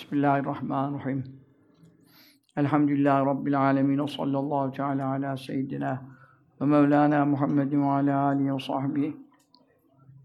[0.00, 1.20] بسم الله الرحمن الرحيم
[2.58, 5.92] الحمد لله رب العالمين وصلى الله تعالى على سيدنا
[6.60, 9.14] ومولانا محمد وعلى آله وصحبه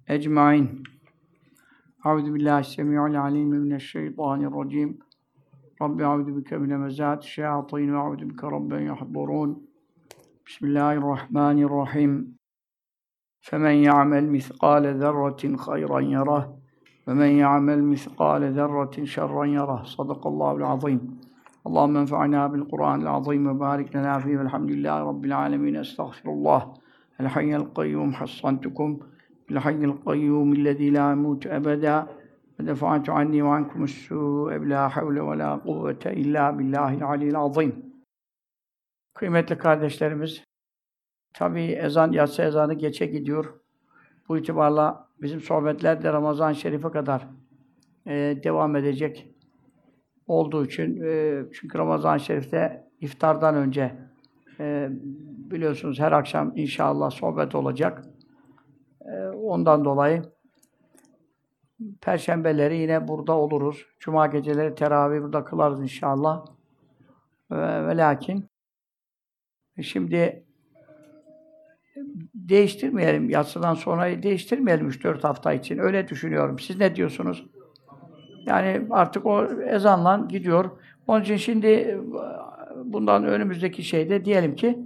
[0.10, 0.84] أجمعين
[2.06, 5.00] أعوذ بالله السميع العليم من الشيطان الرجيم
[5.82, 9.50] رب أعوذ بك من مزات الشياطين وأعوذ بك رب يحضرون
[10.48, 12.12] بسم الله الرحمن الرحيم
[13.48, 16.65] فمن يعمل مثقال ذرة خيرا يره
[17.08, 19.86] Ve men ya'mel miskale zerratin şerran yarah.
[19.86, 21.20] Sadakallahu azim.
[21.66, 25.74] Allahümme enfa'na bil Kur'anil azim ve barik lena fihi velhamdülillahi rabbil alemin.
[25.74, 26.68] Estağfirullah.
[27.20, 29.00] El hayyel kayyum hassantukum
[29.50, 32.08] bil hayyel kayyum illezî la yemut ebeda.
[32.60, 37.72] Ve defa'tu anni ve ankumus su'e bila havle ve la kuvvete illa billahil alil.
[39.14, 40.44] Kıymetli kardeşlerimiz,
[41.34, 43.65] tabi ezan, yatsı ezanı geçe gidiyor.
[44.28, 47.28] Bu itibarla bizim sohbetler de Ramazan-ı Şerif'e kadar
[48.08, 49.36] e, devam edecek
[50.28, 53.96] olduğu için e, çünkü Ramazan-ı Şerif'te iftardan önce
[54.60, 54.90] e,
[55.52, 58.04] biliyorsunuz her akşam inşallah sohbet olacak.
[59.02, 60.22] E, ondan dolayı
[62.02, 63.86] Perşembeleri yine burada oluruz.
[64.00, 66.46] Cuma geceleri teravih burada kılarız inşallah.
[67.52, 68.50] Ve, ve lakin
[69.82, 70.45] şimdi
[72.50, 73.30] değiştirmeyelim.
[73.30, 75.78] Yatsıdan sonra değiştirmeyelim 3-4 hafta için.
[75.78, 76.60] Öyle düşünüyorum.
[76.60, 77.46] Siz ne diyorsunuz?
[78.46, 80.70] Yani artık o ezanla gidiyor.
[81.08, 82.00] Onun için şimdi
[82.86, 84.80] bundan önümüzdeki şeyde diyelim ki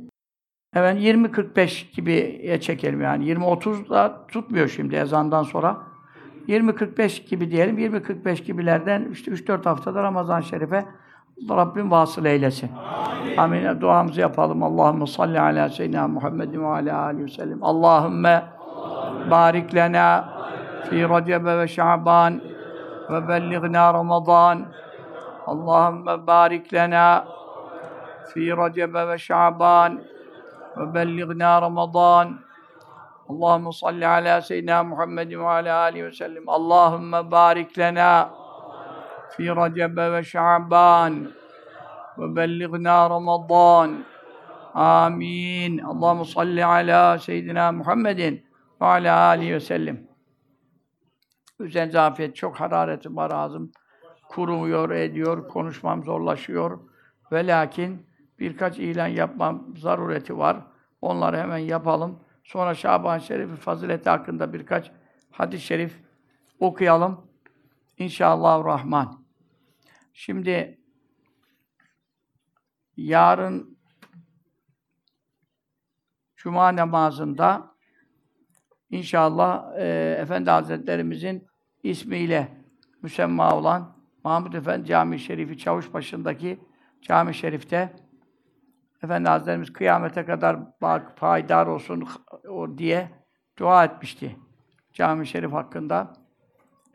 [0.74, 3.26] hemen 20-45 gibiye çekelim yani.
[3.26, 5.78] 20-30 da tutmuyor şimdi ezandan sonra.
[6.48, 7.78] 20-45 gibi diyelim.
[7.78, 10.86] 20-45 gibilerden işte 3-4 haftada Ramazan-ı Şerif'e
[11.50, 12.72] Rabbim vasıl eylesin.
[13.38, 13.66] Amin.
[13.66, 13.82] Amin.
[13.82, 14.64] Duamızı yapalım.
[14.64, 17.64] Allahümme salli ala seyyidina Muhammedin ve ala aleyhi ve sellem.
[17.64, 18.44] Allahümme
[19.32, 20.30] barik lena
[20.90, 22.42] fi Recebe ve Şaban
[23.10, 24.66] ve bellighna Ramazan.
[25.46, 27.26] Allahümme barik lena
[28.34, 30.02] fi Recebe ve Şaban
[30.78, 32.40] ve bellighna Ramazan.
[33.30, 36.44] Allahümme salli ala seyyidina Muhammedin ve ala aleyhi ve sellem.
[36.48, 38.30] Allahümme barik lena
[39.38, 41.39] fi Recebe ve Şaban
[44.74, 45.78] Amin.
[45.78, 48.46] Allahümme salli ala seyyidina Muhammedin
[48.82, 50.08] ve ala aleyhi ve sellem.
[51.60, 53.72] Üzerinize afiyet, çok hararetim var ağzım.
[54.30, 56.80] Kurumuyor, ediyor, konuşmam zorlaşıyor.
[57.32, 58.08] Ve lakin
[58.40, 60.58] birkaç ilan yapmam zarureti var.
[61.02, 62.20] Onları hemen yapalım.
[62.44, 64.92] Sonra Şaban Şerif'i fazileti hakkında birkaç
[65.32, 66.00] hadis-i şerif
[66.60, 67.22] okuyalım.
[67.98, 69.26] İnşallah Rahman.
[70.14, 70.79] Şimdi
[73.08, 73.80] yarın
[76.36, 77.76] Cuma namazında
[78.90, 81.48] inşallah e, Efendi Hazretlerimizin
[81.84, 82.48] ismiyle
[83.02, 86.60] müsemma olan Mahmud Efendi Camii Şerifi Çavuşbaşı'ndaki
[87.02, 87.94] Cami Şerif'te
[89.04, 92.08] Efendi Hazretlerimiz kıyamete kadar bak payidar olsun
[92.50, 93.10] o diye
[93.58, 94.36] dua etmişti.
[94.94, 96.14] Cami Şerif hakkında.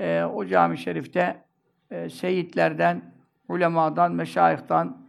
[0.00, 1.44] E, o Cami Şerif'te
[1.90, 3.14] e, seyitlerden,
[3.48, 5.03] ulemadan, meşayihtan,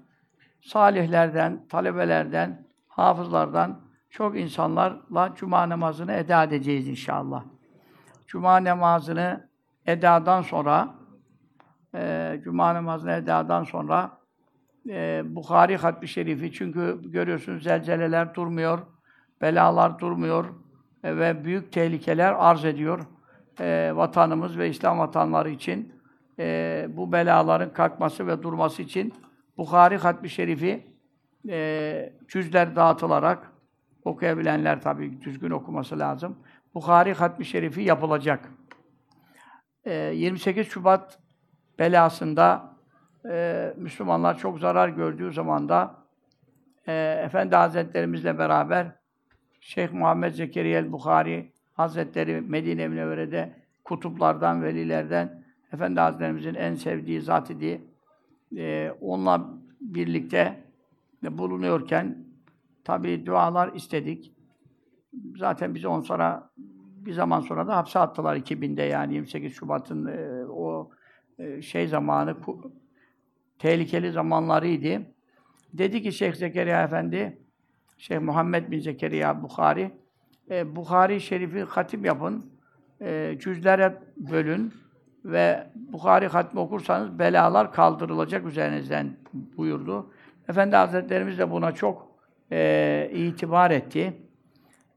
[0.65, 7.43] salihlerden, talebelerden, hafızlardan çok insanlarla cuma namazını eda edeceğiz inşallah.
[8.27, 9.49] Cuma namazını
[9.85, 10.95] edadan sonra
[11.95, 14.17] e, cuma namazını edadan sonra
[14.89, 18.79] e, Bukhari Hatmi Şerifi çünkü görüyorsunuz zelzeleler durmuyor,
[19.41, 20.45] belalar durmuyor
[21.03, 22.99] e, ve büyük tehlikeler arz ediyor
[23.59, 25.93] e, vatanımız ve İslam vatanları için
[26.39, 29.13] e, bu belaların kalkması ve durması için
[29.57, 30.85] Bukhari Hatmi Şerifi
[31.49, 33.51] e, cüzler dağıtılarak
[34.05, 36.37] okuyabilenler tabii düzgün okuması lazım.
[36.73, 38.49] Bukhari Hatmi Şerifi yapılacak.
[39.85, 41.19] E, 28 Şubat
[41.79, 42.75] belasında
[43.29, 45.95] e, Müslümanlar çok zarar gördüğü zaman da
[46.87, 48.87] e, Efendi Hazretlerimizle beraber
[49.61, 57.81] Şeyh Muhammed Zekeriya el-Bukhari Hazretleri Medine Münevvere'de kutuplardan, velilerden Efendi Hazretlerimizin en sevdiği zat idi.
[58.57, 59.49] E, onunla
[59.81, 60.63] birlikte
[61.23, 62.25] bulunuyorken
[62.83, 64.33] tabi dualar istedik.
[65.37, 66.49] Zaten bizi on sonra
[67.05, 70.91] bir zaman sonra da hapse attılar 2000'de yani 28 Şubat'ın e, o
[71.39, 72.35] e, şey zamanı
[73.59, 75.05] tehlikeli zamanlarıydı.
[75.73, 77.37] Dedi ki Şeyh Zekeriya Efendi,
[77.97, 79.91] Şeyh Muhammed bin Zekeriya Bukhari,
[80.49, 82.45] e, Bukhari Şerif'i hatip yapın,
[83.01, 84.73] e, cüzlere bölün
[85.25, 90.11] ve Bukhari hatmi okursanız belalar kaldırılacak üzerinizden buyurdu.
[90.49, 92.11] Efendi Hazretlerimiz de buna çok
[92.51, 94.13] e, itibar etti.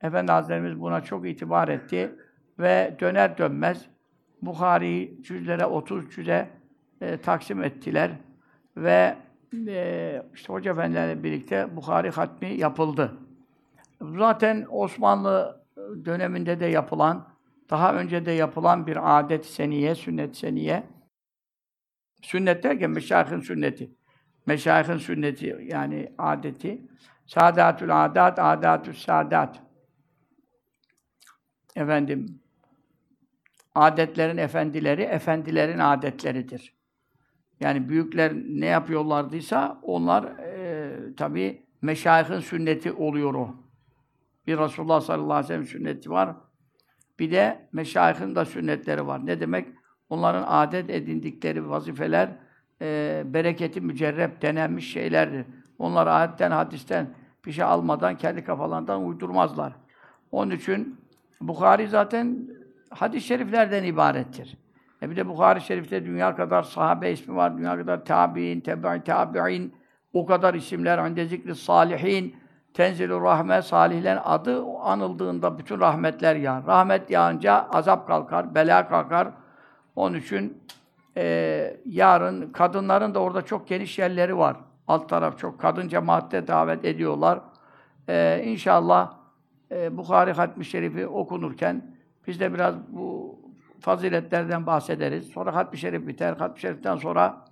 [0.03, 2.15] Efendi Hazretlerimiz buna çok itibar etti
[2.59, 3.87] ve döner dönmez
[4.43, 6.49] Bukhari cüzlere 30 cüze
[7.01, 8.11] e, taksim ettiler
[8.77, 9.17] ve
[9.69, 13.13] e, işte Hoca Efendilerle birlikte Bukhari hatmi yapıldı.
[14.01, 15.63] Zaten Osmanlı
[16.05, 17.29] döneminde de yapılan,
[17.71, 20.87] daha önce de yapılan bir adet seniye, sünnet seniye.
[22.23, 23.91] Sünnet derken meşayihin sünneti.
[24.47, 26.89] Meşayihin sünneti yani adeti.
[27.27, 29.63] Sadatül adat, adatül sadat.
[31.77, 32.41] Efendim,
[33.75, 36.79] adetlerin efendileri, efendilerin adetleridir.
[37.61, 43.55] Yani büyükler ne yapıyorlardıysa onlar e, tabi meşayihin sünneti oluyor o.
[44.47, 46.37] Bir Resulullah sallallahu aleyhi ve sellem sünneti var.
[47.19, 49.27] Bir de meşayihin de sünnetleri var.
[49.27, 49.69] Ne demek?
[50.11, 52.29] Onların adet edindikleri vazifeler
[52.83, 55.47] e, bereketi mücerrep denenmiş şeylerdir.
[55.79, 57.07] Onlar ayetten, hadisten
[57.47, 59.73] bir şey almadan kendi kafalarından uydurmazlar.
[60.33, 61.01] Onun için
[61.41, 62.49] Bukhari zaten
[62.91, 64.57] hadis-i şeriflerden ibarettir.
[65.03, 69.75] E bir de Bukhari Şerif'te dünya kadar sahabe ismi var, dünya kadar tabi'in, tebe'i tabi'in,
[70.13, 72.37] o kadar isimler, önde zikri salihin,
[72.79, 76.67] tenzilur rahme, salihlerin adı anıldığında bütün rahmetler yağar.
[76.67, 79.29] Rahmet yağınca azap kalkar, bela kalkar.
[79.97, 80.63] Onun için
[81.17, 84.57] e, yarın kadınların da orada çok geniş yerleri var.
[84.89, 87.41] Alt taraf çok kadın cemaatte davet ediyorlar.
[88.09, 89.13] E, inşallah
[89.71, 91.83] e, Bukhari Hatmi Şerifi okunurken
[92.27, 93.39] biz de biraz bu
[93.81, 95.27] faziletlerden bahsederiz.
[95.29, 96.37] Sonra Hatmi Şerif biter.
[96.37, 97.45] Hatmi Şerif'ten sonra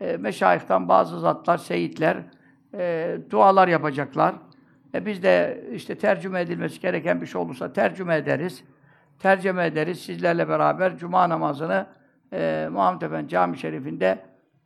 [0.00, 2.16] e, meşayihtan bazı zatlar, seyitler
[2.74, 4.34] e, dualar yapacaklar.
[4.94, 8.64] E, biz de işte tercüme edilmesi gereken bir şey olursa tercüme ederiz.
[9.18, 10.00] Tercüme ederiz.
[10.00, 11.86] Sizlerle beraber Cuma namazını
[12.32, 14.18] e, Muhammed Efendi Cami Şerif'inde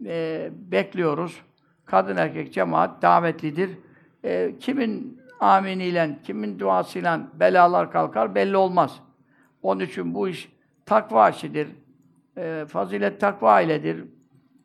[0.05, 1.43] e, bekliyoruz.
[1.85, 3.71] Kadın erkek cemaat davetlidir.
[4.25, 9.01] E, kimin aminiyle, kimin duasıyla belalar kalkar belli olmaz.
[9.63, 10.53] Onun için bu iş
[10.87, 11.69] takva işidir.
[12.37, 14.05] E, fazilet takva iledir.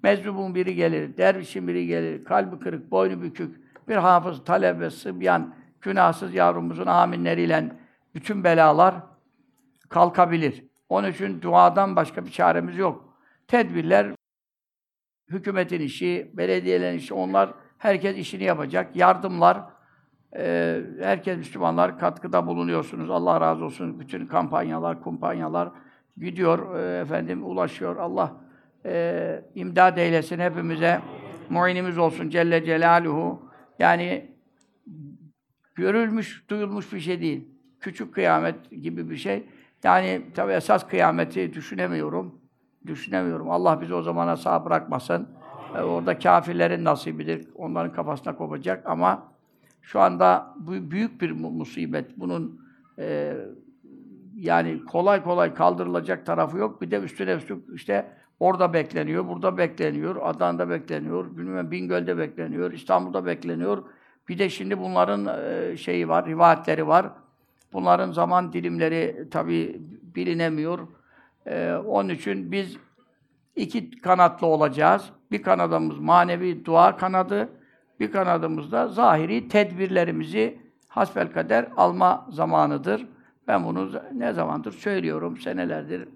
[0.03, 3.61] Meczubun biri gelir, dervişin biri gelir, kalbi kırık, boynu bükük,
[3.91, 7.71] bir hafız, talebe, sıbyan, günahsız yavrumuzun aminleriyle
[8.15, 8.95] bütün belalar
[9.89, 10.65] kalkabilir.
[10.89, 13.17] Onun için duadan başka bir çaremiz yok.
[13.47, 14.07] Tedbirler,
[15.29, 18.95] hükümetin işi, belediyelerin işi, onlar herkes işini yapacak.
[18.95, 19.63] Yardımlar,
[20.35, 23.09] e, herkes Müslümanlar katkıda bulunuyorsunuz.
[23.09, 23.99] Allah razı olsun.
[23.99, 25.69] Bütün kampanyalar, kumpanyalar
[26.17, 27.95] gidiyor, e, efendim ulaşıyor.
[27.95, 28.33] Allah
[28.85, 31.01] e, imdad eylesin hepimize.
[31.49, 33.50] Muinimiz olsun Celle Celaluhu.
[33.81, 34.31] Yani
[35.75, 37.47] görülmüş, duyulmuş bir şey değil.
[37.79, 39.43] Küçük kıyamet gibi bir şey.
[39.83, 42.35] Yani tabii esas kıyameti düşünemiyorum.
[42.87, 43.49] Düşünemiyorum.
[43.49, 45.27] Allah bizi o zamana sağ bırakmasın.
[45.75, 47.47] E, orada kafirlerin nasibidir.
[47.55, 49.31] Onların kafasına kopacak ama
[49.81, 52.19] şu anda bu büyük bir musibet.
[52.19, 52.61] Bunun
[52.99, 53.37] e,
[54.35, 56.81] yani kolay kolay kaldırılacak tarafı yok.
[56.81, 58.11] Bir de üstüne üstlük işte
[58.41, 63.83] orada bekleniyor, burada bekleniyor, Adana'da bekleniyor, bilmem Bingöl'de bekleniyor, İstanbul'da bekleniyor.
[64.29, 67.05] Bir de şimdi bunların e, şeyi var, rivayetleri var.
[67.73, 69.81] Bunların zaman dilimleri tabi
[70.15, 70.79] bilinemiyor.
[71.45, 72.77] E, onun için biz
[73.55, 75.09] iki kanatlı olacağız.
[75.31, 77.49] Bir kanadımız manevi dua kanadı,
[77.99, 83.07] bir kanadımız da zahiri tedbirlerimizi hasbelkader alma zamanıdır.
[83.47, 86.07] Ben bunu ne zamandır söylüyorum, senelerdir.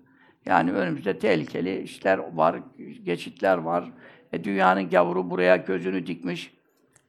[0.45, 2.55] Yani önümüzde tehlikeli işler var,
[3.03, 3.91] geçitler var.
[4.33, 6.53] E, dünyanın gavuru buraya gözünü dikmiş.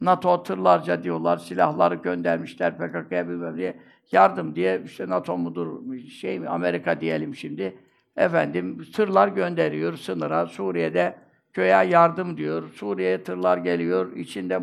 [0.01, 3.77] NATO tırlarca diyorlar, silahları göndermişler PKK'ya bilmem diye.
[4.13, 7.79] Yardım diye, işte NATO mudur, şey mi, Amerika diyelim şimdi.
[8.17, 10.47] Efendim, tırlar gönderiyor sınıra.
[10.47, 11.17] Suriye'de
[11.53, 12.71] köye yardım diyor.
[12.75, 14.17] Suriye'ye tırlar geliyor.
[14.17, 14.61] içinde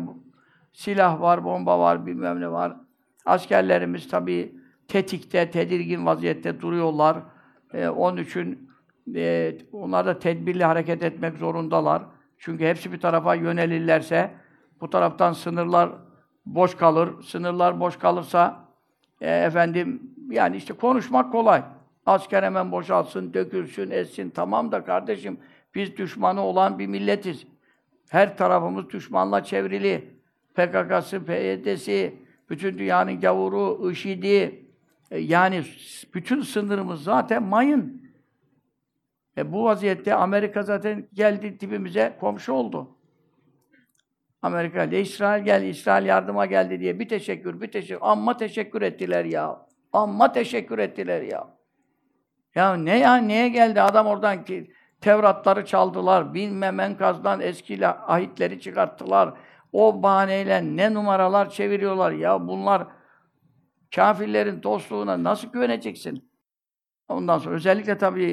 [0.72, 2.76] silah var, bomba var, bilmem ne var.
[3.24, 4.54] Askerlerimiz tabii
[4.88, 7.16] tetikte, tedirgin vaziyette duruyorlar.
[7.74, 8.70] Ee, onun için
[9.14, 12.02] e, onlar da tedbirli hareket etmek zorundalar.
[12.38, 14.30] Çünkü hepsi bir tarafa yönelirlerse
[14.80, 15.90] bu taraftan sınırlar
[16.46, 17.22] boş kalır.
[17.22, 18.68] Sınırlar boş kalırsa
[19.20, 21.62] e, efendim yani işte konuşmak kolay.
[22.06, 24.30] Asker hemen boşalsın, dökülsün, etsin.
[24.30, 25.38] Tamam da kardeşim
[25.74, 27.46] biz düşmanı olan bir milletiz.
[28.08, 30.14] Her tarafımız düşmanla çevrili.
[30.54, 32.14] PKK'sı, PYD'si,
[32.50, 34.64] bütün dünyanın gavuru, IŞİD'i,
[35.10, 35.62] e, yani
[36.14, 38.03] bütün sınırımız zaten mayın.
[39.36, 42.96] E bu vaziyette Amerika zaten geldi dibimize komşu oldu.
[44.42, 47.98] Amerika ile İsrail geldi, İsrail yardıma geldi diye bir teşekkür, bir teşekkür.
[48.00, 49.66] Amma teşekkür ettiler ya.
[49.92, 51.48] Amma teşekkür ettiler ya.
[52.54, 59.34] Ya ne ya, neye geldi adam oradan ki Tevratları çaldılar, bilmem enkazdan eski ahitleri çıkarttılar.
[59.72, 62.86] O bahaneyle ne numaralar çeviriyorlar ya bunlar
[63.94, 66.30] Kafirlerin dostluğuna nasıl güveneceksin?
[67.08, 68.30] Ondan sonra özellikle tabii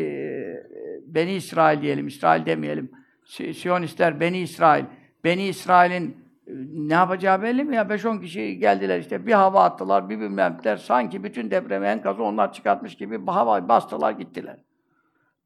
[1.15, 2.91] Beni İsrail diyelim, İsrail demeyelim.
[3.25, 4.85] Si- Siyonistler, Beni İsrail.
[5.23, 7.81] Beni İsrail'in e, ne yapacağı belli mi ya?
[7.81, 10.77] 5-10 kişi geldiler işte bir hava attılar, bir bilmem neler.
[10.77, 14.57] Sanki bütün depremi enkazı onlar çıkartmış gibi hava bastılar gittiler.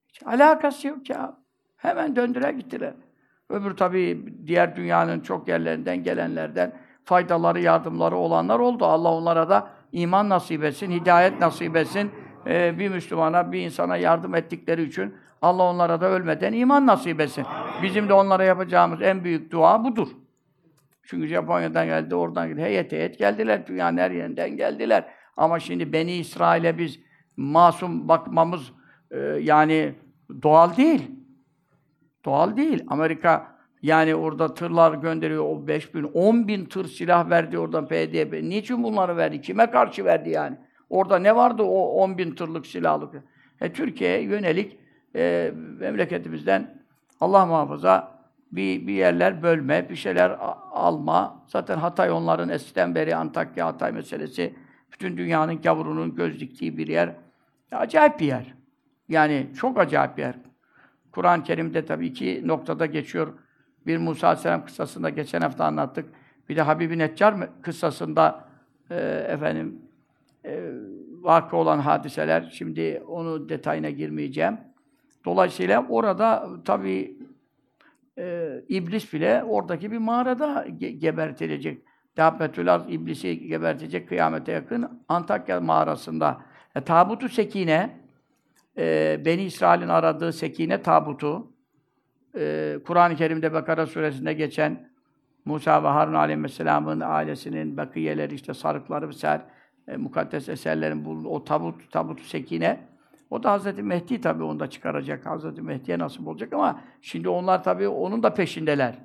[0.08, 1.38] Hiç alakası yok ya.
[1.78, 2.94] Hemen döndüler gittiler.
[3.50, 8.86] Öbür tabii diğer dünyanın çok yerlerinden gelenlerden faydaları, yardımları olanlar oldu.
[8.86, 12.12] Allah onlara da iman nasip etsin, hidayet nasip etsin.
[12.48, 17.46] Ee, bir Müslümana, bir insana yardım ettikleri için Allah onlara da ölmeden iman nasip etsin.
[17.84, 20.08] Bizim de onlara yapacağımız en büyük dua budur.
[21.04, 22.62] Çünkü Japonya'dan geldi, oradan geldi.
[22.62, 23.68] Heyet heyet geldiler.
[23.68, 25.06] Dünyanın her yerinden geldiler.
[25.38, 27.00] Ama şimdi Beni İsrail'e biz
[27.38, 28.72] masum bakmamız
[29.12, 29.96] e, yani
[30.44, 31.12] doğal değil.
[32.26, 32.84] Doğal değil.
[32.88, 35.44] Amerika yani orada tırlar gönderiyor.
[35.44, 38.44] O 5 bin, 10 bin tır silah verdi oradan PDP.
[38.44, 39.42] Niçin bunları verdi?
[39.42, 40.58] Kime karşı verdi yani?
[40.90, 43.24] Orada ne vardı o 10 bin tırlık silahlık?
[43.62, 44.85] E, Türkiye'ye yönelik
[45.16, 46.84] e, memleketimizden
[47.22, 48.16] Allah muhafaza
[48.52, 50.38] bir, bir yerler bölme, bir şeyler
[50.72, 51.44] alma.
[51.48, 54.56] Zaten Hatay onların eskiden beri Antakya Hatay meselesi
[54.92, 57.16] bütün dünyanın gavurunun göz diktiği bir yer.
[57.72, 58.54] Acayip bir yer.
[59.10, 60.36] Yani çok acayip bir yer.
[61.12, 63.34] Kur'an-ı Kerim'de tabii iki noktada geçiyor.
[63.88, 66.10] Bir Musa Aleyhisselam kıssasında geçen hafta anlattık.
[66.50, 68.46] Bir de Habib-i Neccar kıssasında
[68.90, 68.96] e,
[69.30, 69.82] efendim
[70.46, 70.72] e,
[71.22, 72.50] vakı olan hadiseler.
[72.54, 74.58] Şimdi onu detayına girmeyeceğim.
[75.26, 77.18] Dolayısıyla orada tabii
[78.18, 81.82] e, iblis bile oradaki bir mağarada ge- gebertilecek.
[82.18, 86.42] Dabbetül Arz iblisi gebertecek kıyamete yakın Antakya mağarasında.
[86.76, 88.00] E, tabutu sekine
[88.78, 91.48] e, Beni İsrail'in aradığı sekine tabutu
[92.38, 94.90] e, Kur'an-ı Kerim'de Bekara suresinde geçen
[95.46, 99.42] Musa ve Harun aleyhisselamın ailesinin bakiyeleri işte sarıkları vesaire
[99.88, 102.95] e, mukaddes eserlerin bulunduğu o tabut tabutu sekine
[103.36, 105.26] o da Hazreti Mehdi tabii onu da çıkaracak.
[105.26, 108.96] Hazreti Mehdi'ye nasip olacak ama şimdi onlar tabii onun da peşindeler.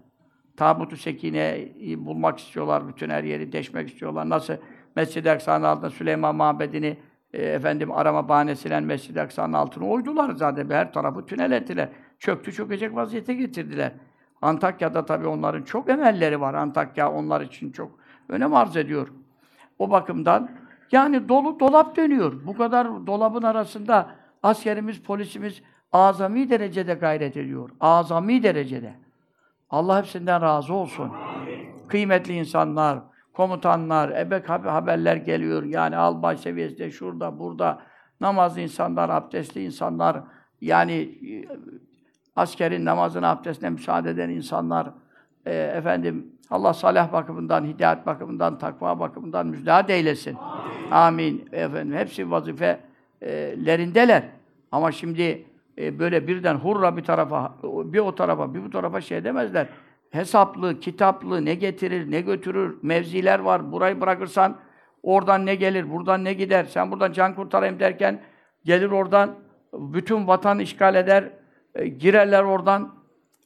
[0.57, 4.29] Tabutu Sekine'yi bulmak istiyorlar, bütün her yeri deşmek istiyorlar.
[4.29, 4.55] Nasıl
[4.97, 6.97] Mescid-i Aksa'nın altında Süleyman Mabedi'ni
[7.33, 10.71] e, efendim arama bahanesiyle Mescid-i Aksa'nın altına oydular zaten.
[10.71, 11.89] Her tarafı tünel ettiler.
[12.19, 13.93] Çöktü çökecek vaziyete getirdiler.
[14.43, 16.55] Antakya'da tabii onların çok emelleri var.
[16.55, 19.09] Antakya onlar için çok önem arz ediyor.
[19.79, 20.51] O bakımdan
[20.93, 22.33] yani dolu dolap dönüyor.
[22.47, 27.71] Bu kadar dolabın arasında askerimiz, polisimiz azami derecede gayret ediyor.
[27.81, 28.95] Azami derecede.
[29.71, 31.13] Allah hepsinden razı olsun.
[31.89, 32.99] Kıymetli insanlar,
[33.33, 35.63] komutanlar, ebek hab- haberler geliyor.
[35.63, 37.83] Yani albay seviyesinde, şurada, burada
[38.21, 40.23] namazlı insanlar, abdestli insanlar,
[40.61, 41.45] yani e,
[42.37, 44.91] askerin namazına, abdestine müsaade eden insanlar,
[45.47, 50.37] e, efendim Allah salah bakımından, hidayet bakımından, takva bakımından müjdat eylesin.
[50.91, 51.49] Amin.
[51.53, 52.31] Efendim hepsi
[53.23, 54.23] vazifelerindeler.
[54.73, 55.45] Ama şimdi
[55.79, 59.67] e, böyle birden hurra bir tarafa, bir o tarafa, bir bu tarafa şey demezler.
[60.11, 63.73] Hesaplı, kitaplı, ne getirir, ne götürür, mevziler var.
[63.73, 64.57] Burayı bırakırsan
[65.03, 66.65] oradan ne gelir, buradan ne gider.
[66.65, 68.21] Sen buradan can kurtarayım derken
[68.65, 69.35] gelir oradan
[69.73, 71.31] bütün vatan işgal eder,
[71.75, 72.95] e, girerler oradan.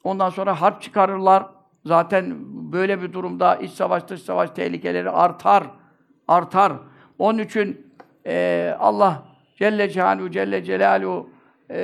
[0.04, 1.46] Ondan sonra harp çıkarırlar.
[1.84, 2.34] Zaten
[2.72, 5.64] böyle bir durumda iç savaş, dış savaş tehlikeleri artar.
[6.28, 6.72] Artar.
[7.18, 7.86] Onun için
[8.26, 11.30] e, Allah Celle Celaluhu, Celle Celaluhu
[11.70, 11.76] e,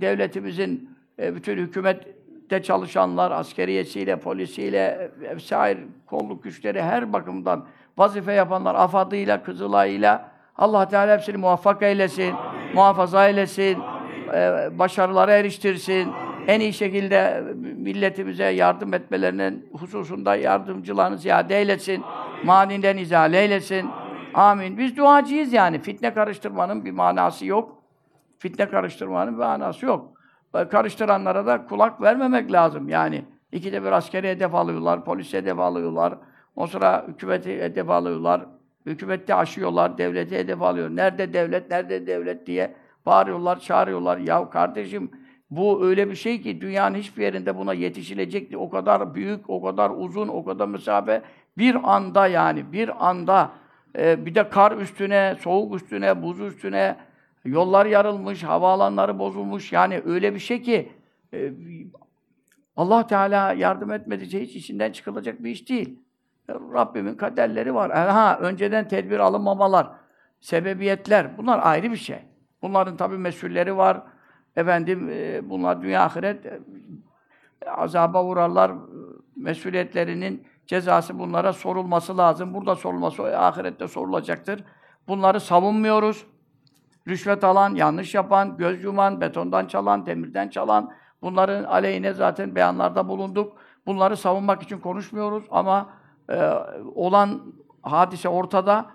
[0.00, 7.66] devletimizin e, bütün hükümette çalışanlar, askeriyesiyle, polisiyle, e, vesaire kolluk güçleri her bakımdan
[7.98, 12.34] vazife yapanlar, afadıyla, kızılayıyla Allah Teala hepsini muvaffak eylesin,
[12.74, 13.78] muhafaza eylesin,
[14.34, 16.12] e, başarılara eriştirsin.
[16.46, 17.44] En iyi şekilde
[17.76, 22.02] milletimize yardım etmelerinin hususunda yardımcılarını ziyade eylesin.
[22.44, 23.86] Maninden izale eylesin.
[23.86, 24.03] Amin.
[24.78, 25.78] Biz duacıyız yani.
[25.78, 27.82] Fitne karıştırmanın bir manası yok.
[28.38, 30.14] Fitne karıştırmanın bir manası yok.
[30.70, 32.88] Karıştıranlara da kulak vermemek lazım.
[32.88, 36.14] Yani ikide bir askeri hedef alıyorlar, polis hedef alıyorlar.
[36.56, 38.46] O sıra hükümeti hedef alıyorlar.
[38.86, 40.90] Hükümette aşıyorlar, devleti hedef alıyor.
[40.90, 42.74] Nerede devlet, nerede devlet diye
[43.06, 44.18] bağırıyorlar, çağırıyorlar.
[44.18, 45.10] Ya kardeşim
[45.50, 49.90] bu öyle bir şey ki dünyanın hiçbir yerinde buna yetişilecek o kadar büyük, o kadar
[49.96, 51.22] uzun, o kadar mesafe
[51.58, 53.50] bir anda yani bir anda
[53.98, 56.96] e, bir de kar üstüne, soğuk üstüne, buz üstüne
[57.44, 59.72] yollar yarılmış, havaalanları bozulmuş.
[59.72, 60.92] Yani öyle bir şey ki
[61.34, 61.52] e,
[62.76, 65.98] Allah Teala yardım etmediğince hiç içinden çıkılacak bir iş değil.
[66.50, 67.92] Rabbimin kaderleri var.
[67.92, 69.90] Ha, önceden tedbir alınmamalar,
[70.40, 72.18] sebebiyetler bunlar ayrı bir şey.
[72.62, 74.02] Bunların tabii mesulleri var.
[74.56, 76.60] Efendim e, bunlar dünya ahiret e,
[77.66, 78.70] azaba uğrarlar.
[78.70, 78.74] E,
[79.36, 82.54] Mesuliyetlerinin cezası bunlara sorulması lazım.
[82.54, 84.64] Burada sorulması o ahirette sorulacaktır.
[85.08, 86.26] Bunları savunmuyoruz.
[87.08, 90.92] Rüşvet alan, yanlış yapan, göz yuman, betondan çalan, demirden çalan,
[91.24, 93.56] Bunların aleyhine zaten beyanlarda bulunduk.
[93.86, 95.88] Bunları savunmak için konuşmuyoruz ama
[96.30, 96.50] e,
[96.94, 97.42] olan
[97.82, 98.86] hadise ortada.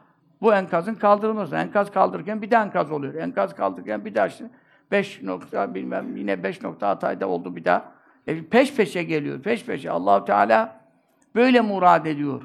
[0.41, 1.55] Bu enkazın kaldırılması.
[1.55, 3.13] Enkaz kaldırırken bir de enkaz oluyor.
[3.13, 4.49] Enkaz kaldırırken bir daha işte
[4.91, 7.91] 5 nokta bilmem yine 5 nokta Hatay'da oldu bir daha.
[8.27, 9.41] E, peş peşe geliyor.
[9.41, 9.91] Peş peşe.
[9.91, 10.78] Allahu Teala
[11.35, 12.41] böyle murad ediyor.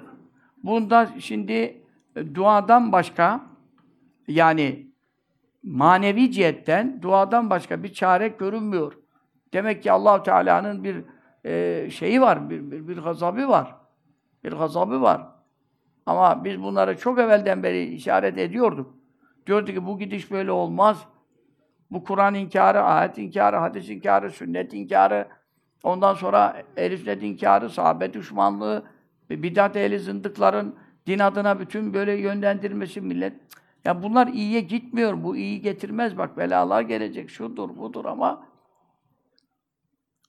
[0.62, 1.82] Bunda şimdi
[2.16, 3.40] e, duadan başka
[4.28, 4.86] yani
[5.62, 8.92] manevi cihetten duadan başka bir çare görünmüyor.
[9.52, 11.04] Demek ki Allahu Teala'nın bir
[11.44, 13.74] e, şeyi var, bir, bir, bir gazabı var.
[14.44, 15.26] Bir gazabı var.
[16.06, 18.94] Ama biz bunları çok evvelden beri işaret ediyorduk.
[19.46, 21.06] Diyorduk ki bu gidiş böyle olmaz.
[21.90, 25.28] Bu Kur'an inkarı, ayet inkarı, hadis inkarı, sünnet inkarı,
[25.84, 28.82] ondan sonra el sünnet inkarı, sahabe düşmanlığı,
[29.30, 30.74] bidat ehli zındıkların
[31.06, 33.32] din adına bütün böyle yönlendirmesi millet.
[33.84, 35.24] Ya bunlar iyiye gitmiyor.
[35.24, 36.18] Bu iyi getirmez.
[36.18, 37.30] Bak belalar gelecek.
[37.30, 38.46] Şudur, budur ama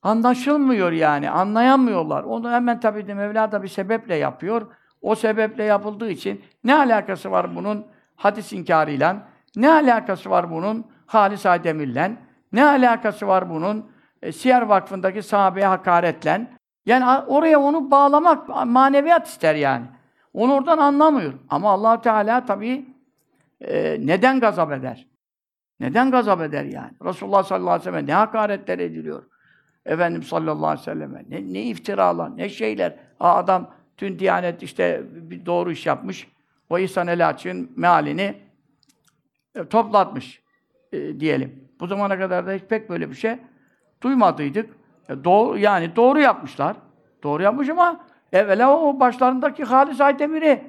[0.03, 1.29] anlaşılmıyor yani.
[1.29, 2.23] Anlayamıyorlar.
[2.23, 4.67] Onu hemen tabii de Mevla da bir sebeple yapıyor.
[5.01, 7.85] O sebeple yapıldığı için ne alakası var bunun
[8.15, 9.27] hadis inkarıyla?
[9.55, 12.11] Ne alakası var bunun Halis Ademir'le?
[12.51, 13.85] Ne alakası var bunun
[14.25, 16.47] e, Siyer Vakfı'ndaki sahabeye hakaretle?
[16.85, 19.85] Yani oraya onu bağlamak maneviyat ister yani.
[20.33, 21.33] Onu oradan anlamıyor.
[21.49, 22.85] Ama allah Teala tabii
[23.61, 25.07] e, neden gazap eder?
[25.79, 26.91] Neden gazap eder yani?
[27.05, 29.23] Resulullah sallallahu aleyhi ve sellem ne hakaretler ediliyor?
[29.85, 32.95] Efendim sallallahu aleyhi ve selleme ne, ne iftiralar, ne şeyler.
[33.19, 36.27] Aa, adam tüm Diyanet işte bir doğru iş yapmış.
[36.69, 37.35] O İhsan el
[37.75, 38.35] mealini
[39.55, 40.43] e, toplatmış
[40.91, 41.69] e, diyelim.
[41.79, 43.37] Bu zamana kadar da hiç pek böyle bir şey
[44.01, 44.69] duymadıydık.
[45.09, 46.75] E, doğru, yani doğru yapmışlar.
[47.23, 50.63] Doğru yapmış ama evvela o başlarındaki Halis Aydemir'i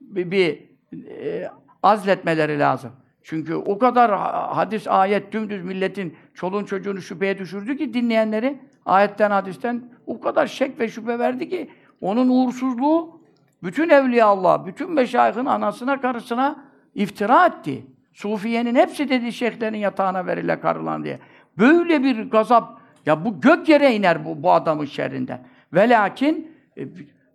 [0.00, 0.62] bir, bir
[1.08, 1.50] e,
[1.82, 2.92] azletmeleri lazım.
[3.22, 4.10] Çünkü o kadar
[4.54, 10.80] hadis, ayet, dümdüz milletin çoluğun çocuğunu şüpheye düşürdü ki dinleyenleri ayetten, hadisten o kadar şek
[10.80, 11.70] ve şüphe verdi ki
[12.00, 13.20] onun uğursuzluğu
[13.62, 16.64] bütün evliya Allah, bütün meşayihin anasına, karısına
[16.94, 17.86] iftira etti.
[18.12, 21.18] Sufiyenin hepsi dedi şeyhlerin yatağına verile karılan diye.
[21.58, 25.46] Böyle bir gazap, ya bu gök yere iner bu, bu adamın şerrinden.
[25.72, 26.86] Ve lakin e,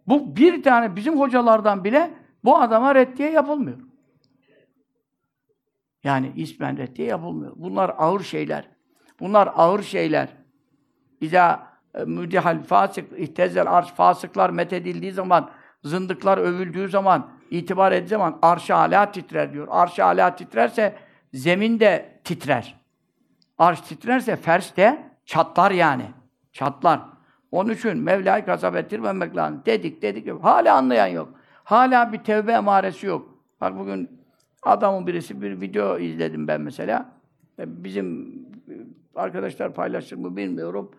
[0.07, 2.11] bu bir tane bizim hocalardan bile
[2.43, 3.77] bu adama reddiye yapılmıyor.
[6.03, 7.53] Yani ismen reddiye yapılmıyor.
[7.55, 8.67] Bunlar ağır şeyler.
[9.19, 10.29] Bunlar ağır şeyler.
[11.21, 15.49] İza e, müdihal fasık, ihtezel arş, fasıklar methedildiği zaman,
[15.83, 19.67] zındıklar övüldüğü zaman, itibar edildiği zaman arş-ı titrer diyor.
[19.69, 20.95] Arş-ı titrerse
[21.33, 22.86] zemin de titrer.
[23.57, 26.05] Arş titrerse fers de çatlar yani.
[26.51, 27.01] Çatlar.
[27.51, 29.61] Onun için Mevla'yı gazap ettirmemek lazım.
[29.65, 30.27] Dedik dedik.
[30.27, 30.43] Yok.
[30.43, 31.29] Hala anlayan yok.
[31.63, 33.37] Hala bir tevbe emaresi yok.
[33.61, 34.21] Bak bugün
[34.63, 37.05] adamın birisi bir video izledim ben mesela.
[37.59, 38.35] E, bizim
[39.15, 40.91] arkadaşlar paylaştır mı bilmiyorum.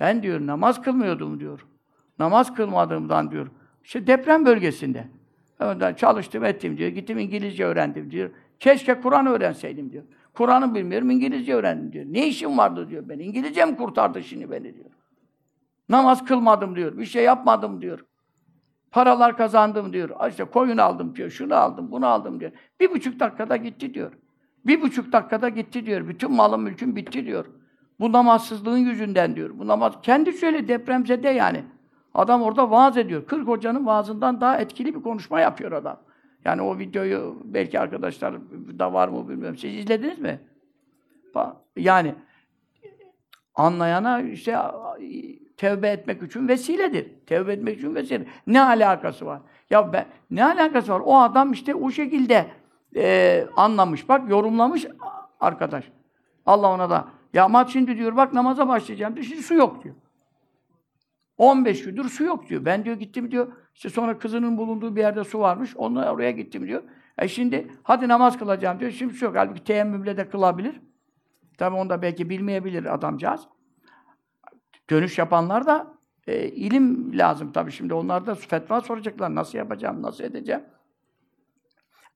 [0.00, 1.66] Ben diyor namaz kılmıyordum diyor.
[2.18, 3.46] Namaz kılmadığımdan diyor.
[3.84, 5.08] İşte deprem bölgesinde.
[5.58, 6.90] Önden çalıştım ettim diyor.
[6.90, 8.30] Gittim İngilizce öğrendim diyor.
[8.60, 10.04] Keşke Kur'an öğrenseydim diyor.
[10.34, 12.04] Kur'an'ı bilmiyorum, İngilizce öğrendim diyor.
[12.08, 13.18] Ne işim vardı diyor ben.
[13.18, 14.90] İngilizce mi kurtardı şimdi beni diyor.
[15.88, 16.98] Namaz kılmadım diyor.
[16.98, 18.04] Bir şey yapmadım diyor.
[18.90, 20.28] Paralar kazandım diyor.
[20.28, 21.30] İşte koyun aldım diyor.
[21.30, 22.52] Şunu aldım, bunu aldım diyor.
[22.80, 24.12] Bir buçuk dakikada gitti diyor.
[24.66, 26.08] Bir buçuk dakikada gitti diyor.
[26.08, 27.46] Bütün malım mülküm bitti diyor.
[28.00, 29.58] Bu namazsızlığın yüzünden diyor.
[29.58, 31.64] Bu namaz kendi şöyle depremzede yani.
[32.14, 33.26] Adam orada vaaz ediyor.
[33.26, 36.00] 40 hocanın vaazından daha etkili bir konuşma yapıyor adam.
[36.44, 38.34] Yani o videoyu belki arkadaşlar
[38.78, 39.56] da var mı bilmiyorum.
[39.56, 40.40] Siz izlediniz mi?
[41.76, 42.14] Yani
[43.54, 44.58] anlayana işte
[45.56, 47.08] tevbe etmek için vesiledir.
[47.26, 48.28] Tevbe etmek için vesiledir.
[48.46, 49.40] Ne alakası var?
[49.70, 51.02] Ya ben, ne alakası var?
[51.04, 52.46] O adam işte o şekilde
[52.96, 54.08] e, anlamış.
[54.08, 54.86] Bak yorumlamış
[55.40, 55.84] arkadaş.
[56.46, 59.26] Allah ona da ya ama şimdi diyor bak namaza başlayacağım diyor.
[59.26, 59.94] Şimdi su yok diyor.
[61.38, 62.64] 15 gündür su yok diyor.
[62.64, 63.52] Ben diyor gittim diyor.
[63.74, 65.76] İşte sonra kızının bulunduğu bir yerde su varmış.
[65.76, 66.82] Onunla oraya gittim diyor.
[67.18, 68.90] E şimdi hadi namaz kılacağım diyor.
[68.90, 69.36] Şimdi su yok.
[69.36, 70.80] Halbuki teyemmümle de kılabilir.
[71.58, 73.48] Tabi onu da belki bilmeyebilir adamcağız.
[74.90, 75.94] Dönüş yapanlar da
[76.26, 77.94] e, ilim lazım tabii şimdi.
[77.94, 79.34] Onlar da fetva soracaklar.
[79.34, 80.62] Nasıl yapacağım, nasıl edeceğim?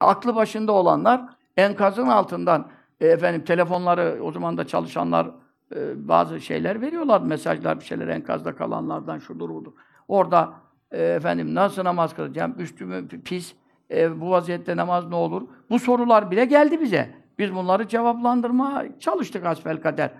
[0.00, 1.22] Aklı başında olanlar
[1.56, 5.30] enkazın altından e, efendim telefonları o zaman da çalışanlar
[5.74, 9.72] e, bazı şeyler veriyorlar, mesajlar bir şeyler enkazda kalanlardan şudur budur.
[10.08, 10.54] Orada
[10.90, 13.54] e, efendim nasıl namaz kılacağım, üstümü pis,
[13.90, 15.48] e, bu vaziyette namaz ne olur?
[15.70, 17.14] Bu sorular bile geldi bize.
[17.38, 20.10] Biz bunları cevaplandırma çalıştık asfel kader.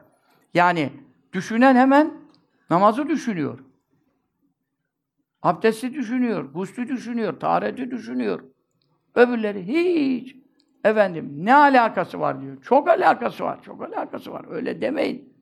[0.54, 0.92] Yani
[1.32, 2.14] düşünen hemen
[2.70, 3.58] namazı düşünüyor.
[5.42, 8.40] Abdesti düşünüyor, guslü düşünüyor, tahareti düşünüyor.
[9.14, 10.36] Öbürleri hiç
[10.86, 12.62] Efendim ne alakası var diyor.
[12.62, 14.44] Çok alakası var, çok alakası var.
[14.50, 15.36] Öyle demeyin.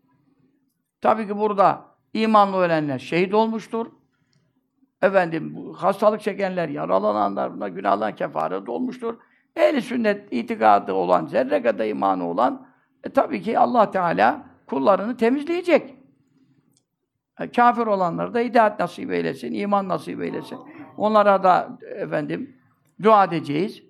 [1.01, 1.85] Tabii ki burada
[2.15, 3.87] imanlı ölenler şehit olmuştur.
[5.05, 9.15] Efendim hastalık çekenler, yaralananlar, buna günahlar kefaret olmuştur.
[9.57, 12.67] Ehli sünnet itikadı olan, zerre kadar imanı olan
[13.05, 15.95] e, tabii ki Allah Teala kullarını temizleyecek.
[17.41, 20.59] E, kafir olanlara da hidayet nasip eylesin, iman nasip eylesin.
[20.97, 22.57] Onlara da efendim
[23.03, 23.83] dua edeceğiz.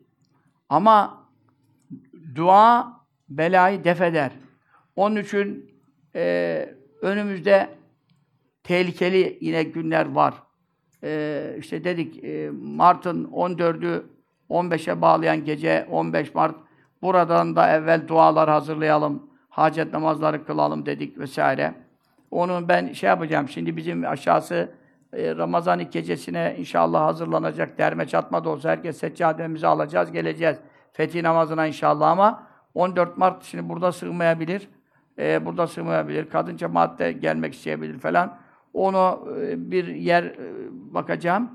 [0.69, 1.29] Ama
[2.35, 2.93] dua
[3.29, 4.33] belayı def eder.
[4.97, 5.71] Onun için
[6.15, 7.69] e, önümüzde
[8.63, 10.44] tehlikeli yine günler var.
[11.05, 14.03] E, işte dedik e, Mart'ın 14'ü
[14.51, 16.57] 15'e bağlayan gece 15 Mart
[17.03, 21.75] buradan da evvel dualar hazırlayalım, hacet namazları kılalım dedik vesaire.
[22.31, 23.49] Onu ben şey yapacağım.
[23.49, 24.71] Şimdi bizim aşağısı
[25.13, 27.79] e, Ramazan ilk gecesine inşallah hazırlanacak.
[27.79, 30.57] Derme çatma da olsa herkes seccademizi alacağız, geleceğiz.
[30.93, 34.69] Fethi namazına inşallah ama 14 Mart şimdi burada sığmayabilir.
[35.19, 36.31] E, burada sığmayabilir.
[36.31, 38.44] Kadın cemaatte gelmek isteyebilir falan.
[38.75, 40.35] Onu e, bir yer e,
[40.71, 41.51] bakacağım.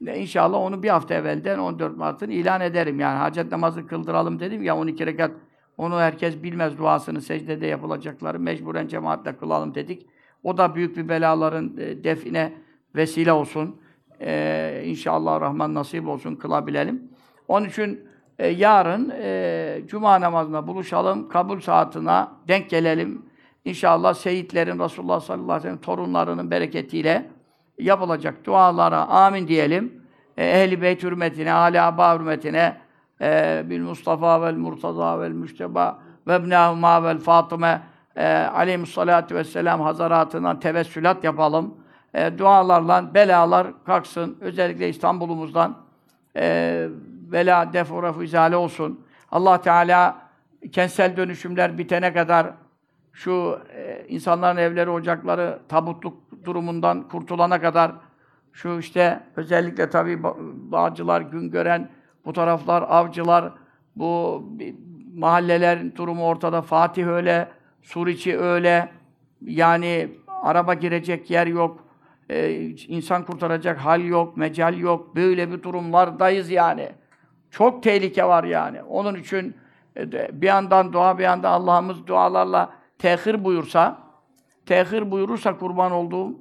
[0.00, 3.00] İnşallah onu bir hafta evvelden 14 Mart'ın ilan ederim.
[3.00, 5.30] Yani hacet namazı kıldıralım dedim ya 12 rekat.
[5.78, 8.40] Onu herkes bilmez duasını secdede yapılacakları.
[8.40, 10.06] Mecburen cemaatle kılalım dedik.
[10.42, 12.52] O da büyük bir belaların e, define
[12.94, 13.76] vesile olsun.
[14.20, 17.02] Ee, inşallah Rahman nasip olsun kılabilelim.
[17.48, 18.00] Onun için
[18.38, 21.28] e, yarın e, Cuma namazına buluşalım.
[21.28, 23.22] Kabul saatine denk gelelim.
[23.64, 27.30] İnşallah seyitlerin Resulullah sallallahu aleyhi ve sellem torunlarının bereketiyle
[27.78, 30.02] yapılacak dualara amin diyelim.
[30.36, 32.76] E, Ehl-i Beyt hürmetine, âli âbâ hürmetine,
[33.20, 37.82] e, bil Mustafa vel Murtaza vel Müşteba ve ibnâhumâ vel Fatıme
[38.16, 41.74] e, aleyhissalâtu vesselam hazaratından tevessülat yapalım.
[42.14, 44.38] E, dualarla belalar kalksın.
[44.40, 45.76] Özellikle İstanbul'umuzdan
[46.36, 46.86] e,
[47.32, 49.00] bela deforafu izale olsun.
[49.30, 50.18] Allah Teala
[50.72, 52.46] kentsel dönüşümler bitene kadar
[53.14, 57.92] şu e, insanların evleri, ocakları tabutluk durumundan kurtulana kadar
[58.52, 60.22] şu işte özellikle tabii
[60.72, 61.90] bağcılar, gün gören
[62.24, 63.52] bu taraflar, avcılar,
[63.96, 64.44] bu
[65.14, 66.62] mahallelerin durumu ortada.
[66.62, 67.48] Fatih öyle,
[67.82, 68.88] Suriçi öyle.
[69.40, 70.08] Yani
[70.42, 71.84] araba girecek yer yok.
[72.30, 72.50] Ee,
[72.88, 75.16] insan kurtaracak hal yok, mecal yok.
[75.16, 76.88] Böyle bir durumlardayız yani.
[77.50, 78.82] Çok tehlike var yani.
[78.82, 79.56] Onun için
[79.96, 83.98] e, bir yandan dua, bir yandan Allah'ımız dualarla tehir buyursa,
[84.66, 86.38] tehir buyurursa kurban olduğum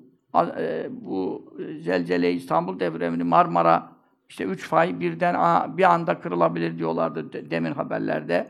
[0.57, 1.45] e, bu
[1.81, 3.89] zelzele İstanbul depremini Marmara
[4.29, 5.35] işte üç fay birden
[5.77, 8.47] bir anda kırılabilir diyorlardı demin haberlerde.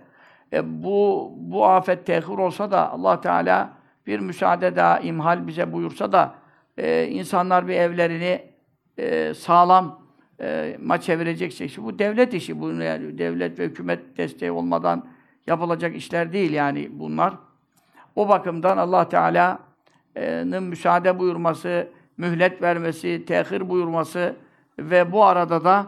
[0.53, 3.73] E, bu bu afet tehir olsa da Allah Teala
[4.07, 6.35] bir müsaade daha imhal bize buyursa da
[6.77, 8.41] e, insanlar bir evlerini
[8.97, 10.03] e, sağlam
[10.41, 11.73] e, ma çevirecek şey.
[11.77, 12.59] Bu devlet işi.
[12.59, 15.05] Bu yani devlet ve hükümet desteği olmadan
[15.47, 17.33] yapılacak işler değil yani bunlar.
[18.15, 24.35] O bakımdan Allah Teala'nın müsaade buyurması, mühlet vermesi, tehir buyurması
[24.79, 25.85] ve bu arada da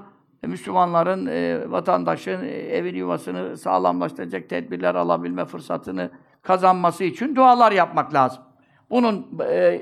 [0.48, 6.10] Müslümanların, e, vatandaşın e, evini yuvasını sağlamlaştıracak tedbirler alabilme fırsatını
[6.42, 8.44] kazanması için dualar yapmak lazım.
[8.90, 9.82] Bunun e,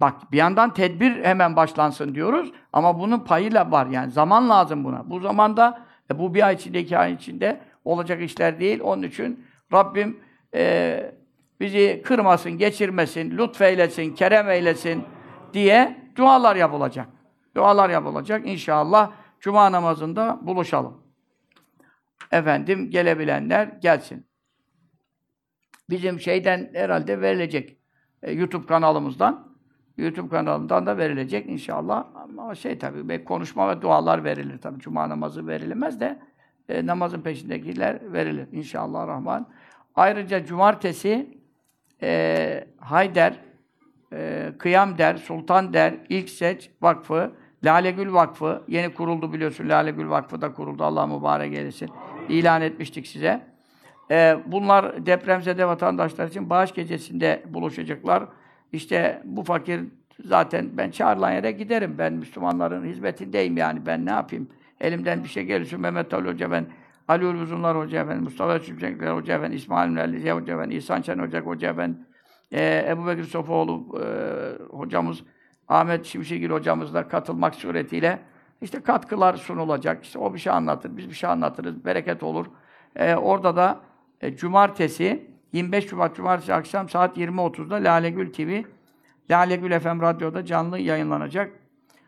[0.00, 5.10] bak bir yandan tedbir hemen başlansın diyoruz ama bunun payıyla var yani zaman lazım buna.
[5.10, 5.80] Bu zamanda
[6.14, 8.80] bu bir ay içinde, iki ay içinde olacak işler değil.
[8.82, 10.20] Onun için Rabbim
[11.60, 15.04] bizi kırmasın, geçirmesin, lütfeylesin, kerem eylesin
[15.52, 17.08] diye dualar yapılacak.
[17.56, 18.46] Dualar yapılacak.
[18.46, 21.02] İnşallah Cuma namazında buluşalım.
[22.32, 24.26] Efendim gelebilenler gelsin.
[25.90, 27.78] Bizim şeyden herhalde verilecek.
[28.22, 29.48] E, YouTube kanalımızdan.
[29.96, 32.06] YouTube kanalından da verilecek inşallah.
[32.14, 34.78] Ama şey tabii konuşma ve dualar verilir tabii.
[34.78, 36.18] Cuma namazı verilmez de
[36.68, 39.48] e, namazın peşindekiler verilir inşallah rahman.
[39.94, 41.37] Ayrıca cumartesi
[42.02, 43.34] e, Hayder,
[44.12, 47.32] e, Kıyam Der, Sultan Der, İlk Seç Vakfı
[47.64, 49.68] Lale Gül Vakfı yeni kuruldu biliyorsun.
[49.68, 50.84] Lale Gül Vakfı da kuruldu.
[50.84, 51.90] Allah mübarek eylesin.
[52.28, 53.40] İlan etmiştik size.
[54.10, 58.24] Ee, bunlar depremzede vatandaşlar için bağış gecesinde buluşacaklar.
[58.72, 59.80] İşte bu fakir
[60.24, 61.94] zaten ben çağrılan yere giderim.
[61.98, 63.86] Ben Müslümanların hizmetindeyim yani.
[63.86, 64.48] Ben ne yapayım?
[64.80, 66.66] Elimden bir şey gelirse Mehmet Ali Hoca ben,
[67.08, 71.40] Ali Uzunlar Hoca ben, Mustafa Çiftçekler Hoca ben, İsmail Mülellice Hoca ben, İhsan Çen Hoca
[71.40, 72.06] Hoca ben,
[72.52, 74.06] e, Ebu Bekir Sofoğlu e,
[74.76, 75.24] hocamız
[75.68, 78.18] Ahmet Şimşekil hocamız da katılmak suretiyle
[78.62, 80.04] işte katkılar sunulacak.
[80.04, 82.46] İşte o bir şey anlatır, biz bir şey anlatırız, bereket olur.
[82.96, 83.80] Ee, orada da
[84.20, 88.62] e, cumartesi, 25 Şubat Cumartesi akşam saat 20.30'da Lale Gül TV,
[89.30, 91.52] Lale Gül FM Radyo'da canlı yayınlanacak.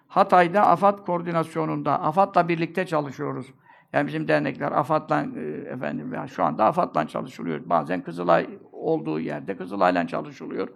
[0.09, 3.47] Hatay'da AFAD koordinasyonunda, AFAD'la birlikte çalışıyoruz.
[3.93, 7.61] Yani bizim dernekler AFAD'la e, efendim yani şu anda AFAD'la çalışılıyor.
[7.67, 10.69] Bazen Kızılay olduğu yerde Kızılay'la çalışılıyor.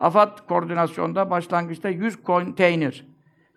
[0.00, 3.04] AFAD koordinasyonda başlangıçta 100 konteyner,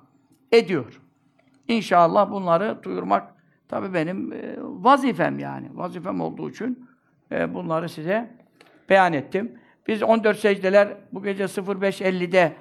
[0.52, 1.02] ediyor.
[1.67, 3.34] İnşallah bunları duyurmak
[3.67, 5.69] tabii benim e, vazifem yani.
[5.74, 6.89] Vazifem olduğu için
[7.32, 8.32] e, bunları size
[8.89, 9.60] beyan ettim.
[9.88, 12.54] Biz 14 secdeler bu gece 05.50'de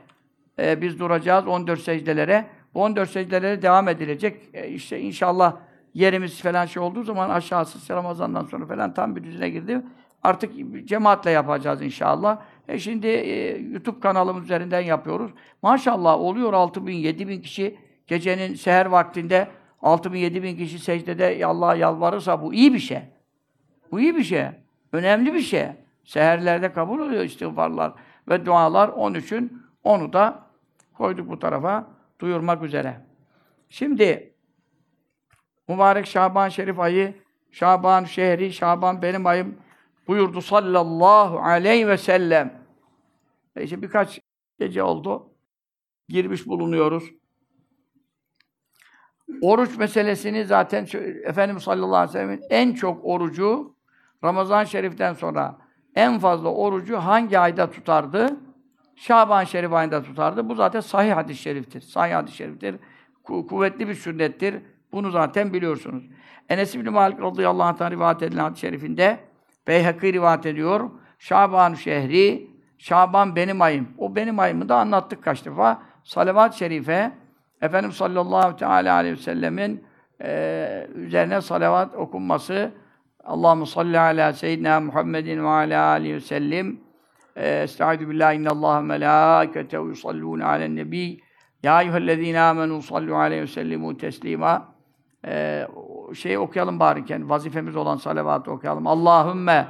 [0.58, 2.46] e, biz duracağız 14 secdelere.
[2.74, 4.40] Bu 14 secdelere devam edilecek.
[4.54, 5.56] E, işte inşallah
[5.94, 9.82] yerimiz falan şey olduğu zaman aşağısı Ramazan'dan sonra falan tam bir düzene girdi.
[10.22, 10.52] Artık
[10.88, 12.38] cemaatle yapacağız inşallah.
[12.68, 15.30] E şimdi e, YouTube kanalımız üzerinden yapıyoruz.
[15.62, 19.48] Maşallah oluyor 6 bin, 7 bin kişi gecenin seher vaktinde
[19.82, 23.02] 6 bin, 7 bin kişi secdede Allah'a yalvarırsa bu iyi bir şey.
[23.92, 24.44] Bu iyi bir şey.
[24.92, 25.66] Önemli bir şey.
[26.04, 27.92] Seherlerde kabul oluyor istiğfarlar
[28.28, 28.88] ve dualar.
[28.88, 30.42] Onun için onu da
[30.94, 31.86] koyduk bu tarafa
[32.20, 33.00] duyurmak üzere.
[33.68, 34.32] Şimdi
[35.68, 37.14] mübarek Şaban Şerif ayı,
[37.50, 39.56] Şaban şehri, Şaban benim ayım
[40.08, 42.62] buyurdu sallallahu aleyhi ve sellem.
[43.56, 44.20] E işte birkaç
[44.58, 45.30] gece oldu.
[46.08, 47.04] Girmiş bulunuyoruz.
[49.42, 50.86] Oruç meselesini zaten
[51.24, 53.76] Efendimiz sallallahu aleyhi ve sellem'in en çok orucu
[54.24, 55.58] Ramazan Şerif'ten sonra
[55.94, 58.36] en fazla orucu hangi ayda tutardı?
[58.96, 60.48] Şaban Şerif ayında tutardı.
[60.48, 61.80] Bu zaten sahih hadis-i şeriftir.
[61.80, 62.76] Sahih hadis-i şeriftir.
[63.24, 64.62] Ku kuvvetli bir sünnettir.
[64.92, 66.04] Bunu zaten biliyorsunuz.
[66.48, 69.27] Enes İbni Malik radıyallahu anh'tan rivayet edilen hadis-i şerifinde
[69.68, 70.90] Beyhakî rivayet ediyor.
[71.18, 73.88] Şaban şehri, Şaban benim ayım.
[73.98, 75.82] O benim ayımı da anlattık kaç defa.
[76.04, 77.12] Salavat-ı şerife,
[77.62, 79.84] Efendimiz sallallahu teala aleyhi ve sellemin
[80.22, 82.70] e, üzerine salavat okunması,
[83.24, 86.80] Allahumme salli ala seyyidina Muhammedin ve ala aleyhi ve sellim.
[87.36, 91.20] Estaizu billahi innallaha melâketehu yusallûne alen nebi.
[91.62, 94.74] Ya eyyühellezîne âmenû sallu aleyhi ve sellimû teslîmâ.
[96.10, 98.86] Ee, şey okuyalım bariken, vazifemiz olan salavatı okuyalım.
[98.86, 99.68] Allahümme,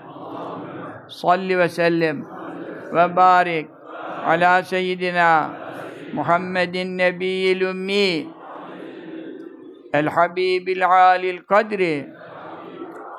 [1.09, 2.27] salli ve sellim
[2.92, 3.70] ve barik
[4.27, 5.51] ala seyyidina
[6.12, 8.27] Muhammedin nebiyyil ümmi.
[9.92, 12.09] El habibil alil kadri.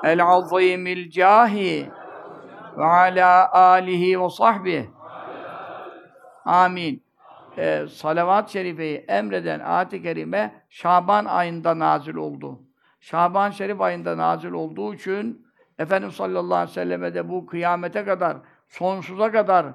[0.04, 1.90] El azimil cahi.
[2.76, 4.90] Ve ala alihi ve sahbihi.
[6.44, 7.02] Amin.
[7.58, 12.60] E, salavat-ı şerifeyi emreden ayet-i kerime Şaban ayında nazil oldu.
[13.00, 15.46] Şaban şerif ayında nazil olduğu için
[15.78, 18.36] Efendimiz sallallahu aleyhi ve selleme de bu kıyamete kadar,
[18.68, 19.66] sonsuza kadar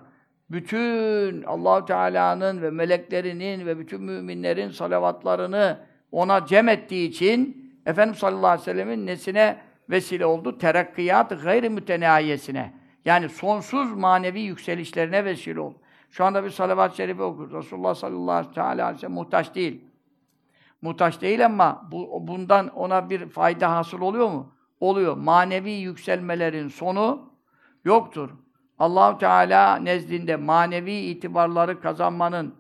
[0.50, 5.80] bütün Allahu Teala'nın ve meleklerinin ve bütün müminlerin salavatlarını
[6.12, 9.58] ona cem ettiği için Efendimiz sallallahu aleyhi ve sellemin nesine
[9.90, 10.58] vesile oldu?
[10.58, 12.74] Terakkiyat gayri mütenahiyesine.
[13.06, 15.78] Yani sonsuz manevi yükselişlerine vesile oldu.
[16.12, 17.54] Şu anda bir salavat-ı şerife okur.
[17.54, 19.86] Resulullah sallallahu aleyhi ve sellem muhtaç değil.
[20.86, 24.54] Muhtaç değil ama bu, bundan ona bir fayda hasıl oluyor mu?
[24.80, 25.18] Oluyor.
[25.18, 27.34] Manevi yükselmelerin sonu
[27.86, 28.30] yoktur.
[28.80, 32.56] Allahu Teala nezdinde manevi itibarları kazanmanın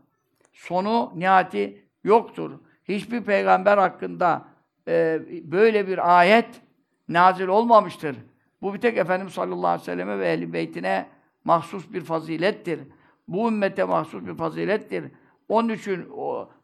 [0.54, 2.52] sonu nihayeti yoktur.
[2.84, 4.46] Hiçbir peygamber hakkında
[4.88, 6.62] e, böyle bir ayet
[7.10, 8.18] nazil olmamıştır.
[8.62, 11.06] Bu bir tek Efendimiz sallallahu aleyhi ve selleme ve ehl beytine
[11.44, 12.80] mahsus bir fazilettir.
[13.28, 15.12] Bu ümmete mahsus bir fazilettir.
[15.49, 16.10] Onun için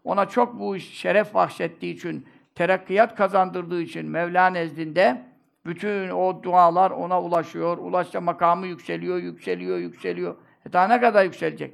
[0.04, 5.22] ona çok bu şeref bahşettiği için, terakkiyat kazandırdığı için Mevla nezdinde
[5.66, 7.78] bütün o dualar ona ulaşıyor.
[7.78, 10.36] Ulaşça makamı yükseliyor, yükseliyor, yükseliyor.
[10.70, 11.74] E daha ne kadar yükselecek?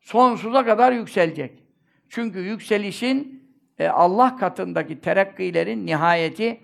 [0.00, 1.62] Sonsuza kadar yükselecek.
[2.08, 3.44] Çünkü yükselişin
[3.78, 6.60] e, Allah katındaki terakkilerin nihayeti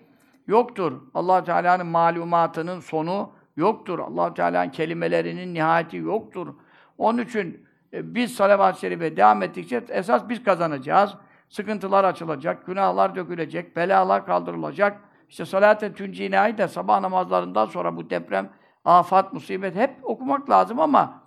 [0.46, 0.92] yoktur.
[1.14, 3.98] allah Teala'nın malumatının sonu yoktur.
[3.98, 6.54] allah Teala'nın kelimelerinin nihayeti yoktur.
[6.98, 11.14] Onun için biz salavat-ı şerife devam ettikçe esas biz kazanacağız.
[11.48, 15.00] Sıkıntılar açılacak, günahlar dökülecek, belalar kaldırılacak.
[15.28, 18.50] İşte salat-ı tüncinayı da sabah namazlarından sonra bu deprem,
[18.84, 21.22] afat, musibet hep okumak lazım ama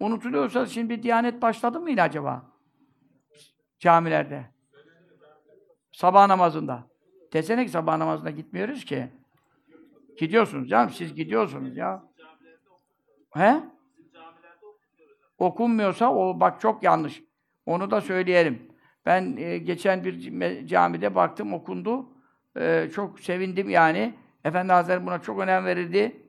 [0.00, 2.42] unutuluyorsa şimdi bir diyanet başladı mı acaba?
[3.78, 4.46] Camilerde.
[5.92, 6.86] Sabah namazında.
[7.32, 9.08] Desene ki sabah namazına gitmiyoruz ki.
[10.18, 12.02] Gidiyorsunuz canım, siz gidiyorsunuz ya.
[13.30, 13.60] He?
[15.40, 17.22] Okunmuyorsa o bak çok yanlış.
[17.66, 18.62] Onu da söyleyelim.
[19.06, 22.06] Ben e, geçen bir camide baktım okundu.
[22.56, 24.14] E, çok sevindim yani.
[24.44, 26.22] Efendi Hazretleri buna çok önem verirdi.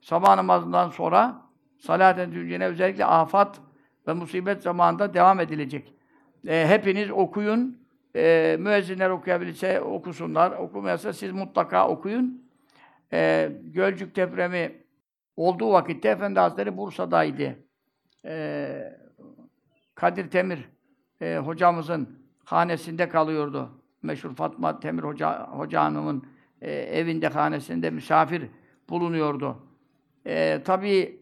[0.00, 1.42] Sabah namazından sonra
[1.78, 2.30] salat-ı
[2.64, 3.60] özellikle afat
[4.08, 5.94] ve musibet zamanında devam edilecek.
[6.46, 7.80] E, hepiniz okuyun.
[8.16, 10.50] E, müezzinler okuyabilirse okusunlar.
[10.50, 12.50] Okumayarsa siz mutlaka okuyun.
[13.12, 14.72] E, Gölcük depremi
[15.36, 17.69] olduğu vakitte Efendi Hazretleri Bursa'daydı.
[18.24, 18.98] E,
[19.94, 20.68] Kadir Temir
[21.20, 22.08] e, hocamızın
[22.44, 23.70] hanesinde kalıyordu.
[24.02, 26.26] Meşhur Fatma Temir Hoca, Hoca Hanım'ın
[26.60, 28.42] e, evinde, hanesinde misafir
[28.88, 29.66] bulunuyordu.
[30.26, 31.20] E, tabii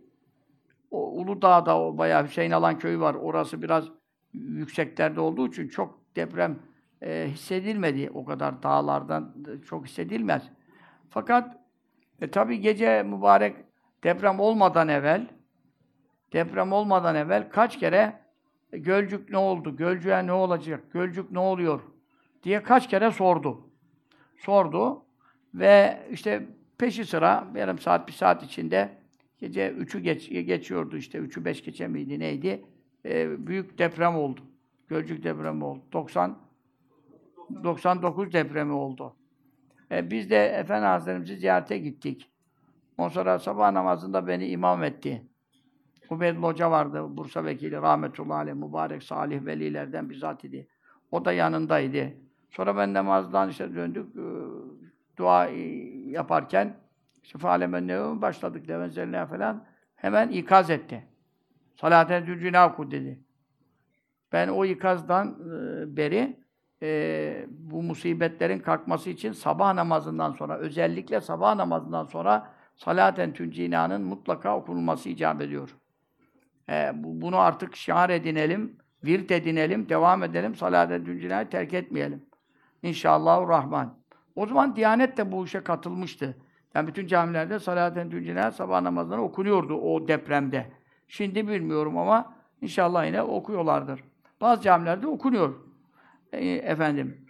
[0.90, 3.14] o Uludağ'da o bayağı Hüseyin Alan köyü var.
[3.14, 3.88] Orası biraz
[4.32, 6.58] yükseklerde olduğu için çok deprem
[7.02, 8.10] e, hissedilmedi.
[8.14, 9.34] O kadar dağlardan
[9.66, 10.42] çok hissedilmez.
[11.10, 11.56] Fakat
[12.20, 13.56] e, tabii gece mübarek
[14.04, 15.37] deprem olmadan evvel
[16.32, 18.28] deprem olmadan evvel kaç kere
[18.72, 19.76] Gölcük ne oldu?
[19.76, 20.92] Gölcük'e ne olacak?
[20.92, 21.80] Gölcük ne oluyor?
[22.42, 23.60] diye kaç kere sordu.
[24.36, 25.02] Sordu
[25.54, 26.46] ve işte
[26.78, 28.88] peşi sıra yarım saat, bir saat içinde
[29.38, 31.18] gece üçü geç, geçiyordu işte.
[31.18, 32.64] Üçü beş geçe miydi neydi?
[33.04, 34.40] Ee, büyük deprem oldu.
[34.88, 35.82] Gölcük depremi oldu.
[35.92, 36.38] 90
[37.64, 39.16] 99 depremi oldu.
[39.90, 42.30] E, biz de Efendi Hazretlerimizi ziyarete gittik.
[42.98, 45.27] Ondan sonra sabah namazında beni imam etti.
[46.10, 50.68] Ubeydullah Hoca vardı, Bursa vekili, rahmetullahi aleyh, mübarek, salih velilerden bizzat idi.
[51.10, 52.12] O da yanındaydı.
[52.50, 54.26] Sonra ben namazdan işte döndük, e,
[55.16, 55.46] dua
[56.06, 56.76] yaparken
[57.22, 59.64] işte fâlemen başladık devenzeline falan
[59.96, 61.04] hemen ikaz etti.
[61.76, 63.20] Salaten düncünaku dedi.
[64.32, 66.36] Ben o ikazdan e, beri
[66.82, 74.56] e, bu musibetlerin kalkması için sabah namazından sonra özellikle sabah namazından sonra salaten tüncinanın mutlaka
[74.56, 75.76] okunulması icap ediyor.
[76.68, 80.54] E, bunu artık şiar edinelim, virt edinelim, devam edelim.
[80.54, 82.26] Salat-ı Düncina'yı terk etmeyelim.
[82.82, 83.98] İnşallah Rahman.
[84.36, 86.36] O zaman Diyanet de bu işe katılmıştı.
[86.74, 90.66] Yani bütün camilerde Salat-ı sabah namazları okunuyordu o depremde.
[91.08, 94.04] Şimdi bilmiyorum ama inşallah yine okuyorlardır.
[94.40, 95.54] Bazı camilerde okunuyor.
[96.32, 97.26] E, efendim.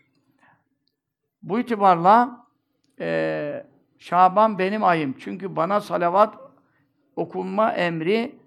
[1.42, 2.46] Bu itibarla
[3.00, 3.66] e,
[3.98, 5.14] Şaban benim ayım.
[5.18, 6.34] Çünkü bana salavat
[7.16, 8.37] okunma emri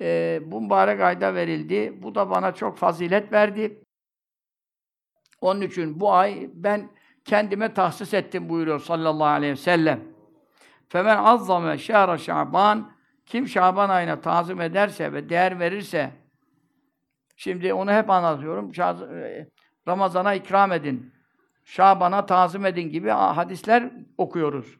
[0.00, 2.02] e, bu mübarek ayda verildi.
[2.02, 3.82] Bu da bana çok fazilet verdi.
[5.40, 6.90] Onun için bu ay ben
[7.24, 10.04] kendime tahsis ettim buyuruyor sallallahu aleyhi ve sellem.
[10.88, 16.10] Femen azzame şehre şaban kim Şaban ayına tazim ederse ve değer verirse
[17.36, 18.72] şimdi onu hep anlatıyorum.
[19.14, 19.46] E,
[19.88, 21.12] Ramazana ikram edin.
[21.64, 24.78] Şaban'a tazim edin gibi hadisler okuyoruz.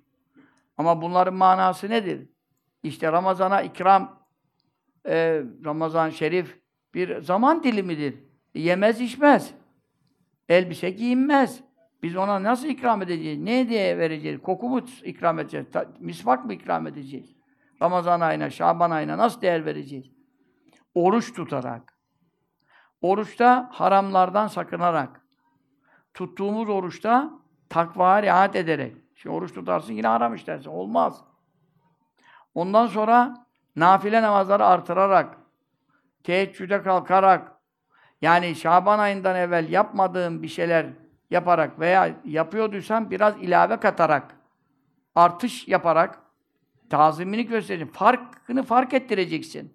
[0.79, 2.29] Ama bunların manası nedir?
[2.83, 4.26] İşte Ramazana ikram
[5.09, 6.61] e, Ramazan Şerif
[6.95, 8.15] bir zaman dilimidir.
[8.55, 9.55] Yemez içmez.
[10.49, 11.61] Elbise giyinmez.
[12.03, 13.39] Biz ona nasıl ikram edeceğiz?
[13.39, 14.43] Ne diye vereceğiz?
[14.43, 15.67] Koku mu ikram edeceğiz?
[15.73, 17.37] Ta, misvak mı ikram edeceğiz?
[17.83, 20.11] Ramazan ayına, Şaban ayına nasıl değer vereceğiz?
[20.95, 21.99] Oruç tutarak.
[23.01, 25.27] Oruçta haramlardan sakınarak.
[26.15, 27.31] Tuttuğumuz oruçta
[27.69, 28.97] takvaya riayet ederek.
[29.15, 30.71] Şimdi oruç tutarsın yine haram işlersin.
[30.71, 31.25] Olmaz.
[32.55, 33.46] Ondan sonra
[33.77, 35.39] nafile namazları artırarak,
[36.25, 37.53] teheccüde kalkarak,
[38.23, 40.87] yani Şaban ayından evvel yapmadığım bir şeyler
[41.31, 44.37] yaparak veya yapıyorduysan biraz ilave katarak,
[45.15, 46.19] artış yaparak,
[46.91, 47.95] tazimini göstereceksin.
[47.95, 49.75] Farkını fark ettireceksin.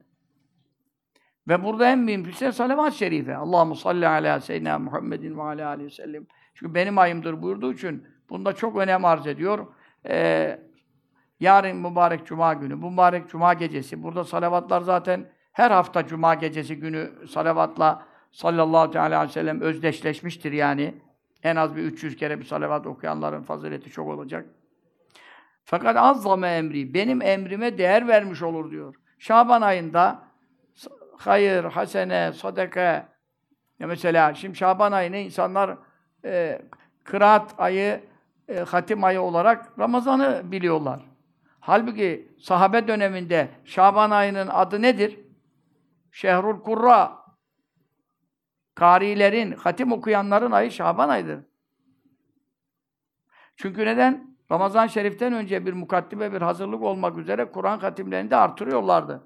[1.47, 3.35] Ve burada en mühim şey salavat-ı şerife.
[3.35, 6.27] Allahu salli ala seyyidina Muhammedin ve ala aleyhi ve sellem.
[6.55, 9.67] Çünkü benim ayımdır buyurduğu için bunda çok önem arz ediyor.
[10.05, 10.59] Ee,
[11.41, 14.03] Yarın mübarek cuma günü, mübarek cuma gecesi.
[14.03, 20.95] Burada salavatlar zaten her hafta cuma gecesi günü salavatla sallallahu aleyhi ve sellem özdeşleşmiştir yani.
[21.43, 24.45] En az bir 300 kere bir salavat okuyanların fazileti çok olacak.
[25.63, 28.95] Fakat azzame emri, benim emrime değer vermiş olur diyor.
[29.19, 30.23] Şaban ayında
[31.17, 32.81] hayır, hasene, sadaka
[33.79, 35.77] ya mesela şimdi Şaban ayını insanlar
[36.25, 36.61] e,
[37.03, 38.01] kıraat ayı,
[38.47, 41.10] e, hatim ayı olarak Ramazan'ı biliyorlar.
[41.61, 45.19] Halbuki sahabe döneminde Şaban ayının adı nedir?
[46.11, 47.21] Şehrul Kurra.
[48.75, 51.39] Karilerin, hatim okuyanların ayı Şaban ayıdır.
[53.55, 54.37] Çünkü neden?
[54.51, 59.23] Ramazan Şerif'ten önce bir mukaddime, bir hazırlık olmak üzere Kur'an hatimlerini de artırıyorlardı.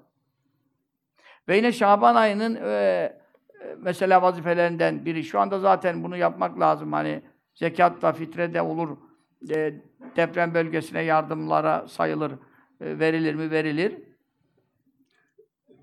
[1.48, 3.12] Ve yine Şaban ayının e,
[3.78, 5.24] mesela vazifelerinden biri.
[5.24, 6.92] Şu anda zaten bunu yapmak lazım.
[6.92, 7.22] Hani
[7.54, 8.96] zekat da, fitre de olur.
[9.50, 9.74] E,
[10.16, 12.32] deprem bölgesine yardımlara sayılır.
[12.80, 13.50] E, verilir mi?
[13.50, 14.02] Verilir.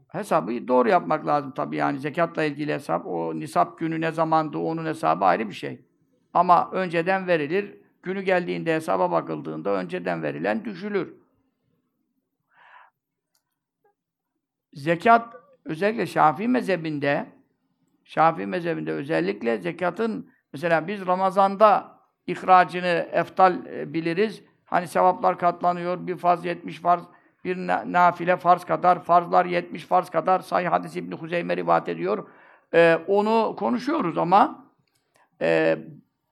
[0.08, 3.06] Hesabı doğru yapmak lazım tabii yani zekatla ilgili hesap.
[3.06, 5.82] O nisap günü ne zamandı onun hesabı ayrı bir şey.
[6.34, 7.78] Ama önceden verilir.
[8.04, 11.14] Günü geldiğinde hesaba bakıldığında önceden verilen düşülür.
[14.74, 15.36] Zekat
[15.66, 17.26] özellikle Şafii mezhebinde
[18.04, 21.93] Şafii mezhebinde özellikle zekatın mesela biz Ramazan'da
[22.28, 24.44] ihracını eftal e, biliriz.
[24.66, 26.08] Hani sevaplar katlanıyor.
[26.08, 27.04] Bir farz 70 farz,
[27.44, 30.40] bir nafile farz kadar, farzlar 70 farz kadar.
[30.40, 32.28] Sahih hadis İbn Huzeyme rivayet ediyor.
[32.74, 34.66] Ee, onu konuşuyoruz ama
[35.42, 35.78] e,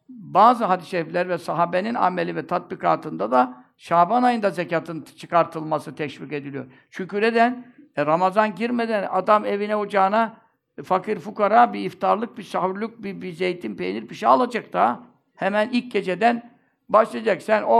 [0.10, 6.66] bazı hadis-i şerifler ve sahabenin ameli ve tatbikatında da Şaban ayında zekatın çıkartılması teşvik ediliyor.
[6.90, 7.74] Çünkü neden?
[7.96, 10.38] E, Ramazan girmeden adam evine ocağına
[10.84, 15.04] fakir fukara bir iftarlık, bir sahurluk, bir, bir zeytin, peynir bir şey alacak da
[15.42, 16.52] hemen ilk geceden
[16.90, 17.42] başlayacak.
[17.42, 17.80] Sen o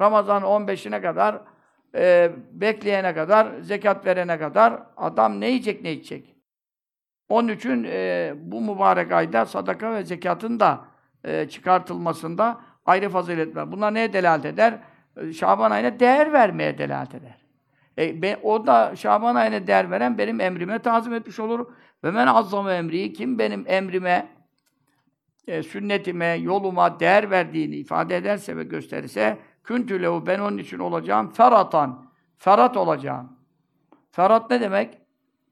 [0.00, 1.40] Ramazan 15'ine kadar
[1.94, 6.34] e, bekleyene kadar, zekat verene kadar adam ne yiyecek ne içecek?
[7.28, 10.80] Onun için e, bu mübarek ayda sadaka ve zekatın da
[11.24, 13.72] e, çıkartılmasında ayrı fazilet var.
[13.72, 14.78] Bunlar neye delalet eder?
[15.16, 17.36] E, Şaban ayına değer vermeye delalet eder.
[17.98, 21.66] E, ben, o da Şaban ayına değer veren benim emrime tazim etmiş olur.
[22.04, 24.37] Ve men azzam emri kim benim emrime,
[25.48, 32.08] e, sünnetime, yoluma değer verdiğini ifade ederse ve gösterirse küntü ben onun için olacağım feratan.
[32.38, 33.38] Ferat olacağım.
[34.10, 34.98] Ferat ne demek?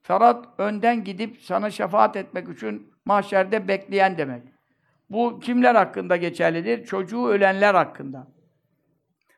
[0.03, 4.43] Ferat önden gidip sana şefaat etmek için mahşerde bekleyen demek.
[5.09, 6.85] Bu kimler hakkında geçerlidir?
[6.85, 8.27] Çocuğu ölenler hakkında.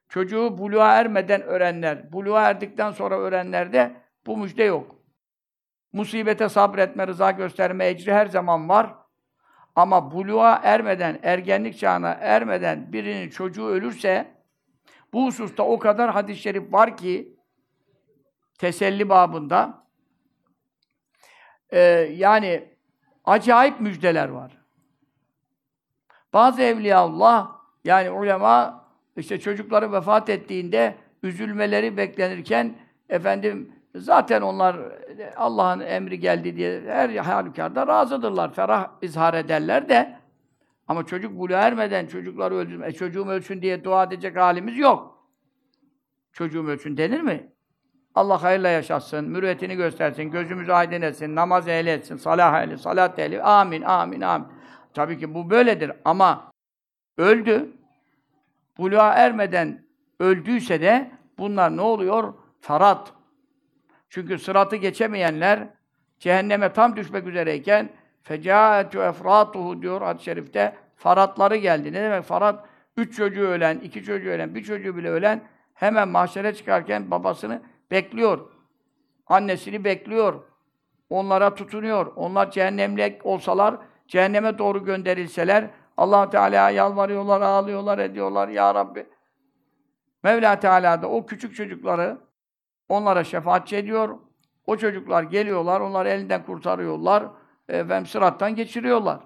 [0.10, 3.96] Çocuğu buluğa ermeden öğrenler, buluğa erdikten sonra öğrenlerde
[4.26, 4.96] bu müjde yok.
[5.94, 8.99] Musibete sabretme, rıza gösterme ecri her zaman var.
[9.76, 14.28] Ama buluğa ermeden, ergenlik çağına ermeden birinin çocuğu ölürse
[15.14, 17.40] bu hususta o kadar hadis-i şerif var ki
[18.60, 19.84] teselli babında
[21.70, 21.80] e,
[22.16, 22.74] yani
[23.26, 24.58] acayip müjdeler var.
[26.34, 27.52] Bazı evliyaullah
[27.84, 28.86] yani ulema
[29.18, 32.76] işte çocukları vefat ettiğinde üzülmeleri beklenirken
[33.10, 34.78] efendim zaten onlar
[35.36, 38.54] Allah'ın emri geldi diye her halükarda razıdırlar.
[38.54, 40.20] Ferah izhar ederler de
[40.88, 45.28] ama çocuk buluğa ermeden çocukları öldürme, e, çocuğum ölsün diye dua edecek halimiz yok.
[46.34, 47.50] Çocuğum ölsün denir mi?
[48.16, 53.44] Allah hayırla yaşatsın, mürüvvetini göstersin, gözümüzü aydın etsin, namaz ehli etsin, salah ehli, salat ehli.
[53.44, 54.48] Amin, amin, amin.
[54.94, 56.52] Tabii ki bu böyledir ama
[57.18, 57.72] öldü.
[58.78, 59.86] Buluğa ermeden
[60.20, 62.34] öldüyse de bunlar ne oluyor?
[62.62, 63.14] Farat.
[64.10, 65.68] Çünkü sıratı geçemeyenler
[66.20, 67.90] cehenneme tam düşmek üzereyken
[68.24, 71.94] fecâetü efratuhu diyor hadis-i şerifte faratları geldi.
[71.94, 72.66] Ne demek farat?
[72.98, 75.42] Üç çocuğu ölen, iki çocuğu ölen, bir çocuğu bile ölen
[75.74, 78.40] hemen mahşere çıkarken babasını bekliyor.
[79.28, 80.44] Annesini bekliyor.
[81.10, 82.12] Onlara tutunuyor.
[82.16, 88.48] Onlar cehennemlik olsalar cehenneme doğru gönderilseler allah Teala'ya yalvarıyorlar, ağlıyorlar, ediyorlar.
[88.48, 89.06] Ya Rabbi.
[90.24, 92.18] Mevla Teala da o küçük çocukları
[92.90, 94.20] onlara şefaatçi ediyor.
[94.66, 97.28] O çocuklar geliyorlar, onlar elinden kurtarıyorlar.
[97.70, 99.20] Efendim sırattan geçiriyorlar.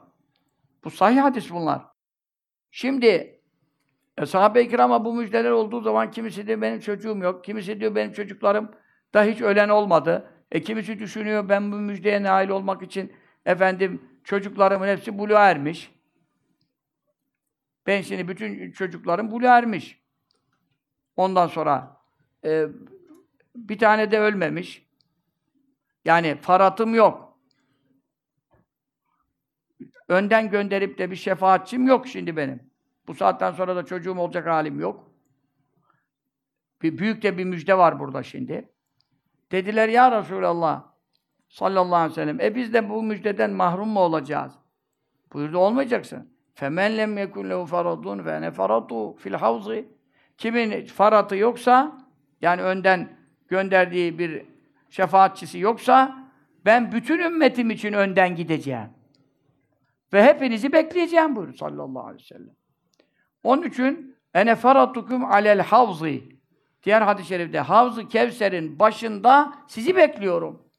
[0.83, 1.81] Bu sahih hadis bunlar.
[2.71, 3.39] Şimdi
[4.17, 8.11] e, sahabe-i kirama bu müjdeler olduğu zaman kimisi diyor benim çocuğum yok, kimisi diyor benim
[8.11, 8.71] çocuklarım
[9.13, 10.29] da hiç ölen olmadı.
[10.51, 13.13] E kimisi düşünüyor ben bu müjdeye nail olmak için
[13.45, 15.91] efendim çocuklarımın hepsi buluğa ermiş.
[17.87, 20.03] Ben şimdi bütün çocuklarım buluğa ermiş.
[21.15, 21.97] Ondan sonra
[22.45, 22.67] e,
[23.55, 24.85] bir tane de ölmemiş.
[26.05, 27.39] Yani faratım yok.
[30.07, 32.71] Önden gönderip de bir şefaatçim yok şimdi benim.
[33.07, 35.11] Bu saatten sonra da çocuğum olacak halim yok.
[36.81, 38.69] Bir büyük de bir müjde var burada şimdi.
[39.51, 40.83] Dediler ya Resulallah
[41.49, 42.41] sallallahu aleyhi ve sellem.
[42.41, 44.53] E biz de bu müjdeden mahrum mu olacağız?
[45.33, 46.33] Buyurdu olmayacaksın.
[46.55, 49.93] Femen lem yekun lehu faradun fe ne faratu fil havzi.
[50.37, 51.97] Kimin faratı yoksa
[52.41, 53.22] yani önden
[53.53, 54.45] gönderdiği bir
[54.89, 56.17] şefaatçisi yoksa
[56.65, 58.89] ben bütün ümmetim için önden gideceğim.
[60.13, 62.55] Ve hepinizi bekleyeceğim buyuruyor sallallahu aleyhi ve sellem.
[63.43, 66.23] Onun için ene faratukum alel havzi.
[66.83, 70.69] Diğer hadis-i şerifte Havz-ı Kevser'in başında sizi bekliyorum.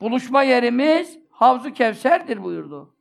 [0.00, 2.94] Buluşma yerimiz Havz-ı Kevser'dir buyurdu.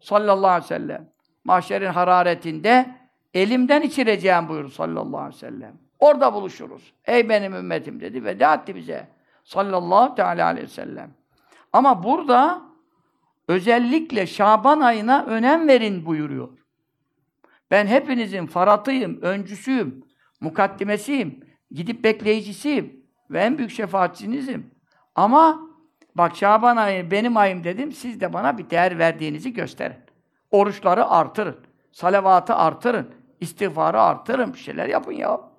[0.00, 1.12] Sallallahu aleyhi ve sellem.
[1.44, 2.96] Mahşerin hararetinde
[3.34, 5.81] elimden içireceğim buyurdu sallallahu aleyhi ve sellem.
[6.02, 6.92] Orada buluşuruz.
[7.04, 8.24] Ey benim ümmetim dedi.
[8.24, 9.08] Veda etti bize.
[9.44, 11.10] Sallallahu teala aleyhi ve sellem.
[11.72, 12.62] Ama burada
[13.48, 16.48] özellikle Şaban ayına önem verin buyuruyor.
[17.70, 20.04] Ben hepinizin faratıyım, öncüsüyüm,
[20.40, 21.40] mukaddimesiyim,
[21.70, 24.70] gidip bekleyicisiyim ve en büyük şefaatçinizim.
[25.14, 25.60] Ama
[26.14, 29.96] bak Şaban ayı benim ayım dedim, siz de bana bir değer verdiğinizi gösterin.
[30.50, 31.56] Oruçları artırın,
[31.92, 35.51] salavatı artırın, istiğfarı artırın, bir şeyler yapın ya.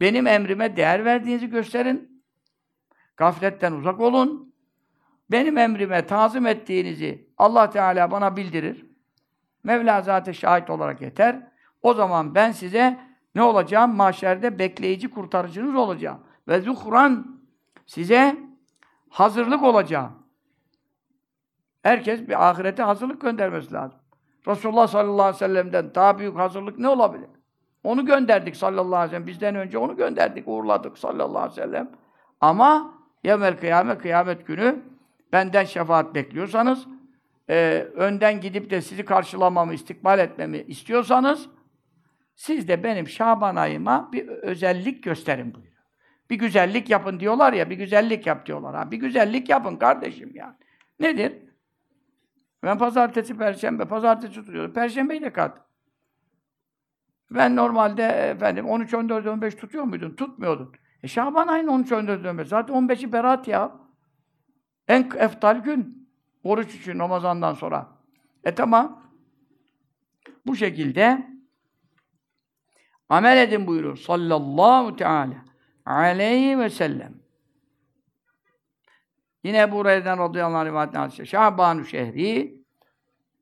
[0.00, 2.22] Benim emrime değer verdiğinizi gösterin.
[3.16, 4.54] Gafletten uzak olun.
[5.30, 8.86] Benim emrime tazim ettiğinizi Allah Teala bana bildirir.
[9.64, 11.48] Mevla zaten şahit olarak yeter.
[11.82, 13.00] O zaman ben size
[13.34, 13.96] ne olacağım?
[13.96, 16.20] Mahşerde bekleyici kurtarıcınız olacağım.
[16.48, 17.40] Ve zuhran
[17.86, 18.36] size
[19.08, 20.12] hazırlık olacağım.
[21.82, 24.00] Herkes bir ahirete hazırlık göndermesi lazım.
[24.46, 27.28] Resulullah sallallahu aleyhi ve sellem'den daha büyük hazırlık ne olabilir?
[27.86, 29.26] Onu gönderdik sallallahu aleyhi ve sellem.
[29.26, 31.90] Bizden önce onu gönderdik, uğurladık sallallahu aleyhi ve sellem.
[32.40, 34.82] Ama yevmel kıyamet, kıyamet günü
[35.32, 36.86] benden şefaat bekliyorsanız,
[37.50, 41.48] e, önden gidip de sizi karşılamamı, istikbal etmemi istiyorsanız,
[42.34, 45.82] siz de benim Şaban ayıma bir özellik gösterin buyuruyor.
[46.30, 48.74] Bir güzellik yapın diyorlar ya, bir güzellik yap diyorlar.
[48.74, 50.54] Ha, bir güzellik yapın kardeşim yani.
[51.00, 51.32] Nedir?
[52.62, 54.72] Ben pazartesi, perşembe, pazartesi tutuyorum.
[54.72, 55.65] Perşembeyi de kat.
[57.30, 60.16] Ben normalde efendim 13, 14, 15 tutuyor muydun?
[60.16, 60.72] Tutmuyordun.
[61.02, 62.48] E Şaban ayının 13, 14, 15.
[62.48, 63.72] Zaten 15'i berat ya.
[64.88, 66.08] En eftal gün.
[66.44, 67.88] Oruç için Ramazan'dan sonra.
[68.44, 69.02] E tamam.
[70.46, 71.26] Bu şekilde
[73.08, 73.96] amel edin buyuruyor.
[73.96, 75.44] Sallallahu teala
[75.86, 77.14] aleyhi ve sellem.
[79.44, 81.26] Yine Ebu Hureyre'den radıyallahu anh rivayetine hadise.
[81.26, 82.62] Şaban-ı şehri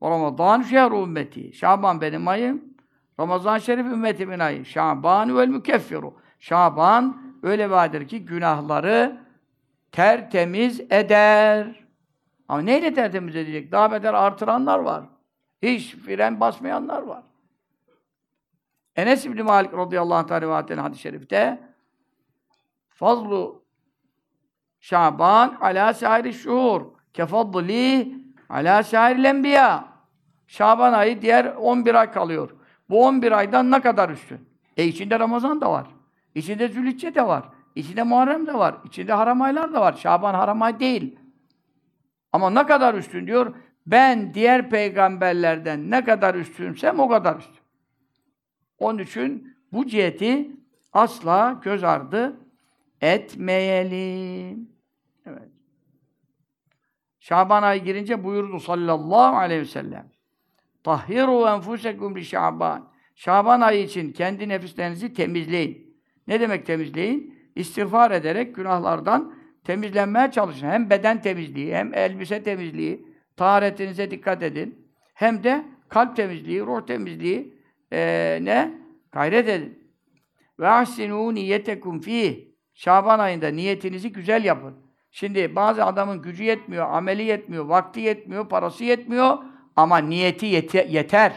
[0.01, 1.53] ve Ramazan şehru ümmeti.
[1.53, 2.74] Şaban benim ayım.
[3.19, 4.65] Ramazan şerif ümmetimin ayı.
[4.65, 6.13] Şaban vel mükeffiru.
[6.39, 9.17] Şaban öyle vadir ki günahları
[9.91, 11.85] tertemiz eder.
[12.47, 13.71] Ama neyle tertemiz edecek?
[13.71, 15.03] Daha beter artıranlar var.
[15.61, 17.23] Hiç fren basmayanlar var.
[18.95, 21.59] Enes İbni Malik radıyallahu anh rivayetine hadis-i şerifte
[22.89, 23.65] fazlu
[24.79, 26.81] Şaban ala sairi şuhur
[27.13, 28.15] kefaddli
[28.49, 29.87] ala sairi enbiya
[30.47, 32.49] Şaban ayı diğer 11 ay kalıyor.
[32.89, 34.49] Bu 11 aydan ne kadar üstün?
[34.77, 35.87] E içinde Ramazan da var.
[36.35, 37.49] İçinde Zülhicce de var.
[37.75, 38.75] İçinde Muharrem de var.
[38.85, 39.93] İçinde haram aylar da var.
[39.93, 41.19] Şaban haram ay değil.
[42.33, 43.55] Ama ne kadar üstün diyor?
[43.85, 47.65] Ben diğer peygamberlerden ne kadar üstünsem o kadar üstün.
[48.79, 50.51] Onun için bu ciheti
[50.93, 52.39] asla göz ardı
[53.01, 54.69] etmeyelim.
[55.25, 55.49] Evet.
[57.19, 60.14] Şaban ayı girince buyurdu sallallahu aleyhi ve sellem.
[60.85, 62.87] Tahhiru enfusekum li Şaban.
[63.15, 65.97] Şaban ayı için kendi nefislerinizi temizleyin.
[66.27, 67.39] Ne demek temizleyin?
[67.55, 69.33] İstiğfar ederek günahlardan
[69.63, 70.67] temizlenmeye çalışın.
[70.67, 73.07] Hem beden temizliği, hem elbise temizliği,
[73.37, 74.87] taharetinize dikkat edin.
[75.13, 77.53] Hem de kalp temizliği, ruh temizliği
[77.91, 78.73] e, ne?
[79.11, 79.79] Gayret edin.
[80.59, 82.35] Ve ahsinû niyetekum fîh.
[82.73, 84.75] Şaban ayında niyetinizi güzel yapın.
[85.11, 89.37] Şimdi bazı adamın gücü yetmiyor, ameli yetmiyor, vakti yetmiyor, parası yetmiyor
[89.75, 91.33] ama niyeti yete yeter.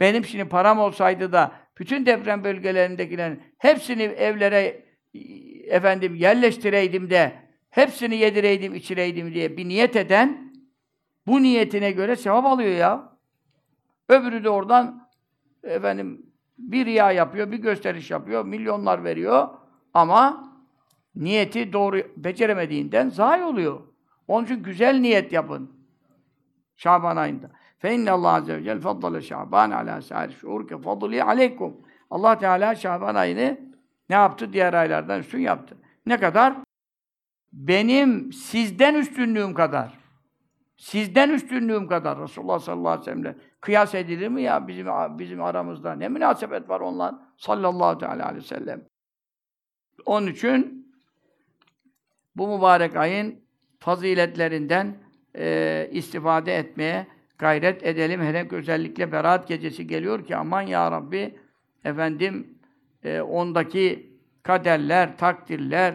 [0.00, 4.84] Benim şimdi param olsaydı da bütün deprem bölgelerindekilerin hepsini evlere
[5.66, 7.32] efendim yerleştireydim de
[7.70, 10.54] hepsini yedireydim, içireydim diye bir niyet eden
[11.26, 13.18] bu niyetine göre sevap alıyor ya.
[14.08, 15.08] Öbürü de oradan
[15.62, 16.26] efendim
[16.58, 19.48] bir riya yapıyor, bir gösteriş yapıyor, milyonlar veriyor
[19.94, 20.52] ama
[21.16, 23.80] niyeti doğru beceremediğinden zayi oluyor.
[24.28, 25.73] Onun için güzel niyet yapın.
[26.76, 27.50] Şaban ayında.
[27.78, 31.76] Fe inne Allah azze ve celle faddale Şaban ala sâir şuur ke fadli aleykum.
[32.10, 33.60] Allah Teala Şaban ayını
[34.08, 34.52] ne yaptı?
[34.52, 35.76] Diğer aylardan üstün yaptı.
[36.06, 36.54] Ne kadar?
[37.52, 39.98] Benim sizden üstünlüğüm kadar.
[40.76, 42.18] Sizden üstünlüğüm kadar.
[42.18, 44.86] Resulullah sallallahu aleyhi ve sellem'le kıyas edilir mi ya bizim
[45.18, 45.94] bizim aramızda?
[45.94, 47.32] Ne münasebet var onunla?
[47.36, 48.84] Sallallahu aleyhi ve sellem.
[50.06, 50.88] Onun için
[52.36, 53.44] bu mübarek ayın
[53.78, 55.03] faziletlerinden
[55.38, 57.06] e, istifade etmeye
[57.38, 58.20] gayret edelim.
[58.20, 61.34] Hele özellikle Berat gecesi geliyor ki aman ya Rabbi
[61.84, 62.58] efendim
[63.04, 65.94] e, ondaki kaderler, takdirler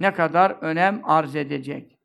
[0.00, 1.98] ne kadar önem arz edecek.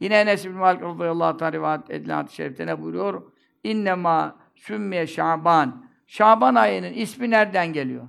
[0.00, 3.22] Yine Enes bin Malik radıyallahu teala rivayet edilen hadis-i şerifte ne buyuruyor?
[3.64, 5.86] İnnemâ sümmiye Şaban.
[6.06, 8.08] Şaban ayının ismi nereden geliyor?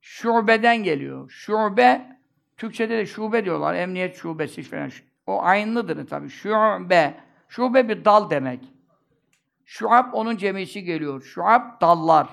[0.00, 1.30] Şubeden geliyor.
[1.30, 2.18] Şube,
[2.56, 3.74] Türkçede de şube diyorlar.
[3.74, 4.90] Emniyet şubesi falan.
[5.27, 6.29] O aynıdır tabii.
[6.29, 7.15] Şube.
[7.49, 8.59] Şube bir dal demek.
[9.65, 11.21] Şuab onun cemisi geliyor.
[11.21, 12.27] Şuab dallar.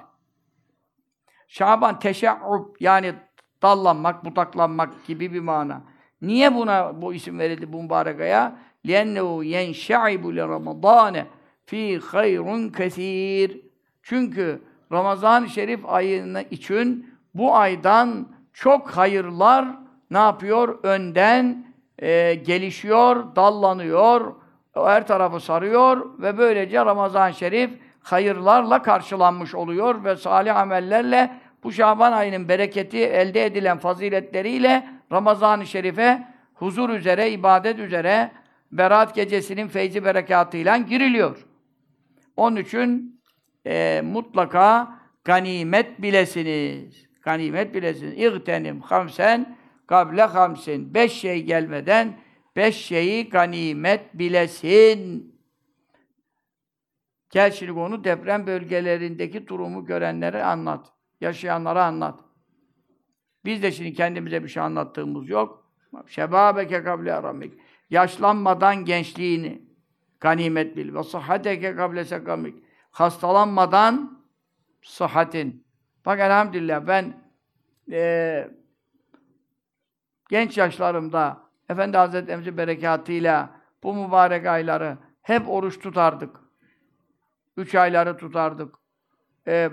[1.49, 3.15] Şaban teşe'ub yani
[3.63, 5.83] dallanmak, budaklanmak gibi bir mana.
[6.23, 8.59] Niye buna bu isim verildi bu mübarek aya?
[8.85, 11.25] لِيَنَّهُ يَنْشَعِبُ لِرَمَضَانَ
[11.67, 13.61] fi hayrun kesir.
[14.03, 14.63] Çünkü
[14.93, 19.69] Ramazan-ı Şerif ayını için bu aydan çok hayırlar
[20.11, 20.79] ne yapıyor?
[20.83, 21.68] Önden
[22.02, 24.36] e, gelişiyor, dallanıyor,
[24.74, 27.72] her tarafı sarıyor ve böylece Ramazan-ı Şerif
[28.04, 31.32] hayırlarla karşılanmış oluyor ve salih amellerle
[31.64, 38.32] bu Şaban ayının bereketi elde edilen faziletleriyle Ramazan-ı Şerif'e huzur üzere, ibadet üzere
[38.72, 41.46] Berat gecesinin feyzi berekatıyla giriliyor.
[42.38, 43.22] Onun için
[43.66, 47.06] e, mutlaka ganimet bilesiniz.
[47.22, 48.14] Ganimet bilesiniz.
[48.18, 49.58] İğtenim hamsen
[49.90, 50.94] kable hamsin.
[50.94, 52.20] Beş şey gelmeden
[52.56, 55.36] beş şeyi ganimet bilesin.
[57.30, 60.94] Gel şimdi onu deprem bölgelerindeki durumu görenlere anlat.
[61.22, 62.20] Yaşayanlara anlat.
[63.46, 65.72] Biz de şimdi kendimize bir şey anlattığımız yok.
[66.08, 67.54] Şebabeke kable aramik.
[67.90, 69.62] Yaşlanmadan gençliğini
[70.20, 70.94] ganimet bil.
[70.94, 72.64] Ve sıhhateke kable sekamik.
[72.92, 74.24] Hastalanmadan
[74.82, 75.68] sıhhatin.
[76.06, 77.24] Bak elhamdülillah ben
[77.92, 78.59] e,
[80.30, 81.38] genç yaşlarımda
[81.70, 83.50] Efendi Hazretlerimizin berekatıyla
[83.84, 86.40] bu mübarek ayları hep oruç tutardık.
[87.58, 88.76] Üç ayları tutardık.
[89.48, 89.72] E,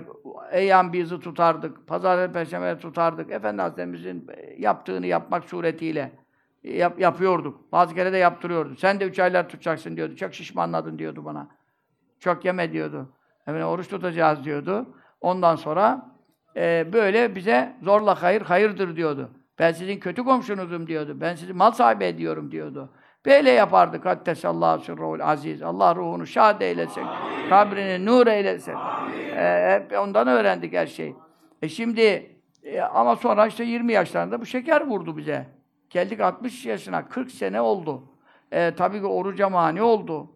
[0.51, 1.87] Eyyam bizi tutardık.
[1.87, 3.31] Pazartesi, Perşembe tutardık.
[3.31, 4.27] Efendi Hazretlerimizin
[4.57, 6.11] yaptığını yapmak suretiyle
[6.63, 7.71] yap, yapıyorduk.
[7.71, 8.75] Bazı kere de yaptırıyordu.
[8.75, 10.15] Sen de üç aylar tutacaksın diyordu.
[10.15, 11.47] Çok şişmanladın diyordu bana.
[12.19, 13.13] Çok yeme diyordu.
[13.41, 14.95] Efendim, oruç tutacağız diyordu.
[15.21, 16.11] Ondan sonra
[16.55, 19.31] e, böyle bize zorla hayır, hayırdır diyordu.
[19.59, 21.17] Ben sizin kötü komşunuzum diyordu.
[21.21, 22.89] Ben sizi mal sahibi ediyorum diyordu.
[23.25, 24.05] Böyle yapardık.
[24.05, 25.61] Haddesallahu sirruhul aziz.
[25.61, 27.01] Allah ruhunu şad eylesin.
[27.01, 27.49] Amin.
[27.49, 28.75] Kabrini nur eylesin.
[29.35, 31.15] Ee, hep ondan öğrendik her şeyi.
[31.61, 32.31] E şimdi
[32.63, 35.45] e, ama sonra işte 20 yaşlarında bu şeker vurdu bize.
[35.89, 37.09] Geldik 60 yaşına.
[37.09, 38.03] 40 sene oldu.
[38.51, 40.31] E, tabii ki oruca mani oldu.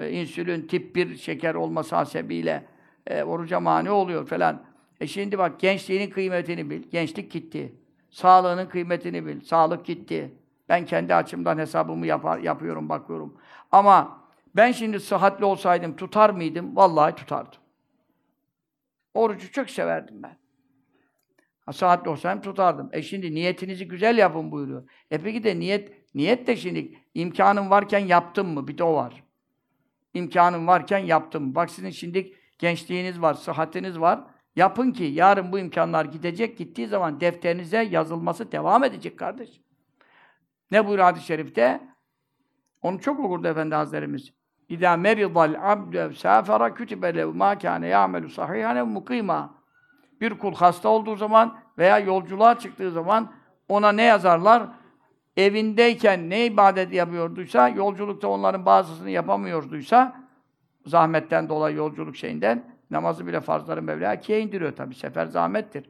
[0.00, 2.64] E, insülin tip 1 şeker olması hasebiyle
[3.06, 4.62] e, oruca mani oluyor falan.
[5.00, 6.82] E şimdi bak gençliğinin kıymetini bil.
[6.90, 7.72] Gençlik gitti.
[8.16, 9.40] Sağlığının kıymetini bil.
[9.40, 10.34] Sağlık gitti.
[10.68, 13.36] Ben kendi açımdan hesabımı yapar, yapıyorum, bakıyorum.
[13.72, 14.22] Ama
[14.54, 16.76] ben şimdi sıhhatli olsaydım tutar mıydım?
[16.76, 17.60] Vallahi tutardım.
[19.14, 20.36] Orucu çok severdim ben.
[21.66, 22.88] Ha, sıhhatli olsaydım tutardım.
[22.92, 24.88] E şimdi niyetinizi güzel yapın buyuruyor.
[25.10, 28.68] E peki de niyet, niyet de şimdi imkanım varken yaptım mı?
[28.68, 29.24] Bir de o var.
[30.14, 31.54] İmkanım varken yaptım.
[31.54, 34.20] Bak sizin şimdi gençliğiniz var, sıhhatiniz var.
[34.56, 36.58] Yapın ki yarın bu imkanlar gidecek.
[36.58, 39.60] Gittiği zaman defterinize yazılması devam edecek kardeş.
[40.70, 41.80] Ne buyuruyor hadis-i şerifte?
[42.82, 44.32] Onu çok okurdu Efendi Hazretlerimiz.
[44.68, 49.54] İzâ meridal abdü ev sâfera kütübe lev mâ kâne yâmelu sahîhâne mukîmâ.
[50.20, 53.32] Bir kul hasta olduğu zaman veya yolculuğa çıktığı zaman
[53.68, 54.62] ona ne yazarlar?
[55.36, 60.16] Evindeyken ne ibadet yapıyorduysa, yolculukta onların bazısını yapamıyorduysa,
[60.86, 64.94] zahmetten dolayı yolculuk şeyinden, namazı bile farzları Mevla ikiye indiriyor tabi.
[64.94, 65.88] Sefer zahmettir.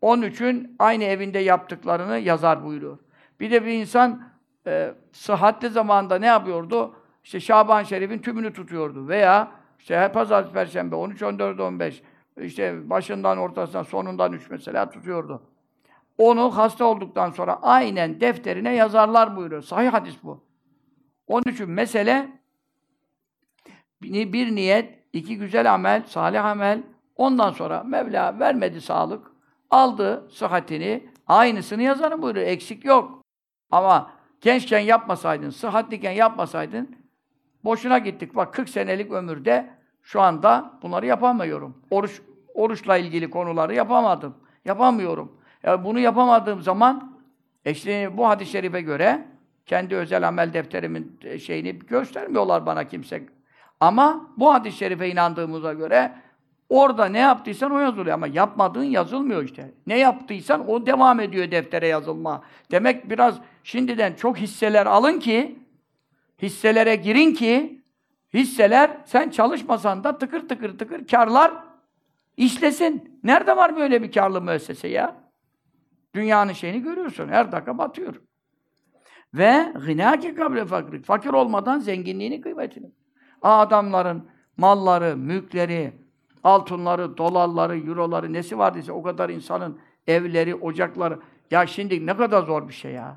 [0.00, 2.98] Onun için aynı evinde yaptıklarını yazar buyuruyor.
[3.40, 4.28] Bir de bir insan
[4.66, 6.96] e, sıhhatli zamanında ne yapıyordu?
[7.24, 9.08] İşte Şaban Şerif'in tümünü tutuyordu.
[9.08, 12.02] Veya işte her pazartesi, perşembe, 13, 14, 15
[12.40, 15.42] işte başından, ortasından, sonundan üç mesela tutuyordu.
[16.18, 19.62] Onu hasta olduktan sonra aynen defterine yazarlar buyuruyor.
[19.62, 20.44] Sahih hadis bu.
[21.26, 22.28] Onun için mesele
[24.02, 26.82] bir niyet, iki güzel amel, salih amel.
[27.16, 29.26] Ondan sonra Mevla vermedi sağlık.
[29.70, 32.46] Aldı sıhhatini, aynısını yazarım buyuruyor.
[32.46, 33.22] Eksik yok.
[33.70, 34.10] Ama
[34.40, 36.96] gençken yapmasaydın, sıhhatliyken yapmasaydın
[37.64, 38.36] boşuna gittik.
[38.36, 39.70] Bak 40 senelik ömürde
[40.02, 41.74] şu anda bunları yapamıyorum.
[41.90, 42.22] Oruç
[42.54, 44.34] oruçla ilgili konuları yapamadım.
[44.64, 45.32] Yapamıyorum.
[45.62, 47.20] Yani bunu yapamadığım zaman
[47.64, 49.26] işte bu hadis-i şerife göre
[49.66, 53.26] kendi özel amel defterimin e, şeyini göstermiyorlar bana kimse.
[53.80, 56.12] Ama bu hadis-i şerife inandığımıza göre
[56.68, 59.74] orada ne yaptıysan o yazılıyor ama yapmadığın yazılmıyor işte.
[59.86, 62.42] Ne yaptıysan o devam ediyor deftere yazılma.
[62.70, 65.58] Demek biraz şimdiden çok hisseler alın ki,
[66.42, 67.82] hisselere girin ki,
[68.34, 71.52] hisseler sen çalışmasan da tıkır tıkır tıkır karlar
[72.36, 73.20] işlesin.
[73.24, 75.16] Nerede var böyle bir karlı müessese ya?
[76.14, 77.28] Dünyanın şeyini görüyorsun.
[77.28, 78.20] Her dakika batıyor.
[79.34, 81.04] Ve gınâke kable fakrik.
[81.04, 82.90] Fakir olmadan zenginliğini, kıymetini.
[83.44, 85.92] Adamların malları, mülkleri,
[86.44, 91.20] altınları, dolarları, euroları, nesi vardıysa o kadar insanın evleri, ocakları.
[91.50, 93.16] Ya şimdi ne kadar zor bir şey ya.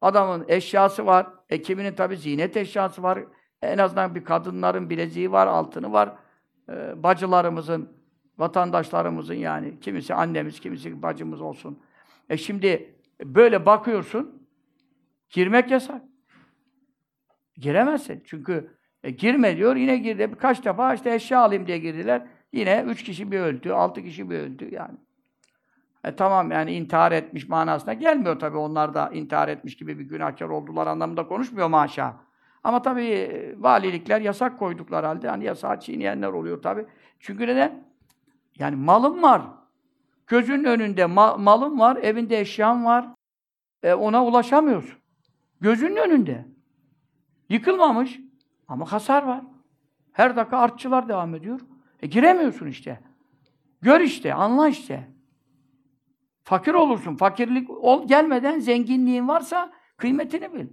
[0.00, 1.26] Adamın eşyası var.
[1.50, 3.18] E kiminin tabii ziynet eşyası var.
[3.62, 6.12] En azından bir kadınların bileziği var, altını var.
[6.68, 7.96] Ee, bacılarımızın,
[8.38, 9.80] vatandaşlarımızın yani.
[9.80, 11.82] Kimisi annemiz, kimisi bacımız olsun.
[12.28, 12.94] E şimdi
[13.24, 14.48] böyle bakıyorsun,
[15.30, 16.02] girmek yasak.
[17.56, 18.22] Giremezsin.
[18.26, 18.70] Çünkü
[19.04, 20.32] e, girme diyor, yine girdi.
[20.32, 22.26] Birkaç defa işte eşya alayım diye girdiler.
[22.52, 24.98] Yine üç kişi bir öldü, altı kişi bir öldü yani.
[26.04, 28.56] E tamam yani intihar etmiş manasına gelmiyor tabii.
[28.56, 32.16] Onlar da intihar etmiş gibi bir günahkar oldular anlamında konuşmuyor maşa.
[32.64, 36.86] Ama tabii e, valilikler yasak koyduklar halde hani yasağı çiğneyenler oluyor tabii.
[37.20, 37.84] Çünkü neden?
[38.58, 39.42] Yani malım var.
[40.26, 43.06] Gözünün önünde ma malın var, evinde eşyan var.
[43.82, 44.98] E ona ulaşamıyorsun.
[45.60, 46.44] Gözünün önünde.
[47.48, 48.20] Yıkılmamış
[48.72, 49.40] ama hasar var.
[50.12, 51.60] Her dakika artçılar devam ediyor.
[52.02, 53.00] E giremiyorsun işte.
[53.82, 55.08] Gör işte, anla işte.
[56.44, 57.16] Fakir olursun.
[57.16, 60.66] Fakirlik ol, gelmeden zenginliğin varsa kıymetini bil.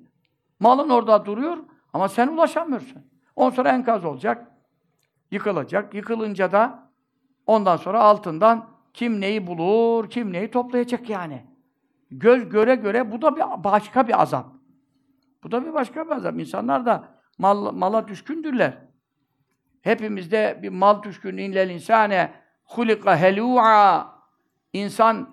[0.59, 1.57] Malın orada duruyor
[1.93, 3.01] ama sen ulaşamıyorsun.
[3.35, 4.51] Ondan sonra enkaz olacak.
[5.31, 5.93] Yıkılacak.
[5.93, 6.91] Yıkılınca da
[7.47, 11.45] ondan sonra altından kim neyi bulur, kim neyi toplayacak yani.
[12.11, 14.45] Göz göre göre bu da bir başka bir azap.
[15.43, 16.39] Bu da bir başka bir azap.
[16.39, 18.77] İnsanlar da mal, mala düşkündürler.
[19.81, 22.31] Hepimizde bir mal düşkünlüğü innel insane
[22.63, 24.19] hulika helu'a
[24.73, 25.29] İnsan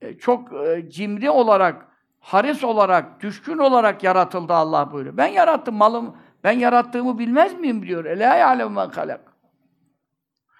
[0.00, 1.86] e, çok e, cimri olarak,
[2.20, 5.16] haris olarak, düşkün olarak yaratıldı Allah buyuruyor.
[5.16, 8.04] Ben yarattım malım, ben yarattığımı bilmez miyim diyor.
[8.04, 9.32] Ela ya'lemu men halak.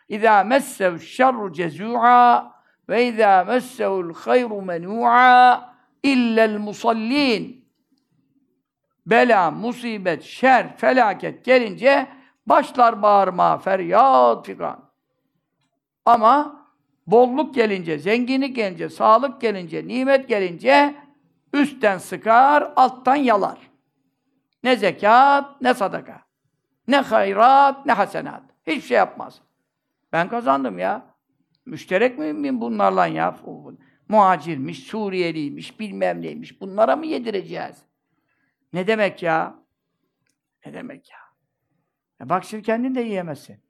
[0.09, 2.53] İzâ messev şerru cezû'a
[2.89, 7.62] ve izâ messevul hayru menû'a illel musallin.
[9.07, 12.09] Bela, musibet, şer, felaket gelince
[12.47, 14.91] başlar bağırma, feryat figan.
[16.05, 16.67] Ama
[17.07, 20.95] bolluk gelince, zenginlik gelince, sağlık gelince, nimet gelince
[21.53, 23.59] üstten sıkar, alttan yalar.
[24.65, 26.23] Ne zekat, ne sadaka.
[26.89, 28.43] Ne hayrat, ne hasenat.
[28.67, 29.41] Hiçbir şey yapmaz.
[30.13, 31.07] Ben kazandım ya.
[31.67, 33.37] Müşterek miyim bunlarla ya?
[34.09, 36.61] Muhacirmiş, Suriyeliymiş, bilmem neymiş.
[36.61, 37.77] Bunlara mı yedireceğiz?
[38.73, 39.63] Ne demek ya?
[40.67, 41.19] Ne demek ya?
[42.21, 43.61] E bak şimdi kendin de yiyemezsin.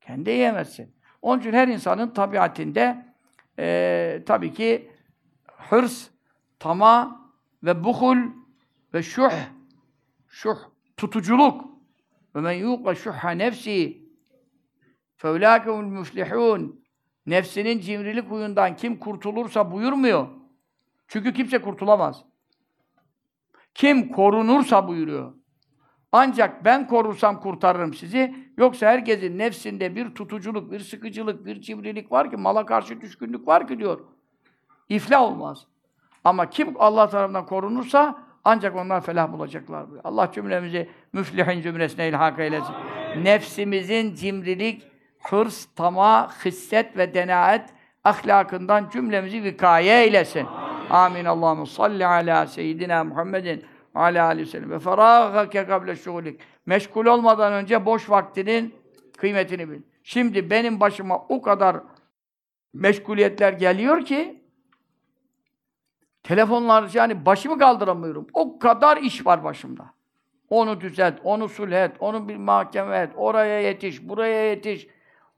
[0.00, 0.94] Kendi yiyemezsin.
[1.22, 3.06] Onun için her insanın tabiatinde
[3.58, 4.90] e, tabii ki
[5.46, 6.08] hırs,
[6.58, 7.22] tama
[7.62, 8.18] ve buhul
[8.94, 9.32] ve şuh,
[10.28, 10.56] şuh,
[10.96, 11.64] tutuculuk
[12.36, 14.02] ve men yuqa şuhha nefsi
[15.16, 16.82] feulâkehumul müflihûn
[17.26, 20.28] nefsinin cimrilik huyundan kim kurtulursa buyurmuyor.
[21.08, 22.24] Çünkü kimse kurtulamaz.
[23.74, 25.32] Kim korunursa buyuruyor.
[26.12, 28.34] Ancak ben korursam kurtarırım sizi.
[28.58, 33.68] Yoksa herkesin nefsinde bir tutuculuk, bir sıkıcılık, bir cimrilik var ki, mala karşı düşkünlük var
[33.68, 34.00] ki diyor.
[34.88, 35.66] İflah olmaz.
[36.24, 39.90] Ama kim Allah tarafından korunursa ancak onlar felah bulacaklar.
[39.90, 40.00] Diyor.
[40.04, 42.74] Allah cümlemizi müflihin cümlesine ilhak eylesin.
[43.22, 44.82] Nefsimizin cimrilik,
[45.22, 47.70] hırs, tama, hisset ve denaet
[48.04, 50.46] ahlakından cümlemizi vikaye eylesin.
[50.46, 50.61] Amin.
[51.26, 53.64] Allahu salli ala seyyidina Muhammedin
[53.94, 54.70] ala aleyhi ve.
[54.70, 56.40] Ve ferâgake kable şugulik.
[56.66, 58.74] Meşgul olmadan önce boş vaktinin
[59.16, 59.80] kıymetini bil.
[60.02, 61.76] Şimdi benim başıma o kadar
[62.72, 64.42] meşguliyetler geliyor ki
[66.22, 68.26] telefonlar yani başımı kaldıramıyorum.
[68.34, 69.84] O kadar iş var başımda.
[70.50, 74.88] Onu düzelt, onu sulh onu bir mahkeme et, oraya yetiş, buraya yetiş.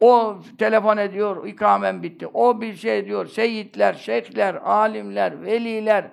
[0.00, 2.26] O telefon ediyor, ikamen bitti.
[2.26, 6.10] O bir şey diyor, seyitler, şeyhler, alimler, veliler,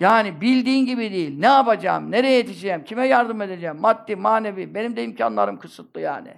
[0.00, 1.38] yani bildiğin gibi değil.
[1.38, 2.10] Ne yapacağım?
[2.10, 2.84] Nereye yetişeceğim?
[2.84, 3.76] Kime yardım edeceğim?
[3.80, 4.74] Maddi, manevi.
[4.74, 6.34] Benim de imkanlarım kısıtlı yani.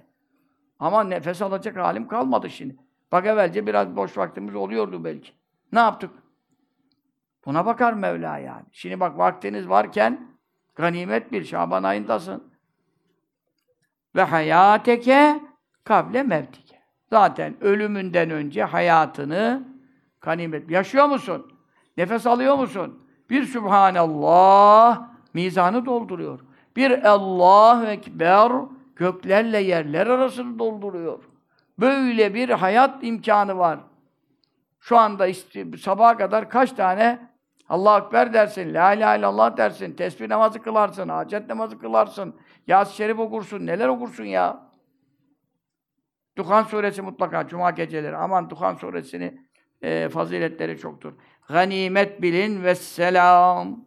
[0.79, 2.75] Ama nefes alacak halim kalmadı şimdi.
[3.11, 5.31] Bak evvelce biraz boş vaktimiz oluyordu belki.
[5.71, 6.11] Ne yaptık?
[7.45, 8.65] Buna bakar Mevla yani.
[8.71, 10.27] Şimdi bak vaktiniz varken
[10.75, 12.53] ganimet bir Şaban ayındasın.
[14.15, 15.39] Ve hayateke
[15.83, 16.79] kable mevtike.
[17.09, 19.63] Zaten ölümünden önce hayatını
[20.21, 20.71] ganimet.
[20.71, 21.53] Yaşıyor musun?
[21.97, 23.07] Nefes alıyor musun?
[23.29, 26.39] Bir Sübhanallah mizanı dolduruyor.
[26.75, 28.51] Bir Allahu Ekber
[28.95, 31.23] göklerle yerler arasını dolduruyor.
[31.79, 33.79] Böyle bir hayat imkanı var.
[34.79, 37.33] Şu anda işte, sabaha kadar kaç tane
[37.69, 42.35] Allah Ekber dersin, La ilahe illallah dersin, tesbih namazı kılarsın, hacet namazı kılarsın,
[42.67, 44.72] Yas-ı Şerif okursun, neler okursun ya?
[46.37, 48.15] Duhan suresi mutlaka, cuma geceleri.
[48.15, 49.41] Aman Duhan suresini
[49.81, 51.13] e, faziletleri çoktur.
[51.49, 53.85] Ganimet bilin ve selam.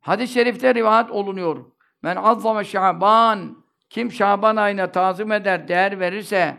[0.00, 1.64] Hadis-i şerifte rivayet olunuyor.
[2.02, 6.56] Men azzame Şaban kim Şaban ayına tazim eder, değer verirse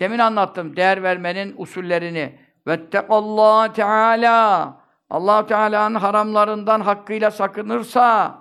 [0.00, 2.38] demin anlattım değer vermenin usullerini.
[2.66, 4.76] Vettekallah Teala
[5.10, 8.38] Allah Teala'nın haramlarından hakkıyla sakınırsa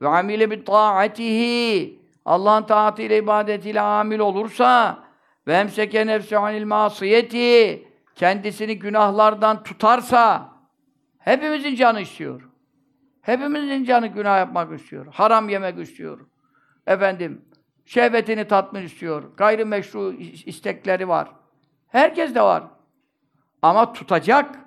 [0.00, 4.98] ve amile bi taatihi Allah'ın taatiyle ibadetiyle amil olursa
[5.46, 10.52] ve emseke nefsi anil masiyeti kendisini günahlardan tutarsa
[11.18, 12.48] hepimizin canı istiyor.
[13.22, 15.06] Hepimizin canı günah yapmak istiyor.
[15.12, 16.20] Haram yemek istiyor.
[16.86, 17.44] Efendim,
[17.84, 19.36] şehvetini tatmin istiyor.
[19.36, 20.12] Gayrimeşru
[20.46, 21.28] istekleri var.
[21.88, 22.64] Herkes de var.
[23.62, 24.58] Ama tutacak.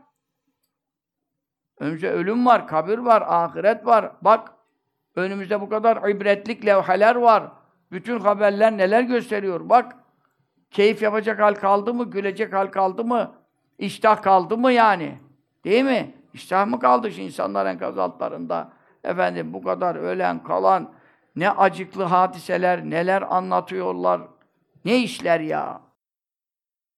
[1.79, 4.11] Önce ölüm var, kabir var, ahiret var.
[4.21, 4.53] Bak,
[5.19, 7.51] önümüzde bu kadar ibretlik levhaler var.
[7.91, 9.69] Bütün haberler neler gösteriyor.
[9.69, 9.95] Bak,
[10.71, 13.35] keyif yapacak hal kaldı mı, gülecek hal kaldı mı,
[13.77, 15.19] iştah kaldı mı yani?
[15.63, 16.15] Değil mi?
[16.33, 18.71] İştah mı kaldı şu insanlar enkaz altlarında?
[19.03, 20.93] Efendim bu kadar ölen, kalan,
[21.35, 24.21] ne acıklı hadiseler, neler anlatıyorlar.
[24.85, 25.81] Ne işler ya?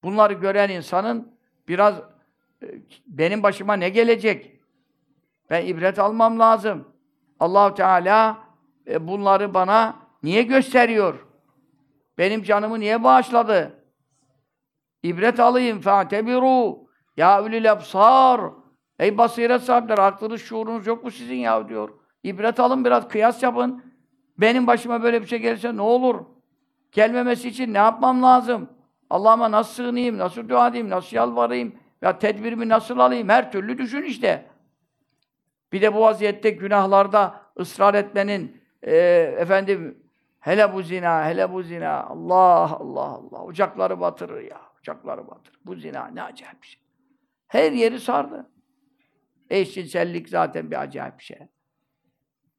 [0.04, 1.36] Bunları gören insanın
[1.68, 2.00] biraz
[2.64, 2.68] e,
[3.08, 4.60] benim başıma ne gelecek?
[5.50, 6.91] Ben ibret almam lazım
[7.41, 8.39] allah Teala
[8.87, 11.27] e, bunları bana niye gösteriyor?
[12.19, 13.73] Benim canımı niye bağışladı?
[15.03, 15.81] İbret alayım.
[15.81, 16.79] فَاَتَبِرُوا
[17.17, 18.41] Ya ulil absar
[18.99, 21.89] Ey basiret sahipleri, aklınız, şuurunuz yok mu sizin ya diyor.
[22.23, 23.85] İbret alın biraz, kıyas yapın.
[24.39, 26.25] Benim başıma böyle bir şey gelirse ne olur?
[26.93, 28.69] Gelmemesi için ne yapmam lazım?
[29.11, 31.75] Allah'ıma nasıl sığınayım, nasıl dua edeyim, nasıl yalvarayım?
[32.03, 33.29] Ya tedbirimi nasıl alayım?
[33.29, 34.47] Her türlü düşün işte.
[35.72, 38.96] Bir de bu vaziyette günahlarda ısrar etmenin, e,
[39.40, 40.04] efendim,
[40.40, 45.60] hele bu zina, hele bu zina, Allah, Allah, Allah, ocakları batırır ya, ocakları batırır.
[45.66, 46.82] Bu zina ne acayip bir şey.
[47.48, 48.50] Her yeri sardı.
[49.50, 51.40] Eşcinsellik zaten bir acayip bir şey.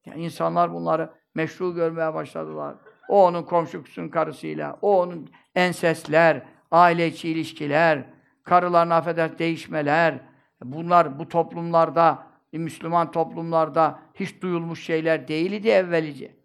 [0.06, 2.74] Yani insanlar bunları meşru görmeye başladılar.
[3.08, 8.04] O onun komşusunun karısıyla, o onun ensesler, aile içi ilişkiler,
[8.44, 10.20] karıların affeder değişmeler,
[10.62, 12.26] bunlar bu toplumlarda,
[12.58, 16.36] Müslüman toplumlarda hiç duyulmuş şeyler değildi evvelice.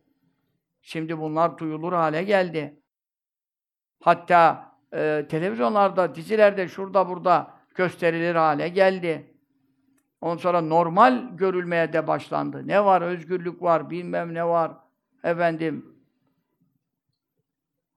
[0.82, 2.82] Şimdi bunlar duyulur hale geldi.
[4.00, 9.34] Hatta e, televizyonlarda, dizilerde, şurada burada gösterilir hale geldi.
[10.22, 12.68] Ondan sonra normal görülmeye de başlandı.
[12.68, 13.02] Ne var?
[13.02, 14.72] Özgürlük var, bilmem ne var.
[15.24, 15.98] Efendim,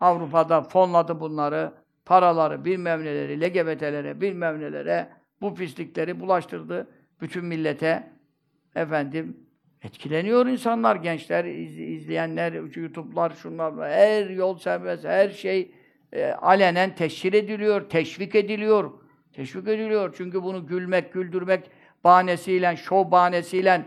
[0.01, 1.73] Avrupa'da fonladı bunları,
[2.05, 6.89] paraları, bilmem neleri, LGBT'lere, bilmem nelere, bu pislikleri bulaştırdı
[7.21, 8.11] bütün millete.
[8.75, 9.37] Efendim,
[9.83, 15.75] etkileniyor insanlar, gençler, iz, izleyenler, YouTube'lar, şunlar, her yol serbest, her şey
[16.13, 18.91] e, alenen teşhir ediliyor, teşvik ediliyor.
[19.33, 20.15] Teşvik ediliyor.
[20.17, 21.71] Çünkü bunu gülmek, güldürmek,
[22.05, 23.85] bahanesiyle, şov bahanesiyle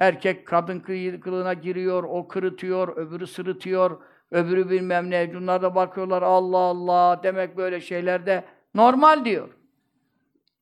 [0.00, 0.80] erkek kadın
[1.20, 5.34] kılığına giriyor, o kırıtıyor, öbürü sırıtıyor, öbürü bilmem ne.
[5.34, 8.44] Bunlar da bakıyorlar Allah Allah demek böyle şeyler de
[8.74, 9.48] normal diyor.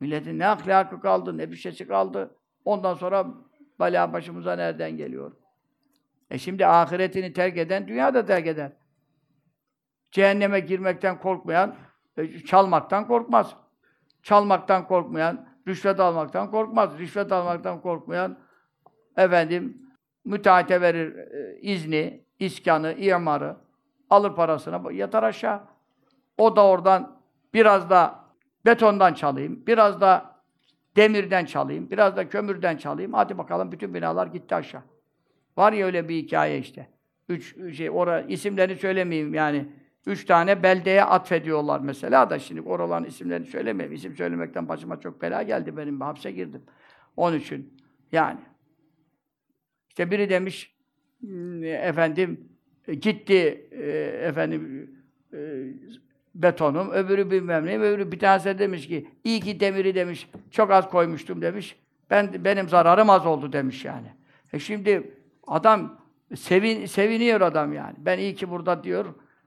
[0.05, 2.37] Milletin ne ahlakı kaldı, ne bir şeysi kaldı.
[2.65, 3.27] Ondan sonra
[3.79, 5.33] bala başımıza nereden geliyor?
[6.31, 8.73] E şimdi ahiretini terk eden dünyada terk eder.
[10.11, 11.77] Cehenneme girmekten korkmayan
[12.17, 13.57] e, çalmaktan korkmaz.
[14.23, 16.99] Çalmaktan korkmayan Rüşvet almaktan korkmaz.
[16.99, 18.39] Rüşvet almaktan korkmayan
[19.17, 19.83] efendim
[20.25, 23.57] müteahhite verir e, izni, iskanı, imarı
[24.11, 25.61] alır parasına yatar aşağı.
[26.39, 27.21] O da oradan
[27.55, 28.24] biraz da
[28.67, 30.41] betondan çalayım, biraz da
[30.97, 33.13] demirden çalayım, biraz da kömürden çalayım.
[33.13, 34.83] Hadi bakalım bütün binalar gitti aşağı.
[35.57, 36.89] Var ya öyle bir hikaye işte.
[37.29, 39.69] Üç şey, orada isimlerini söylemeyeyim yani.
[40.07, 43.97] Üç tane beldeye atfediyorlar mesela da şimdi oraların isimlerini söylemeyeyim.
[43.97, 46.01] İsim söylemekten başıma çok bela geldi benim.
[46.01, 46.63] Hapse girdim.
[47.17, 47.79] Onun için.
[48.13, 48.41] Yani.
[49.89, 50.77] İşte biri demiş
[51.21, 52.49] hmm, efendim
[52.87, 53.91] gitti e,
[54.29, 55.04] efendim e,
[56.35, 60.91] betonum, öbürü bilmem ne, öbürü bir tanesi demiş ki iyi ki demiri demiş çok az
[60.91, 61.77] koymuştum demiş.
[62.11, 64.07] Ben benim zararım az oldu demiş yani.
[64.53, 65.15] E şimdi
[65.47, 65.99] adam
[66.37, 67.95] sevin, seviniyor adam yani.
[67.99, 69.07] Ben iyi ki burada diyor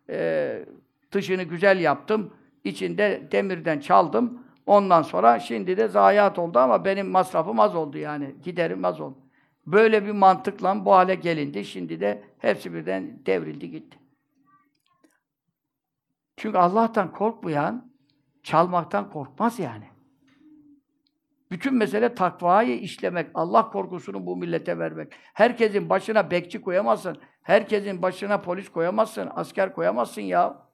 [0.10, 0.66] e,
[1.12, 2.34] dışını güzel yaptım.
[2.64, 4.40] içinde demirden çaldım.
[4.66, 8.36] Ondan sonra şimdi de zayiat oldu ama benim masrafım az oldu yani.
[8.44, 9.18] Giderim az oldu.
[9.66, 11.66] Böyle bir mantıkla bu hale gelindi.
[11.66, 13.98] Şimdi de hepsi birden devrildi gitti.
[16.38, 17.92] Çünkü Allah'tan korkmayan
[18.44, 19.86] çalmaktan korkmaz yani.
[21.52, 25.14] Bütün mesele takvayı işlemek, Allah korkusunu bu millete vermek.
[25.34, 27.18] Herkesin başına bekçi koyamazsın.
[27.42, 30.68] Herkesin başına polis koyamazsın, asker koyamazsın ya.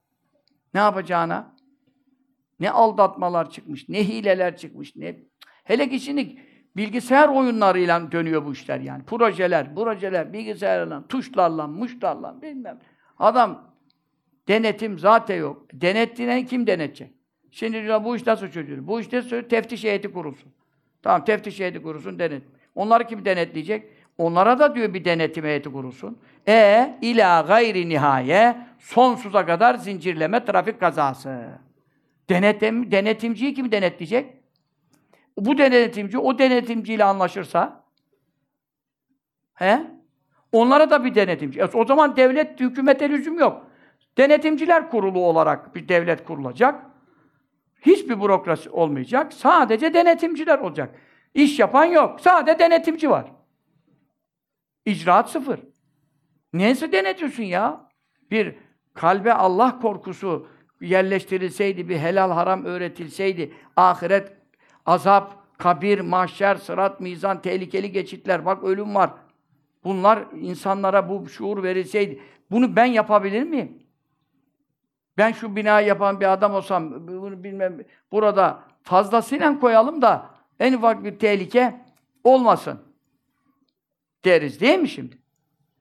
[0.74, 1.54] Ne yapacağına?
[2.60, 5.16] Ne aldatmalar çıkmış, ne hileler çıkmış, ne...
[5.64, 6.38] Hele ki şimdi
[6.76, 9.04] bilgisayar oyunlarıyla dönüyor bu işler yani.
[9.04, 12.78] Projeler, projeler, bilgisayarla, tuşlarla, muşlarla bilmem.
[13.18, 13.73] Adam
[14.48, 15.66] denetim zaten yok.
[15.72, 17.10] Denettiğine kim denetecek?
[17.50, 18.86] Şimdi diyor bu iş nasıl çözülür?
[18.86, 20.52] Bu işte teftiş heyeti kurulsun.
[21.02, 22.42] Tamam teftiş heyeti kurulsun denet.
[22.74, 23.90] Onları kim denetleyecek?
[24.18, 26.18] Onlara da diyor bir denetim heyeti kurulsun.
[26.48, 31.48] E ila gayri nihaye sonsuza kadar zincirleme trafik kazası.
[32.30, 34.34] Denetim, denetimciyi kim denetleyecek?
[35.38, 37.84] Bu denetimci o denetimciyle anlaşırsa
[39.54, 39.86] he?
[40.52, 41.60] Onlara da bir denetimci.
[41.60, 43.66] E, o zaman devlet, hükümete lüzum yok.
[44.18, 46.86] Denetimciler kurulu olarak bir devlet kurulacak.
[47.80, 49.32] Hiçbir bürokrasi olmayacak.
[49.32, 50.94] Sadece denetimciler olacak.
[51.34, 52.20] İş yapan yok.
[52.20, 53.32] Sadece denetimci var.
[54.84, 55.60] İcraat sıfır.
[56.52, 57.88] Neyse denetiyorsun ya?
[58.30, 58.54] Bir
[58.94, 60.48] kalbe Allah korkusu
[60.80, 64.32] yerleştirilseydi, bir helal haram öğretilseydi, ahiret,
[64.86, 69.10] azap, kabir, mahşer, sırat, mizan, tehlikeli geçitler, bak ölüm var.
[69.84, 73.83] Bunlar insanlara bu şuur verilseydi, bunu ben yapabilir miyim?
[75.18, 77.78] Ben şu binayı yapan bir adam olsam, bunu bilmem,
[78.12, 81.80] burada fazlasıyla koyalım da en ufak bir tehlike
[82.24, 82.80] olmasın.
[84.24, 85.18] Deriz değil mi şimdi?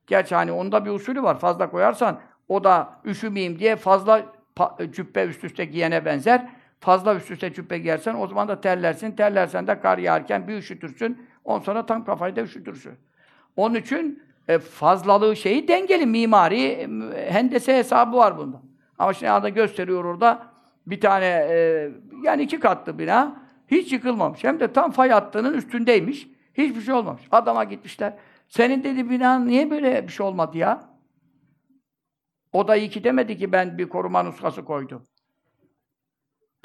[0.07, 1.39] Gerçi hani onda bir usulü var.
[1.39, 4.25] Fazla koyarsan o da üşümeyeyim diye fazla
[4.91, 6.49] cübbe üst üste giyene benzer.
[6.79, 9.11] Fazla üst üste cübbe giyersen o zaman da terlersin.
[9.11, 11.27] Terlersen de kar yağarken bir üşütürsün.
[11.45, 12.93] Ondan sonra tam kafayı da üşütürsün.
[13.55, 16.87] Onun için e, fazlalığı şeyi dengeli mimari e,
[17.31, 18.61] hendese hesabı var bunda.
[18.99, 20.47] Ama şimdi ada gösteriyor orada
[20.87, 21.89] bir tane e,
[22.23, 24.43] yani iki katlı bina hiç yıkılmamış.
[24.43, 26.27] Hem de tam fay hattının üstündeymiş.
[26.53, 27.21] Hiçbir şey olmamış.
[27.31, 28.13] Adama gitmişler.
[28.47, 30.89] Senin dedi binan niye böyle bir şey olmadı ya?
[32.53, 35.03] O da iyi ki demedi ki ben bir koruma nuskası koydum.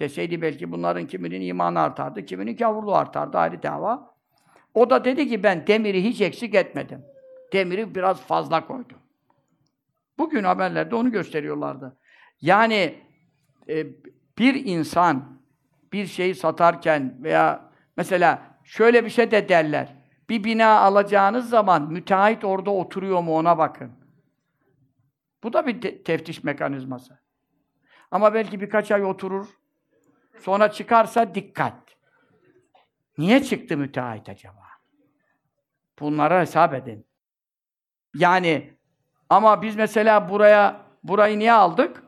[0.00, 4.14] Deseydi belki bunların kiminin imanı artardı, kiminin kavurluğu artardı, ayrı dava.
[4.74, 7.04] O da dedi ki ben demiri hiç eksik etmedim.
[7.52, 8.98] Demiri biraz fazla koydum.
[10.18, 11.96] Bugün haberlerde onu gösteriyorlardı.
[12.41, 13.05] Yani
[13.68, 13.86] e,
[14.39, 15.43] bir insan
[15.93, 19.95] bir şeyi satarken veya mesela şöyle bir şey de derler.
[20.28, 23.93] Bir bina alacağınız zaman müteahhit orada oturuyor mu ona bakın.
[25.43, 27.18] Bu da bir te teftiş mekanizması.
[28.11, 29.47] Ama belki birkaç ay oturur.
[30.41, 31.74] Sonra çıkarsa dikkat.
[33.18, 34.62] Niye çıktı müteahhit acaba?
[36.01, 37.07] Bunlara hesap edin.
[38.14, 38.78] Yani
[39.28, 42.07] ama biz mesela buraya burayı niye aldık?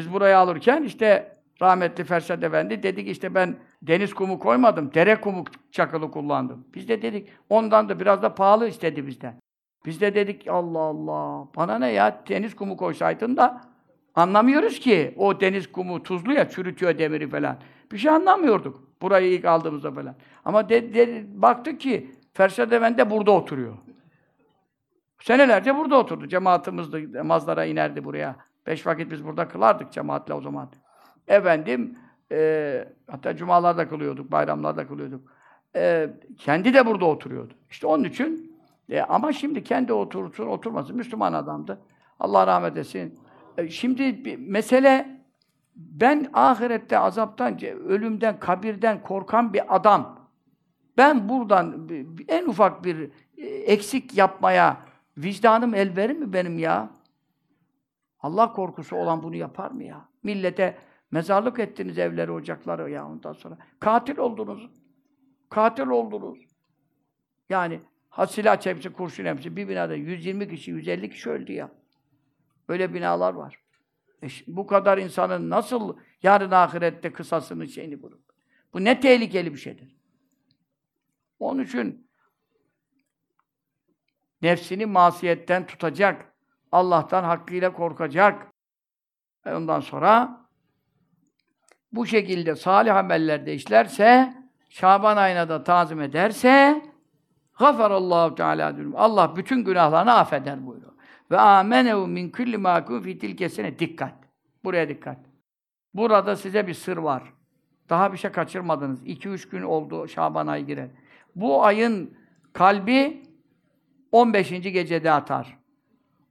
[0.00, 1.32] Biz burayı alırken işte
[1.62, 6.64] rahmetli Fersat Efendi dedik işte ben deniz kumu koymadım, dere kumu çakılı kullandım.
[6.74, 9.34] Biz de dedik ondan da biraz da pahalı istedi bizden.
[9.86, 13.60] Biz de dedik Allah Allah bana ne ya deniz kumu koysaydın da
[14.14, 17.56] anlamıyoruz ki o deniz kumu tuzlu ya çürütüyor demiri falan.
[17.92, 20.14] Bir şey anlamıyorduk burayı ilk aldığımızda falan.
[20.44, 23.74] Ama de, de, baktık ki Fersat Efendi burada oturuyor.
[25.22, 26.28] Senelerce burada oturdu.
[26.28, 28.49] Cemaatimiz de namazlara inerdi buraya.
[28.66, 30.68] Beş vakit biz burada kılardık cemaatle o zaman.
[31.28, 31.98] Efendim,
[32.32, 35.20] e, hatta cumalarda kılıyorduk, bayramlarda kılıyorduk.
[35.76, 37.54] E, kendi de burada oturuyordu.
[37.70, 38.56] İşte onun için,
[38.88, 40.96] e, ama şimdi kendi otursun, oturmasın.
[40.96, 41.80] Müslüman adamdı.
[42.20, 43.18] Allah rahmet etsin.
[43.58, 45.20] E, şimdi bir mesele,
[45.76, 50.20] ben ahirette azaptan, ölümden, kabirden korkan bir adam.
[50.96, 51.88] Ben buradan
[52.28, 54.76] en ufak bir e, eksik yapmaya
[55.18, 56.90] vicdanım el verir mi benim ya?
[58.20, 60.08] Allah korkusu olan bunu yapar mı ya?
[60.22, 60.78] Millete
[61.10, 63.58] mezarlık ettiniz evleri, ocakları ya ondan sonra.
[63.80, 64.70] Katil oldunuz.
[65.50, 66.38] Katil oldunuz.
[67.48, 67.80] Yani
[68.28, 69.56] silah hepsi, kurşun hepsi.
[69.56, 71.70] Bir binada 120 kişi, 150 kişi öldü ya.
[72.68, 73.58] Öyle binalar var.
[74.22, 78.18] E bu kadar insanın nasıl yarın ahirette kısasını şeyini bulur?
[78.72, 79.96] Bu ne tehlikeli bir şeydir.
[81.38, 82.10] Onun için
[84.42, 86.29] nefsini masiyetten tutacak.
[86.72, 88.46] Allah'tan hakkıyla korkacak.
[89.46, 90.40] E ondan sonra
[91.92, 94.34] bu şekilde salih amellerde işlerse,
[94.68, 96.82] Şaban ayına da tazim ederse,
[97.58, 98.94] gafarallahu teala diyorum.
[98.96, 100.92] Allah bütün günahlarını affeder buyuruyor.
[101.30, 104.14] Ve amenehu min kulli ma fi tilkesine dikkat.
[104.64, 105.18] Buraya dikkat.
[105.94, 107.22] Burada size bir sır var.
[107.88, 109.02] Daha bir şey kaçırmadınız.
[109.02, 110.88] 2-3 gün oldu Şaban ayı girer.
[111.36, 112.16] Bu ayın
[112.52, 113.22] kalbi
[114.12, 114.50] 15.
[114.50, 115.59] gecede atar.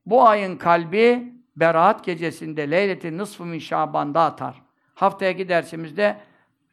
[0.05, 4.61] Bu ayın kalbi Berat gecesinde Leyletin nısfı min Şaban'da atar.
[4.95, 6.17] Haftaya dersimizde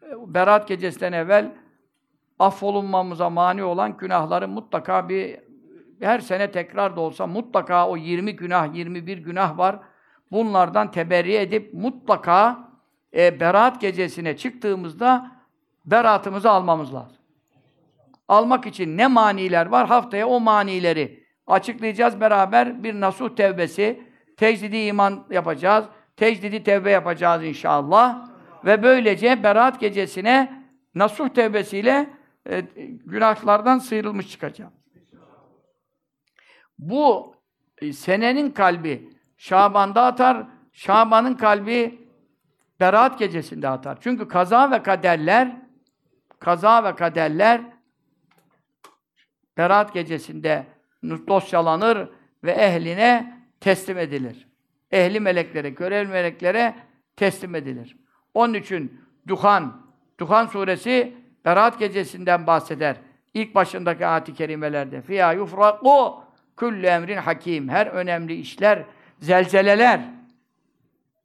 [0.03, 1.53] e, Berat gecesinden evvel
[2.39, 5.39] affolunmamıza mani olan günahların mutlaka bir
[6.01, 9.79] her sene tekrar da olsa mutlaka o 20 günah, 21 günah var.
[10.33, 12.69] Bunlardan teberri edip mutlaka
[13.17, 15.31] e, Berat gecesine çıktığımızda
[15.85, 17.17] beratımızı almamız lazım.
[18.29, 19.87] Almak için ne maniler var?
[19.87, 22.83] Haftaya o manileri açıklayacağız beraber.
[22.83, 24.03] Bir nasuh tevbesi,
[24.37, 25.85] tecdidi iman yapacağız.
[26.17, 28.29] Tecdidi tevbe yapacağız inşallah.
[28.65, 30.63] Ve böylece Berat gecesine
[30.95, 32.11] nasuh tevbesiyle
[32.51, 32.61] e,
[33.05, 34.73] günahlardan sıyrılmış çıkacağız.
[36.79, 37.35] Bu
[37.79, 42.07] e, senenin kalbi Şaban'da atar, Şaban'ın kalbi
[42.81, 43.99] Berat gecesinde atar.
[44.01, 45.57] Çünkü kaza ve kaderler
[46.39, 47.61] kaza ve kaderler
[49.57, 50.67] Berat gecesinde
[51.03, 52.09] dosyalanır
[52.45, 54.49] ve ehline teslim edilir.
[54.91, 56.75] Ehli meleklere, görev meleklere
[57.17, 57.97] teslim edilir.
[58.35, 59.87] Onun için Duhan,
[60.21, 62.97] Duhan suresi Berat gecesinden bahseder.
[63.35, 65.03] İlk başındaki ayet-i kerimelerde.
[65.03, 66.23] Fiyâ yufraku
[66.57, 67.69] kullu emrin hakim.
[67.69, 68.85] Her önemli işler,
[69.21, 70.01] zelzeleler.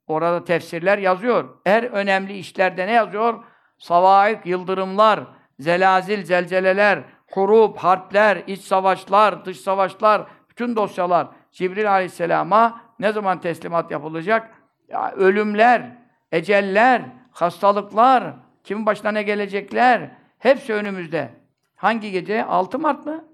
[0.06, 1.56] Orada tefsirler yazıyor.
[1.64, 3.44] Her önemli işlerde ne yazıyor?
[3.78, 5.20] Savaik, yıldırımlar,
[5.58, 7.02] zelazil, zelzeleler,
[7.32, 14.50] hurup, harpler, iç savaşlar, dış savaşlar, bütün dosyalar Cibril Aleyhisselam'a ne zaman teslimat yapılacak?
[14.88, 15.96] Ya, ölümler,
[16.32, 21.30] eceller, hastalıklar, kimin başına ne gelecekler, hepsi önümüzde.
[21.76, 22.44] Hangi gece?
[22.44, 23.24] 6 Mart mı?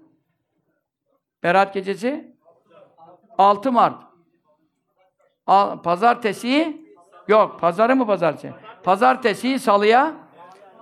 [1.43, 2.35] Berat gecesi?
[3.37, 4.03] 6 Mart.
[5.83, 6.85] Pazartesi
[7.27, 7.59] yok.
[7.59, 8.53] Pazarı mı pazartesi?
[8.83, 10.13] Pazartesi salıya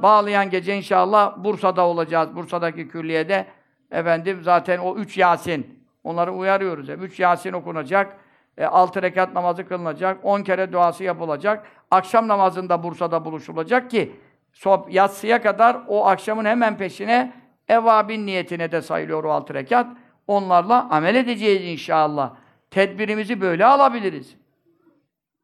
[0.01, 2.35] bağlayan gece inşallah Bursa'da olacağız.
[2.35, 3.47] Bursa'daki külliyede
[3.91, 6.89] efendim zaten o üç Yasin onları uyarıyoruz.
[6.89, 7.01] Hep.
[7.01, 8.17] Üç Yasin okunacak.
[8.57, 10.19] E, altı rekat namazı kılınacak.
[10.23, 11.65] On kere duası yapılacak.
[11.91, 14.15] Akşam namazında Bursa'da buluşulacak ki
[14.53, 17.33] sob yatsıya kadar o akşamın hemen peşine
[17.67, 19.87] evabin niyetine de sayılıyor o altı rekat.
[20.27, 22.35] Onlarla amel edeceğiz inşallah.
[22.71, 24.35] Tedbirimizi böyle alabiliriz.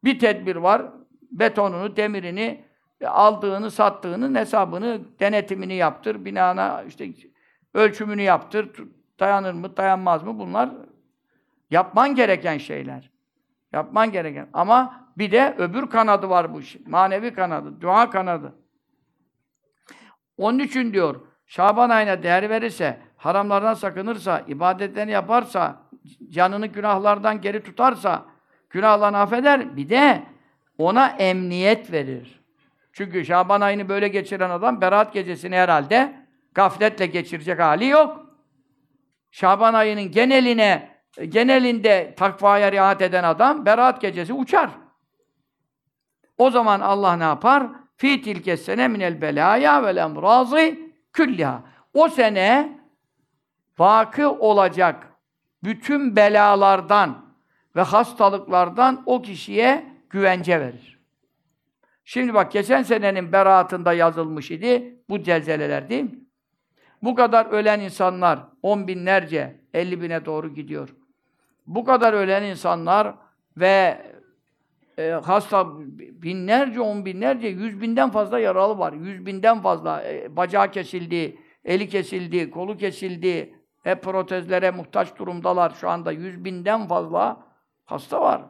[0.04, 0.82] Bir tedbir var.
[1.32, 2.64] Betonunu, demirini,
[3.08, 6.24] aldığını, sattığını, hesabını, denetimini yaptır.
[6.24, 7.08] Binana işte
[7.74, 8.70] ölçümünü yaptır.
[9.20, 10.38] Dayanır mı, dayanmaz mı?
[10.38, 10.70] Bunlar
[11.70, 13.10] yapman gereken şeyler.
[13.72, 14.48] Yapman gereken.
[14.52, 16.90] Ama bir de öbür kanadı var bu işin.
[16.90, 18.54] Manevi kanadı, dua kanadı.
[20.36, 25.76] Onun için diyor, Şaban ayına değer verirse, haramlardan sakınırsa, ibadetlerini yaparsa,
[26.28, 28.24] canını günahlardan geri tutarsa,
[28.70, 29.76] günahlarını affeder.
[29.76, 30.22] Bir de
[30.78, 32.43] ona emniyet verir.
[32.94, 38.26] Çünkü Şaban ayını böyle geçiren adam Berat gecesini herhalde gafletle geçirecek hali yok.
[39.30, 44.70] Şaban ayının geneline genelinde takvaya riayet eden adam Berat gecesi uçar.
[46.38, 47.66] O zaman Allah ne yapar?
[47.96, 51.62] Fi tilke sene minel belaya vel emrazi külliha.
[51.94, 52.78] O sene
[53.78, 55.08] vakı olacak
[55.64, 57.34] bütün belalardan
[57.76, 60.93] ve hastalıklardan o kişiye güvence verir.
[62.04, 66.24] Şimdi bak geçen senenin beraatında yazılmış idi bu zelzeleler değil mi?
[67.02, 70.96] Bu kadar ölen insanlar on binlerce, elli bine doğru gidiyor.
[71.66, 73.14] Bu kadar ölen insanlar
[73.56, 74.02] ve
[74.98, 75.66] e, hasta
[75.98, 78.92] binlerce, on binlerce, yüz binden fazla yaralı var.
[78.92, 83.54] Yüz binden fazla e, bacağı kesildi, eli kesildi, kolu kesildi.
[83.82, 86.12] Hep protezlere muhtaç durumdalar şu anda.
[86.12, 87.46] Yüz binden fazla
[87.84, 88.42] hasta var.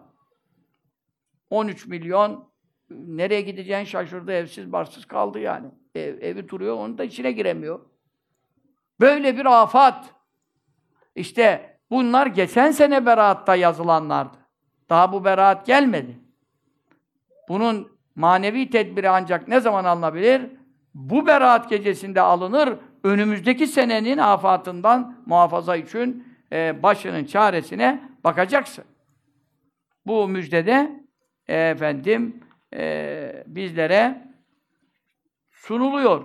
[1.50, 2.53] 13 milyon
[2.90, 5.66] nereye gideceğini şaşırdı, evsiz, barsız kaldı yani.
[5.94, 7.80] Ev, evi duruyor, onun da içine giremiyor.
[9.00, 10.14] Böyle bir afat.
[11.14, 14.38] İşte bunlar geçen sene beraatta yazılanlardı.
[14.90, 16.18] Daha bu beraat gelmedi.
[17.48, 20.50] Bunun manevi tedbiri ancak ne zaman alınabilir?
[20.94, 22.78] Bu beraat gecesinde alınır.
[23.04, 28.84] Önümüzdeki senenin afatından muhafaza için e, başının çaresine bakacaksın.
[30.06, 31.04] Bu müjdede
[31.48, 32.40] e, efendim
[32.74, 34.28] e, bizlere
[35.50, 36.24] sunuluyor.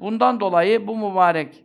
[0.00, 1.64] Bundan dolayı bu mübarek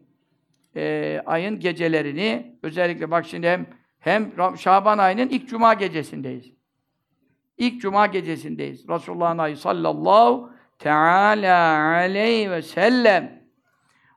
[0.75, 3.67] e, ayın gecelerini özellikle bak şimdi hem
[3.99, 6.51] hem Şaban ayının ilk cuma gecesindeyiz.
[7.57, 8.89] İlk cuma gecesindeyiz.
[8.89, 13.41] Resulullah'ın ayı sallallahu teala aleyhi ve sellem.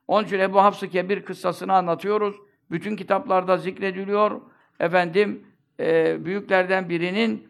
[0.07, 2.35] Onun için Ebu Hafs-ı Kebir kıssasını anlatıyoruz.
[2.71, 4.41] Bütün kitaplarda zikrediliyor.
[4.79, 5.47] Efendim,
[5.79, 7.47] e, büyüklerden birinin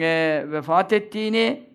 [0.00, 1.73] e, vefat ettiğini,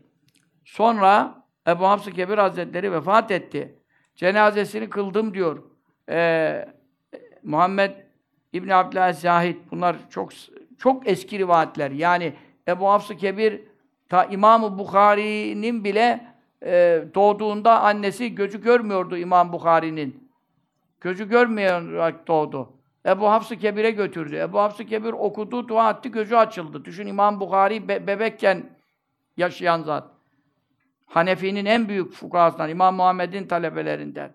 [0.70, 3.76] sonra Ebu Hafs-ı Kebir Hazretleri vefat etti.
[4.16, 5.64] Cenazesini kıldım diyor.
[6.10, 6.70] E,
[7.44, 7.92] Muhammed
[8.54, 10.30] İbn Abdülhamid Zahid bunlar çok
[10.78, 11.92] çok eski rivayetler.
[11.92, 12.34] Yani
[12.68, 13.62] Ebu Hafs-ı Kebir
[14.10, 16.28] ta İmam-ı Bukhari'nin bile
[16.66, 20.30] e, doğduğunda annesi gözü görmüyordu İmam Bukhari'nin.
[21.02, 21.92] Gözü görmeyen
[22.28, 22.74] doğdu.
[23.06, 24.36] Ebu Hafs-ı Kebir'e götürdü.
[24.36, 26.86] Ebu Hafs-ı Kebir okudu, dua etti, gözü açıldı.
[26.86, 28.70] Düşün İmam Bukhari be bebekken
[29.38, 30.19] yaşayan zat.
[31.10, 34.34] Hanefi'nin en büyük fukahasından, İmam Muhammed'in talebelerinden.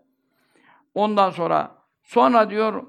[0.94, 1.70] Ondan sonra,
[2.02, 2.86] sonra diyor,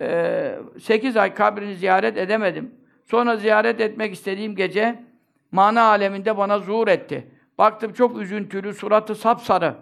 [0.00, 2.74] e, 8 ay kabrini ziyaret edemedim.
[3.10, 5.04] Sonra ziyaret etmek istediğim gece,
[5.52, 7.30] mana aleminde bana zuhur etti.
[7.58, 9.74] Baktım çok üzüntülü, suratı sapsarı.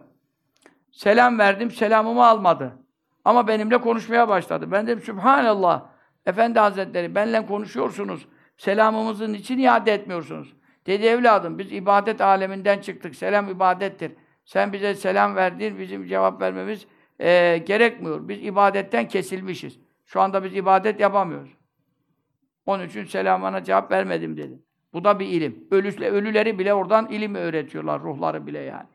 [0.92, 2.72] Selam verdim, selamımı almadı.
[3.24, 4.70] Ama benimle konuşmaya başladı.
[4.70, 5.86] Ben dedim, Sübhanallah,
[6.26, 8.26] Efendi Hazretleri, benimle konuşuyorsunuz.
[8.56, 10.57] Selamımızın için iade etmiyorsunuz.
[10.86, 13.14] Dedi evladım, biz ibadet aleminden çıktık.
[13.14, 14.12] Selam ibadettir.
[14.44, 16.86] Sen bize selam verdin, bizim cevap vermemiz
[17.20, 18.28] e, gerekmiyor.
[18.28, 19.80] Biz ibadetten kesilmişiz.
[20.06, 21.50] Şu anda biz ibadet yapamıyoruz.
[22.66, 24.62] Onun için selamına cevap vermedim dedi.
[24.92, 25.68] Bu da bir ilim.
[25.70, 28.86] Ölüsle, ölüleri bile oradan ilim öğretiyorlar, ruhları bile yani.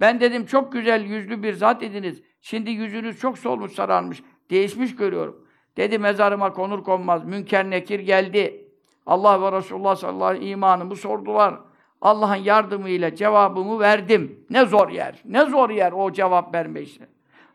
[0.00, 2.22] Ben dedim çok güzel yüzlü bir zat idiniz.
[2.40, 4.22] Şimdi yüzünüz çok solmuş, sararmış.
[4.50, 5.46] Değişmiş görüyorum.
[5.76, 7.24] Dedi mezarıma konur konmaz.
[7.24, 8.69] Münker nekir geldi.
[9.06, 11.60] Allah ve Resulullah sallallahu aleyhi ve sellem imanımı sordular.
[12.00, 14.46] Allah'ın yardımıyla cevabımı verdim.
[14.50, 15.22] Ne zor yer.
[15.24, 17.08] Ne zor yer o cevap verme işte.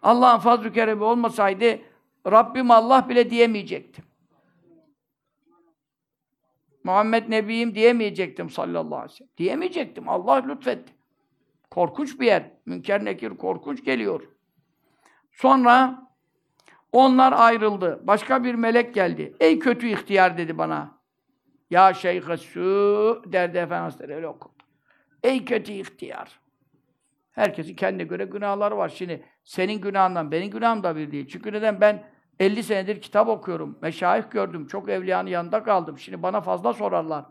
[0.04, 1.80] Allah'ın fazl-ı keremi olmasaydı
[2.32, 4.06] Rabbim Allah bile diyemeyecektim.
[6.84, 9.32] Muhammed Nebiyim diyemeyecektim sallallahu aleyhi ve sellem.
[9.38, 10.10] Diyemeyecektim.
[10.10, 10.94] Allah lütfetti.
[11.72, 12.52] Korkunç bir yer.
[12.66, 14.24] Münker nekir korkunç geliyor.
[15.32, 16.04] Sonra
[16.92, 18.00] onlar ayrıldı.
[18.04, 19.34] Başka bir melek geldi.
[19.40, 20.95] Ey kötü ihtiyar dedi bana.
[21.70, 24.54] Ya şeyh su derdi Efendimiz öyle okudu.
[25.24, 26.40] Ey kötü ihtiyar.
[27.32, 28.90] Herkesin kendine göre günahları var.
[28.90, 31.28] Şimdi senin günahından benim günahım da bir değil.
[31.28, 32.04] Çünkü neden ben
[32.40, 33.78] 50 senedir kitap okuyorum.
[33.82, 34.68] Meşayih gördüm.
[34.68, 35.98] Çok evliyanın yanında kaldım.
[35.98, 37.26] Şimdi bana fazla sorarlar.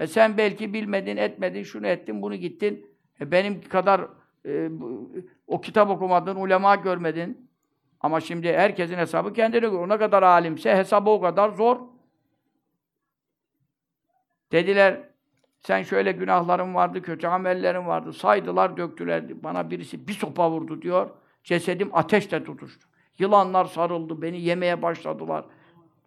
[0.00, 2.86] E sen belki bilmedin, etmedin, şunu ettin, bunu gittin.
[3.20, 4.08] E benim kadar
[4.46, 4.70] e,
[5.46, 7.50] o kitap okumadın, ulema görmedin.
[8.00, 9.88] Ama şimdi herkesin hesabı kendine göre.
[9.88, 11.95] Ne kadar alimse hesabı o kadar zor.
[14.52, 15.08] Dediler,
[15.62, 18.12] sen şöyle günahların vardı, kötü amellerin vardı.
[18.12, 19.42] Saydılar, döktüler.
[19.42, 21.10] Bana birisi bir sopa vurdu diyor.
[21.44, 22.88] Cesedim ateşle tutuştu.
[23.18, 25.44] Yılanlar sarıldı, beni yemeye başladılar.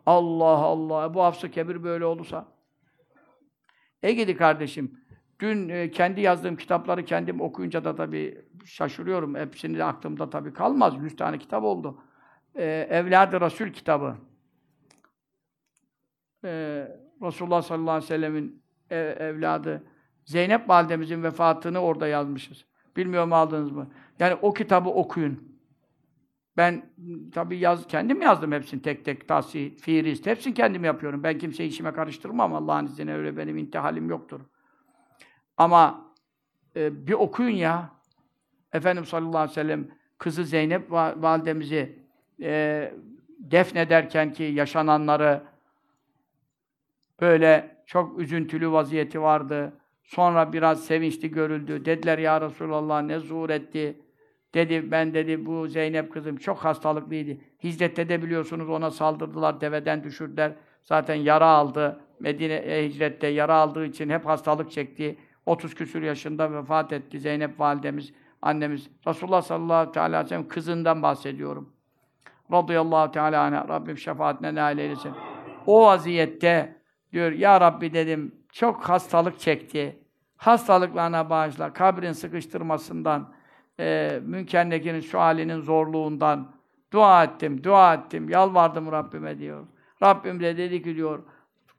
[0.06, 1.14] Allah Allah!
[1.14, 2.48] Bu hafsa kebir böyle olursa.
[4.04, 5.02] E gidi kardeşim,
[5.40, 9.36] dün e, kendi yazdığım kitapları kendim okuyunca da tabii şaşırıyorum.
[9.36, 10.94] Hepsini de aklımda tabii kalmaz.
[11.02, 12.02] Yüz tane kitap oldu.
[12.56, 14.16] E, Evlad-ı Resul kitabı.
[16.46, 16.88] E,
[17.22, 19.84] Resulullah sallallahu aleyhi ve sellemin ev, evladı
[20.26, 22.66] Zeynep validemizin vefatını orada yazmışız.
[22.98, 23.88] Bilmiyorum aldınız mı?
[24.20, 25.60] Yani o kitabı okuyun.
[26.58, 26.94] Ben
[27.34, 31.24] tabii yaz, kendim yazdım hepsini tek tek, tahsih, fiirist, hepsini kendim yapıyorum.
[31.24, 34.42] Ben kimseyi işime karıştırmam Allah'ın izniyle öyle benim intihalim yoktur.
[35.58, 36.06] Ama
[36.76, 37.90] e, bir okuyun ya.
[38.74, 39.88] Efendimiz sallallahu aleyhi ve sellem
[40.18, 42.00] kızı Zeynep validemizi
[42.42, 42.94] e,
[43.40, 45.44] defnederken ki yaşananları
[47.22, 49.74] böyle çok üzüntülü vaziyeti vardı.
[50.04, 51.86] Sonra biraz sevinçli görüldü.
[51.86, 54.00] Dediler ya Resulallah ne zuhur etti.
[54.54, 57.42] Dedi ben dedi bu Zeynep kızım çok hastalıklıydı.
[57.64, 60.52] Hicrette de biliyorsunuz ona saldırdılar, deveden düşürdüler.
[60.84, 62.00] Zaten yara aldı.
[62.20, 65.18] Medine'ye hicrette yara aldığı için hep hastalık çekti.
[65.46, 68.90] 30 küsur yaşında vefat etti Zeynep validemiz, annemiz.
[69.08, 71.74] Resulullah sallallahu aleyhi ve sellem kızından bahsediyorum.
[72.52, 73.68] Radıyallahu teala anha.
[73.68, 75.12] Rabbim şefaatine nail eylesin.
[75.66, 76.79] O vaziyette
[77.14, 80.00] diyor ya Rabbi dedim çok hastalık çekti.
[80.38, 81.74] Hastalıklarına bağışla.
[81.74, 83.34] Kabrin sıkıştırmasından,
[83.80, 86.52] e, Münker Nekir'in şu halinin zorluğundan
[86.94, 89.68] dua ettim, dua ettim, yalvardım Rabbime diyor.
[90.04, 91.24] Rabbim de dedi ki diyor,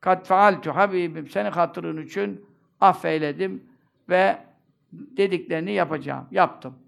[0.00, 2.46] kat faaltu habibim, senin hatırın için
[2.80, 3.64] affeyledim
[4.08, 4.38] ve
[4.92, 6.26] dediklerini yapacağım.
[6.30, 6.78] Yaptım.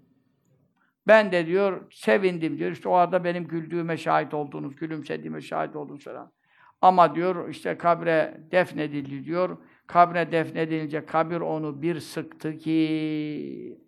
[1.07, 2.71] Ben de diyor, sevindim diyor.
[2.71, 6.31] İşte o arada benim güldüğüme şahit oldunuz, gülümsediğime şahit oldunuz falan.
[6.83, 9.57] Ama diyor, işte kabre defnedildi diyor.
[9.87, 13.79] Kabre defnedilince kabir onu bir sıktı ki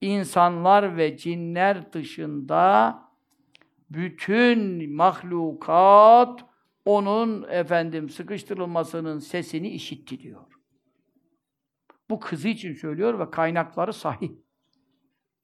[0.00, 2.98] insanlar ve cinler dışında
[3.90, 6.44] bütün mahlukat
[6.84, 10.46] onun efendim sıkıştırılmasının sesini işitti diyor.
[12.10, 14.30] Bu kızı için söylüyor ve kaynakları sahih.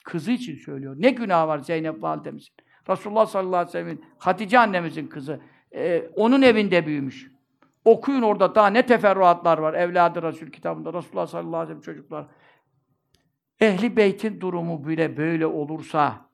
[0.04, 0.96] Kızı için söylüyor.
[0.98, 2.54] Ne günah var Zeynep validemizin?
[2.90, 5.40] Resulullah sallallahu aleyhi ve sellem'in Hatice annemizin kızı.
[5.74, 7.32] Ee, onun evinde büyümüş.
[7.84, 10.92] Okuyun orada daha ne teferruatlar var Evladı Resul kitabında.
[10.92, 12.26] Resulullah sallallahu aleyhi ve sellem çocuklar.
[13.60, 16.28] Ehli beytin durumu bile böyle olursa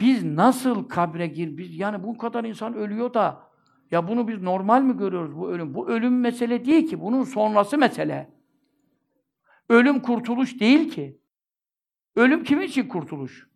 [0.00, 1.58] biz nasıl kabre gir?
[1.58, 3.46] Biz yani bu kadar insan ölüyor da
[3.90, 5.74] ya bunu biz normal mi görüyoruz bu ölüm?
[5.74, 7.00] Bu ölüm mesele değil ki.
[7.00, 8.30] Bunun sonrası mesele.
[9.68, 11.20] Ölüm kurtuluş değil ki.
[12.16, 13.48] Ölüm kimin için kurtuluş?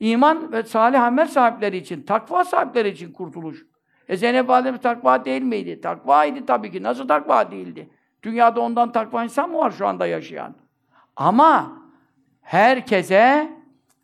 [0.00, 3.66] İman ve salih amel sahipleri için, takva sahipleri için kurtuluş.
[4.08, 5.80] E Zeynep Validemiz takva değil miydi?
[5.80, 6.82] Takvaydı tabii ki.
[6.82, 7.90] Nasıl takva değildi?
[8.22, 10.54] Dünyada ondan takva insan mı var şu anda yaşayan?
[11.16, 11.82] Ama
[12.40, 13.52] herkese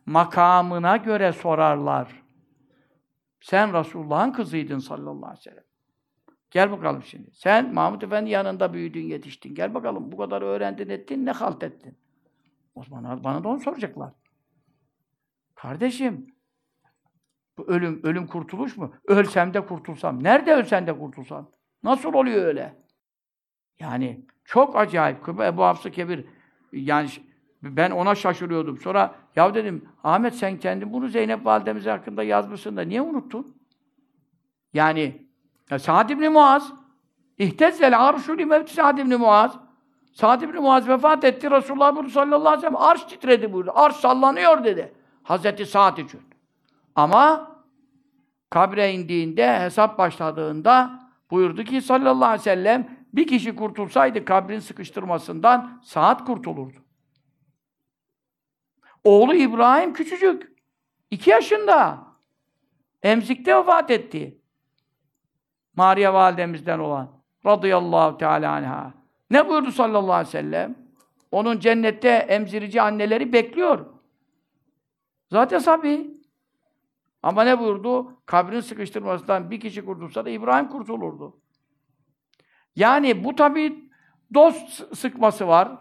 [0.05, 2.23] makamına göre sorarlar.
[3.41, 5.63] Sen Resulullah'ın kızıydın sallallahu aleyhi ve sellem.
[6.51, 7.31] Gel bakalım şimdi.
[7.31, 9.55] Sen Mahmud Efendi yanında büyüdün, yetiştin.
[9.55, 11.97] Gel bakalım bu kadar öğrendin ettin, ne halt ettin?
[12.75, 14.13] O zaman bana da onu soracaklar.
[15.65, 16.27] Kardeşim,
[17.57, 18.93] bu ölüm, ölüm kurtuluş mu?
[19.07, 20.23] Ölsem de kurtulsam.
[20.23, 21.51] Nerede ölsen de kurtulsam?
[21.83, 22.75] Nasıl oluyor öyle?
[23.79, 25.29] Yani çok acayip.
[25.29, 26.25] Ebu Hafsı Kebir,
[26.71, 27.09] yani
[27.63, 28.77] ben ona şaşırıyordum.
[28.77, 33.57] Sonra ya dedim, Ahmet sen kendin bunu Zeynep validemiz hakkında yazmışsın da niye unuttun?
[34.73, 35.27] Yani
[35.69, 36.73] ya Sa'd ibn Muaz
[37.37, 39.57] İhtezzel arşu li mevti Sa'd ibn Muaz
[40.11, 41.51] Sa'd ibn Muaz vefat etti.
[41.51, 43.71] Resulullah bunu sallallahu aleyhi ve sellem arş titredi buyurdu.
[43.75, 44.93] Arş sallanıyor dedi.
[45.25, 46.21] Hazreti Sa'd için.
[46.95, 47.51] Ama
[48.49, 50.99] kabre indiğinde, hesap başladığında
[51.31, 56.77] buyurdu ki sallallahu aleyhi ve sellem bir kişi kurtulsaydı kabrin sıkıştırmasından saat kurtulurdu.
[59.03, 60.55] Oğlu İbrahim küçücük.
[61.11, 62.05] iki yaşında.
[63.03, 64.41] Emzikte vefat etti.
[65.75, 67.11] Maria validemizden olan.
[67.45, 68.93] Radıyallahu teala anha.
[69.29, 70.75] Ne buyurdu sallallahu aleyhi ve sellem?
[71.31, 73.94] Onun cennette emzirici anneleri bekliyor.
[75.31, 76.07] Zaten sabi.
[77.23, 78.21] Ama ne buyurdu?
[78.25, 81.37] Kabrin sıkıştırmasından bir kişi kurtulsa da İbrahim kurtulurdu.
[82.75, 83.89] Yani bu tabi
[84.33, 85.71] dost sıkması var.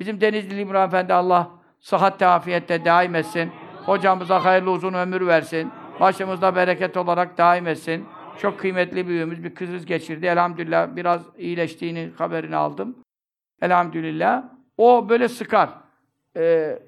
[0.00, 1.50] Bizim Denizli İbrahim Efendi Allah
[1.80, 3.52] sıhhat afiyette daim etsin.
[3.86, 5.72] Hocamıza hayırlı uzun ömür versin.
[6.00, 8.06] Başımızda bereket olarak daim etsin.
[8.38, 10.26] Çok kıymetli büyüğümüz bir kriz geçirdi.
[10.26, 12.96] Elhamdülillah biraz iyileştiğini haberini aldım.
[13.62, 14.44] Elhamdülillah.
[14.78, 15.70] O böyle sıkar.
[16.36, 16.78] Ee,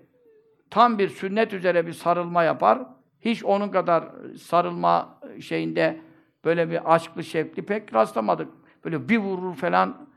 [0.71, 2.79] tam bir sünnet üzere bir sarılma yapar.
[3.21, 4.05] Hiç onun kadar
[4.43, 6.01] sarılma şeyinde
[6.45, 8.49] böyle bir aşklı şevkli pek rastlamadık.
[8.85, 10.09] Böyle bir vurur falan.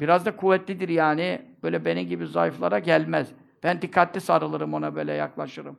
[0.00, 1.42] Biraz da kuvvetlidir yani.
[1.62, 3.28] Böyle benim gibi zayıflara gelmez.
[3.62, 5.78] Ben dikkatli sarılırım ona böyle yaklaşırım.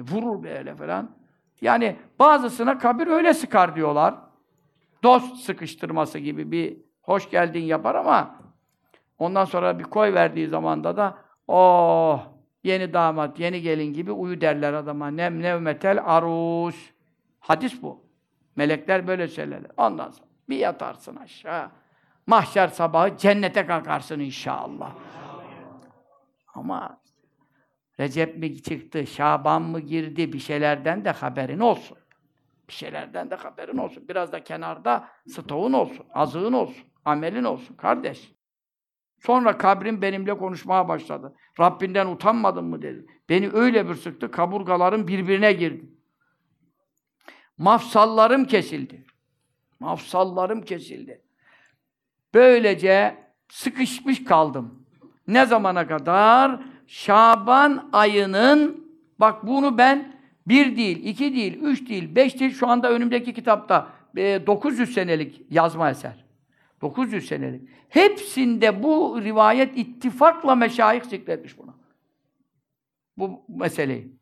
[0.00, 1.10] Vurur böyle falan.
[1.60, 4.14] Yani bazısına kabir öyle sıkar diyorlar.
[5.02, 8.36] Dost sıkıştırması gibi bir hoş geldin yapar ama
[9.18, 11.18] ondan sonra bir koy verdiği zamanda da
[11.48, 12.31] oh
[12.62, 15.08] yeni damat, yeni gelin gibi uyu derler adama.
[15.10, 16.90] Nem nevmetel arus.
[17.40, 18.06] Hadis bu.
[18.56, 19.70] Melekler böyle söylerler.
[19.76, 21.70] Ondan sonra bir yatarsın aşağı.
[22.26, 24.92] Mahşer sabahı cennete kalkarsın inşallah.
[26.54, 27.02] Ama
[28.00, 31.98] Recep mi çıktı, Şaban mı girdi, bir şeylerden de haberin olsun.
[32.68, 34.08] Bir şeylerden de haberin olsun.
[34.08, 38.32] Biraz da kenarda stoğun olsun, azığın olsun, amelin olsun kardeş.
[39.26, 41.34] Sonra kabrin benimle konuşmaya başladı.
[41.60, 43.06] Rabbinden utanmadın mı dedi.
[43.28, 45.86] Beni öyle bir sıktı, kaburgalarım birbirine girdi.
[47.58, 49.04] Mafsallarım kesildi.
[49.80, 51.22] Mafsallarım kesildi.
[52.34, 53.16] Böylece
[53.48, 54.86] sıkışmış kaldım.
[55.28, 56.60] Ne zamana kadar?
[56.86, 58.86] Şaban ayının,
[59.18, 60.16] bak bunu ben
[60.46, 65.42] bir değil, iki değil, üç değil, beş değil, şu anda önümdeki kitapta e, 900 senelik
[65.50, 66.21] yazma eser.
[66.82, 67.68] 900 senelik.
[67.88, 71.74] Hepsinde bu rivayet ittifakla meşayih zikretmiş bunu.
[73.16, 74.16] Bu meseleyi.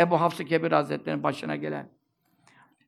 [0.00, 1.88] Ebu Hafs-ı Kebir Hazretleri'nin başına gelen.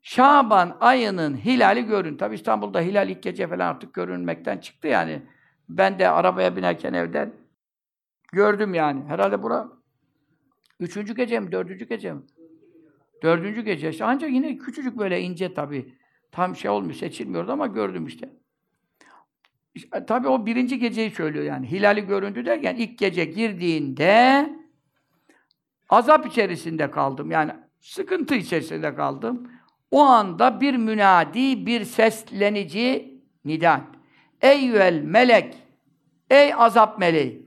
[0.03, 2.17] Şaban ayının hilali görün.
[2.17, 5.23] Tabi İstanbul'da hilal ilk gece falan artık görünmekten çıktı yani.
[5.69, 7.33] Ben de arabaya binerken evden
[8.33, 9.05] gördüm yani.
[9.09, 9.69] Herhalde bura
[10.81, 12.23] üçüncü gece mi, dördüncü gece mi?
[13.23, 13.91] Dördüncü gece.
[13.91, 15.95] İşte ancak yine küçücük böyle ince tabi.
[16.33, 18.31] Tam şey olmuş, seçilmiyordu ama gördüm işte.
[19.75, 21.71] İşte tabi o birinci geceyi söylüyor yani.
[21.71, 24.49] Hilali göründü derken ilk gece girdiğinde
[25.89, 27.31] azap içerisinde kaldım.
[27.31, 29.51] Yani sıkıntı içerisinde kaldım.
[29.91, 33.83] O anda bir münadi, bir seslenici nidan.
[34.43, 35.57] Eyyüel melek,
[36.31, 37.47] ey azap meleği,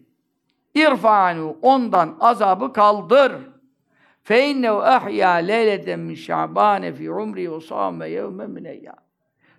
[0.75, 3.31] irfanu ondan azabı kaldır.
[4.23, 8.67] Fe innehu ahya leyleten min şa'bane fi umri ve sâme yevme min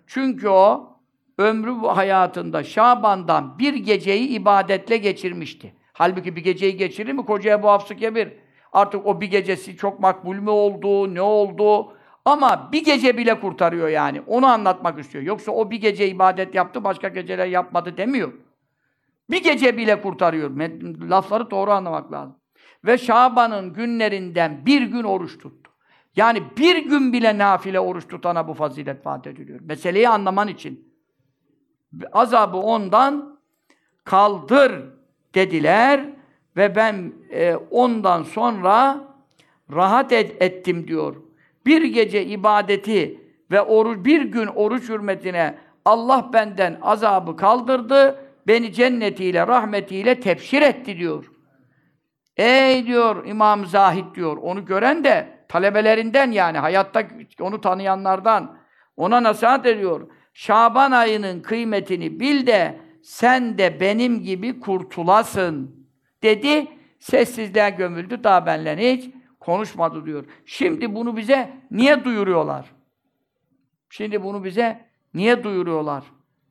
[0.07, 0.92] Çünkü o
[1.37, 5.73] ömrü bu hayatında Şaban'dan bir geceyi ibadetle geçirmişti.
[5.93, 8.29] Halbuki bir geceyi geçirir mi koca Ebu Hafs-ı Kebir?
[8.73, 11.93] Artık o bir gecesi çok makbul mü oldu, ne oldu?
[12.25, 14.21] Ama bir gece bile kurtarıyor yani.
[14.27, 15.23] Onu anlatmak istiyor.
[15.23, 18.33] Yoksa o bir gece ibadet yaptı, başka geceler yapmadı demiyor.
[19.29, 20.51] Bir gece bile kurtarıyor.
[21.09, 22.35] Lafları doğru anlamak lazım.
[22.85, 25.71] Ve Şaban'ın günlerinden bir gün oruç tuttu.
[26.15, 29.59] Yani bir gün bile nafile oruç tutana bu fazilet vaat ediliyor.
[29.63, 30.92] Meseleyi anlaman için.
[32.11, 33.39] Azabı ondan
[34.03, 34.71] kaldır
[35.35, 36.05] dediler
[36.57, 39.03] ve ben e, ondan sonra
[39.73, 41.15] rahat et, ettim diyor.
[41.65, 43.21] Bir gece ibadeti
[43.51, 50.97] ve oruç, bir gün oruç hürmetine Allah benden azabı kaldırdı, beni cennetiyle, rahmetiyle tepşir etti
[50.97, 51.31] diyor.
[52.37, 57.03] Ey diyor İmam Zahid diyor, onu gören de talebelerinden yani hayatta
[57.41, 58.57] onu tanıyanlardan
[58.97, 60.07] ona nasihat ediyor.
[60.33, 65.87] Şaban ayının kıymetini bil de sen de benim gibi kurtulasın
[66.23, 66.67] dedi.
[66.99, 68.23] Sessizliğe gömüldü.
[68.23, 70.25] Daha benle hiç konuşmadı diyor.
[70.45, 72.65] Şimdi bunu bize niye duyuruyorlar?
[73.89, 76.03] Şimdi bunu bize niye duyuruyorlar?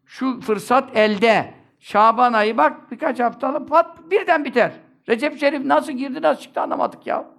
[0.06, 1.54] Şu fırsat elde.
[1.78, 4.72] Şaban ayı bak birkaç haftalık pat birden biter.
[5.08, 7.30] Recep Şerif nasıl girdi nasıl çıktı anlamadık ya.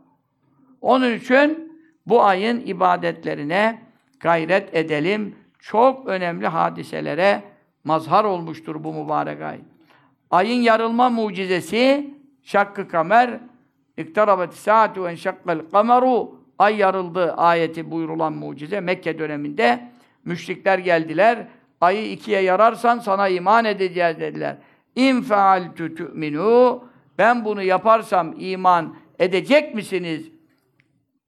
[0.82, 3.82] Onun için bu ayın ibadetlerine
[4.20, 5.36] gayret edelim.
[5.64, 7.44] Çok önemli hadiselere
[7.84, 9.60] mazhar olmuştur bu mübarek ay.
[10.32, 13.40] Ayın yarılma mucizesi şakkı kamer
[13.98, 19.90] iktarabet saatu en şakkal kameru ay yarıldı ayeti buyurulan mucize Mekke döneminde
[20.26, 21.48] müşrikler geldiler.
[21.82, 24.58] Ayı ikiye yararsan sana iman edeceğiz dediler.
[24.96, 26.84] İn fealtu tu'minu
[27.18, 30.30] ben bunu yaparsam iman edecek misiniz?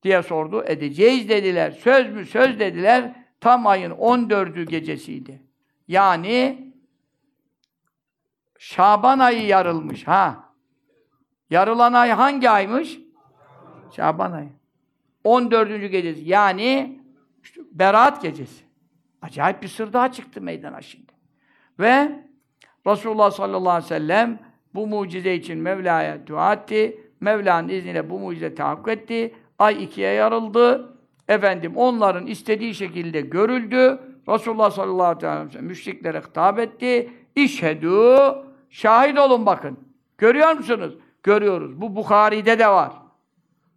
[0.04, 0.64] diye sordu.
[0.68, 1.72] Edeceğiz dediler.
[1.72, 2.26] Söz mü?
[2.26, 3.25] Söz dediler.
[3.46, 5.42] Tam ayın 14'ü gecesiydi.
[5.88, 6.72] Yani
[8.58, 10.08] Şaban ayı yarılmış.
[10.08, 10.54] Ha.
[11.50, 13.00] Yarılan ay hangi aymış?
[13.96, 14.50] Şaban ayı.
[15.24, 15.92] 14.
[15.92, 16.22] gecesi.
[16.30, 17.00] Yani
[17.44, 18.64] işte Berat gecesi.
[19.22, 21.14] Acayip bir sır daha çıktı meydana şimdi.
[21.80, 22.26] Ve
[22.88, 24.40] Resulullah sallallahu aleyhi ve sellem
[24.74, 27.12] bu mucize için Mevla'ya dua etti.
[27.20, 29.36] Mevla'nın izniyle bu mucize tahakkuk etti.
[29.60, 30.95] Ay ikiye yarıldı.
[31.28, 34.00] Efendim onların istediği şekilde görüldü.
[34.30, 37.14] Resulullah sallallahu aleyhi ve sellem müşriklere hitap etti.
[37.36, 38.18] İşhedü
[38.70, 39.80] şahit olun bakın.
[40.18, 40.98] Görüyor musunuz?
[41.24, 41.82] Görüyoruz.
[41.82, 42.92] Bu Bukhari'de de var.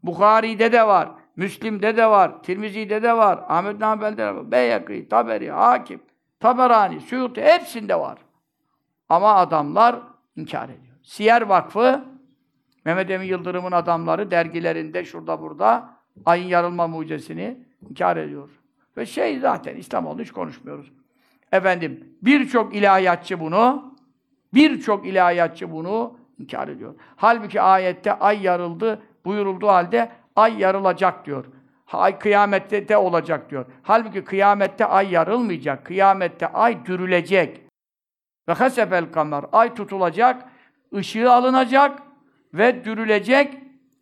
[0.02, 1.08] Bukhari'de de var.
[1.36, 2.42] Müslim'de de var.
[2.42, 3.40] Tirmizi'de de var.
[3.48, 4.50] Ahmet Nambel'de de var.
[4.50, 6.00] Beyakî, Taberi, Hakim,
[6.40, 8.18] Taberani, Suyuti hepsinde var.
[9.08, 9.96] Ama adamlar
[10.36, 10.96] inkar ediyor.
[11.02, 12.04] Siyer Vakfı
[12.84, 17.58] Mehmet Emin Yıldırım'ın adamları dergilerinde şurada burada ayın yarılma mucizesini
[17.90, 18.48] inkar ediyor.
[18.96, 20.92] Ve şey zaten İslamoğlu hiç konuşmuyoruz.
[21.52, 23.94] Efendim birçok ilahiyatçı bunu
[24.54, 26.94] birçok ilahiyatçı bunu inkar ediyor.
[27.16, 31.44] Halbuki ayette ay yarıldı buyurulduğu halde ay yarılacak diyor.
[31.92, 33.66] Ay kıyamette de olacak diyor.
[33.82, 35.84] Halbuki kıyamette ay yarılmayacak.
[35.84, 37.60] Kıyamette ay dürülecek.
[38.48, 39.44] Ve hasefel kamer.
[39.52, 40.44] Ay tutulacak,
[40.94, 42.02] ışığı alınacak
[42.54, 43.54] ve dürülecek.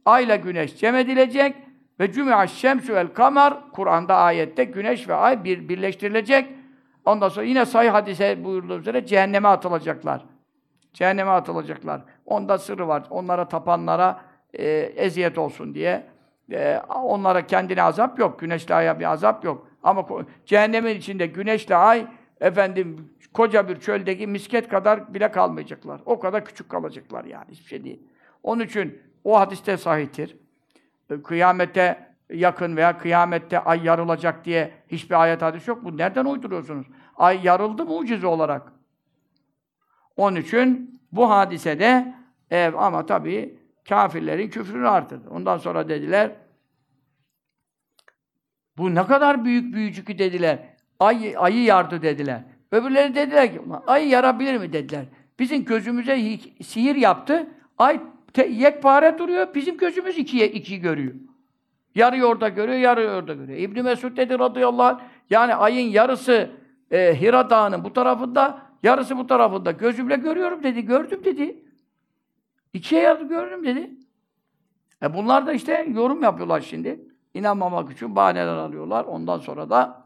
[0.05, 1.57] Ayla güneş cem edilecek
[2.01, 6.49] ve cüm'e şemsü vel kamer Kur'an'da ayette güneş ve ay bir birleştirilecek.
[7.05, 10.25] Ondan sonra yine sahih hadise buyurduğu üzere cehenneme atılacaklar.
[10.93, 12.01] Cehenneme atılacaklar.
[12.27, 13.03] Onda sırrı var.
[13.11, 14.21] Onlara tapanlara
[14.53, 14.65] e,
[14.97, 16.07] eziyet olsun diye.
[16.53, 18.41] E, onlara kendine azap yok.
[18.41, 19.69] Güneşle aya bir azap yok.
[19.83, 20.07] Ama
[20.47, 22.07] cehennemin içinde güneşle ay
[22.41, 26.01] efendim koca bir çöldeki misket kadar bile kalmayacaklar.
[26.05, 27.47] O kadar küçük kalacaklar yani.
[27.49, 28.03] Hiçbir şey değil.
[28.43, 30.37] Onun için o hadiste sahihtir.
[31.11, 35.85] E, kıyamete yakın veya kıyamette ay yarılacak diye hiçbir ayet hadis yok.
[35.85, 36.87] Bu nereden uyduruyorsunuz?
[37.17, 38.73] Ay yarıldı mucize olarak.
[40.17, 42.15] Onun için bu hadisede
[42.51, 43.59] ev ama tabii
[43.89, 45.31] kafirlerin küfrünü artırdı.
[45.31, 46.33] Ondan sonra dediler
[48.79, 50.59] bu ne kadar büyük büyücü ki dediler.
[51.01, 52.43] Ay, ayı yardı dediler.
[52.73, 55.05] Öbürleri dediler ki ay yarabilir mi dediler.
[55.39, 57.47] Bizim gözümüze sihir yaptı.
[57.79, 58.01] Ay
[58.37, 59.55] te, yekpare duruyor.
[59.55, 61.15] Bizim gözümüz ikiye iki görüyor.
[61.95, 63.59] Yarı orada görüyor, yarı orada görüyor.
[63.59, 65.01] İbn Mesud dedi radıyallahu anh,
[65.31, 66.51] yani ayın yarısı
[66.91, 69.71] e, Hira Dağı'nın bu tarafında, yarısı bu tarafında.
[69.71, 71.63] Gözümle görüyorum dedi, gördüm dedi.
[72.73, 73.91] İkiye yarı gördüm dedi.
[75.03, 77.01] E bunlar da işte yorum yapıyorlar şimdi.
[77.35, 79.05] İnanmamak için bahaneler alıyorlar.
[79.05, 80.05] Ondan sonra da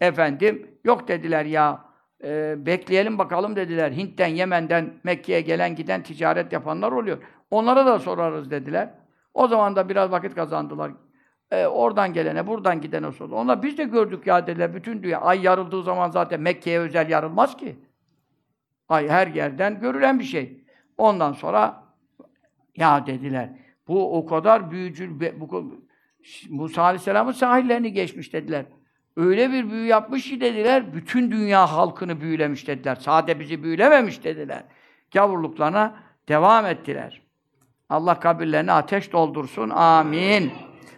[0.00, 1.84] efendim yok dediler ya
[2.24, 3.92] e, bekleyelim bakalım dediler.
[3.92, 7.18] Hint'ten, Yemen'den Mekke'ye gelen giden ticaret yapanlar oluyor.
[7.54, 8.90] Onlara da sorarız dediler.
[9.34, 10.92] O zaman da biraz vakit kazandılar.
[11.50, 13.34] E, oradan gelene, buradan gidene sordu.
[13.34, 14.74] Onlar biz de gördük ya dediler.
[14.74, 17.76] Bütün dünya ay yarıldığı zaman zaten Mekke'ye özel yarılmaz ki.
[18.88, 20.64] Ay her yerden görülen bir şey.
[20.98, 21.84] Ondan sonra
[22.76, 23.50] ya dediler.
[23.88, 25.64] Bu o kadar büyücül bu
[26.50, 28.64] Musa Aleyhisselam'ın sahillerini geçmiş dediler.
[29.16, 32.94] Öyle bir büyü yapmış ki dediler, bütün dünya halkını büyülemiş dediler.
[32.94, 34.64] Sade bizi büyülememiş dediler.
[35.12, 35.94] Gavurluklarına
[36.28, 37.23] devam ettiler.
[37.90, 39.70] Allah kabirlerini ateş doldursun.
[39.70, 40.52] Amin.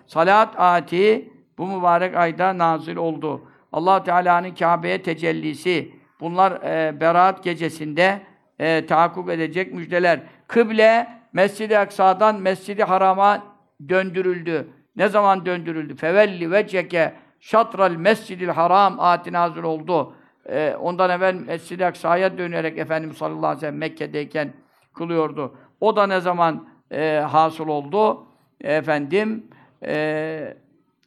[0.07, 3.43] Salat ati bu mübarek ayda nazil oldu.
[3.73, 5.93] Allah Teala'nın Kabe'ye tecellisi.
[6.21, 8.23] Bunlar e, Berat gecesinde
[8.59, 10.21] e, tahakkuk edecek müjdeler.
[10.49, 13.43] Kıble Mescid-i Aksa'dan Mescid-i Haram'a
[13.89, 14.69] döndürüldü.
[14.97, 15.97] ne zaman döndürüldü?
[15.97, 20.15] Fevelli veceke şatral mescidil haram ayeti nazil oldu.
[20.49, 24.53] Ee, ondan evvel Mescid-i Aksa'ya dönerek Efendimiz sallallahu aleyhi ve sellem Mekke'deyken
[24.95, 25.57] kılıyordu.
[25.81, 28.27] O da ne zaman e, hasıl oldu?
[28.61, 29.47] Efendim
[29.87, 30.57] e,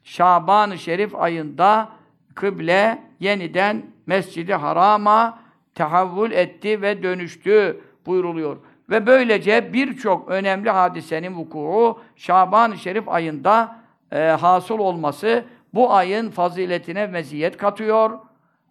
[0.03, 1.89] Şaban-ı Şerif ayında
[2.35, 5.39] kıble yeniden Mescid-i Haram'a
[5.75, 8.57] tehavvül etti ve dönüştü buyruluyor.
[8.89, 13.75] Ve böylece birçok önemli hadisenin vuku'u Şaban-ı Şerif ayında
[14.11, 15.43] e, hasıl olması
[15.73, 18.19] bu ayın faziletine meziyet katıyor.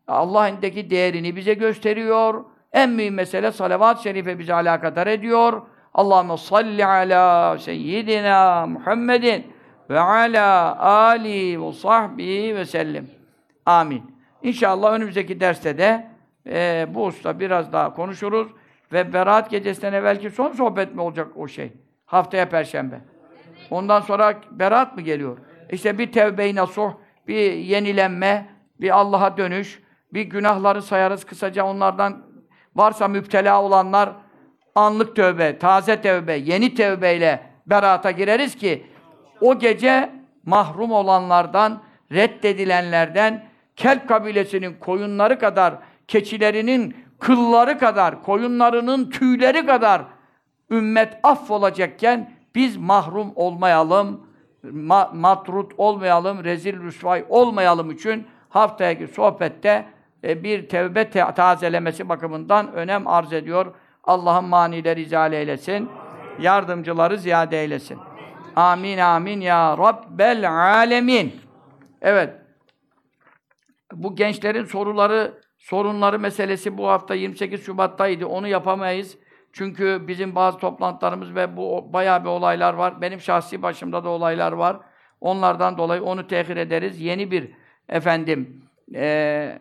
[0.09, 2.45] Allah'ındaki değerini bize gösteriyor.
[2.73, 5.63] En mühim mesele salavat-ı şerife bizi alakadar ediyor.
[5.99, 9.47] Allahümme salli ala seyyidina Muhammedin
[9.91, 13.11] ve ala ali ve sahbihi ve sellim.
[13.67, 14.03] Amin.
[14.43, 16.07] İnşallah önümüzdeki derste de
[16.47, 18.49] e, bu usta biraz daha konuşuruz.
[18.93, 21.73] Ve Berat gecesinden evvelki son sohbet mi olacak o şey?
[22.07, 23.01] Haftaya Perşembe.
[23.71, 25.39] Ondan sonra Berat mı geliyor?
[25.71, 26.93] İşte bir tevbe-i nasuh,
[27.29, 28.49] bir yenilenme,
[28.81, 32.23] bir Allah'a dönüş, bir günahları sayarız kısaca onlardan
[32.77, 34.11] varsa müptela olanlar
[34.79, 38.87] anlık tövbe, taze tövbe, yeni tövbeyle berata gireriz ki
[39.41, 40.11] o gece
[40.45, 41.83] mahrum olanlardan,
[42.13, 43.49] reddedilenlerden,
[43.79, 45.75] Kelp kabilesinin koyunları kadar,
[46.09, 50.03] keçilerinin kılları kadar, koyunlarının tüyleri kadar
[50.71, 54.27] ümmet affolacakken biz mahrum olmayalım,
[54.63, 59.85] ma matrut olmayalım, rezil rüsvay olmayalım için haftaki sohbette
[60.25, 63.75] e, bir tevbe te tazelemesi bakımından önem arz ediyor.
[64.09, 65.91] Allah'ın manileri izale eylesin.
[66.41, 67.99] Yardımcıları ziyade eylesin.
[68.57, 71.35] Amin amin ya Rabbel alemin.
[72.03, 72.35] Evet.
[73.93, 78.27] Bu gençlerin soruları, sorunları meselesi bu hafta 28 Şubat'taydı.
[78.27, 79.19] Onu yapamayız.
[79.53, 83.01] Çünkü bizim bazı toplantılarımız ve bu bayağı bir olaylar var.
[83.01, 84.77] Benim şahsi başımda da olaylar var.
[85.21, 87.01] Onlardan dolayı onu tehir ederiz.
[87.01, 87.51] Yeni bir
[87.89, 88.63] efendim
[88.95, 89.59] e,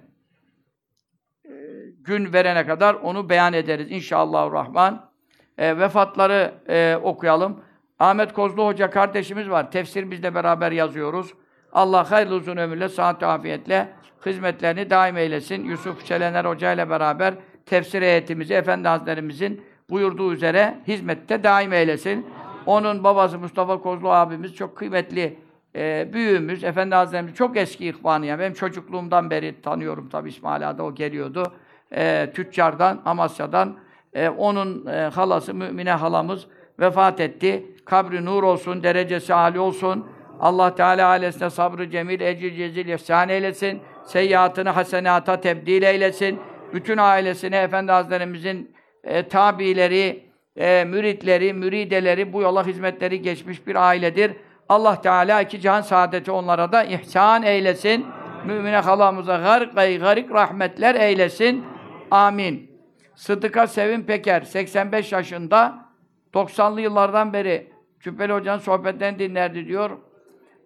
[2.07, 5.09] gün verene kadar onu beyan ederiz inşallah rahman.
[5.57, 7.59] E, vefatları e, okuyalım.
[7.99, 9.71] Ahmet Kozlu Hoca kardeşimiz var.
[9.71, 11.33] Tefsir bizle beraber yazıyoruz.
[11.73, 13.87] Allah hayırlı uzun ömürle, sıhhat afiyetle
[14.25, 15.63] hizmetlerini daim eylesin.
[15.63, 17.33] Yusuf Çelener Hoca ile beraber
[17.65, 22.27] tefsir heyetimizi Efendi Hazretlerimizin buyurduğu üzere hizmette daim eylesin.
[22.65, 25.39] Onun babası Mustafa Kozlu abimiz çok kıymetli
[25.75, 28.39] e, büyüğümüz, Efendi Hazretlerimiz çok eski ihvanı yani.
[28.39, 31.53] Benim çocukluğumdan beri tanıyorum tabii İsmail Ağa'da o geliyordu.
[31.95, 33.77] E, tüccardan, Amasya'dan.
[34.13, 36.47] E, onun e, halası, Mümine halamız
[36.79, 37.65] vefat etti.
[37.85, 40.07] Kabri nur olsun, derecesi âli olsun.
[40.39, 43.81] Allah Teala ailesine sabrı cemil, ecil cezil ihsan eylesin.
[44.05, 46.39] Seyyiatını hasenata tebdil eylesin.
[46.73, 50.23] Bütün ailesine Efendi Hazretlerimizin e, tabileri,
[50.55, 54.31] e, müritleri, mürideleri, bu yola hizmetleri geçmiş bir ailedir.
[54.69, 58.05] Allah Teala iki cihan saadeti onlara da ihsan eylesin.
[58.45, 61.65] Mümine halamıza gargay garik rahmetler eylesin.
[62.11, 62.71] Amin.
[63.15, 65.85] Sıdıka Sevim Peker, 85 yaşında,
[66.33, 69.89] 90'lı yıllardan beri Cübbeli Hoca'nın sohbetlerini dinlerdi diyor.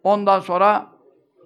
[0.03, 0.87] Ondan sonra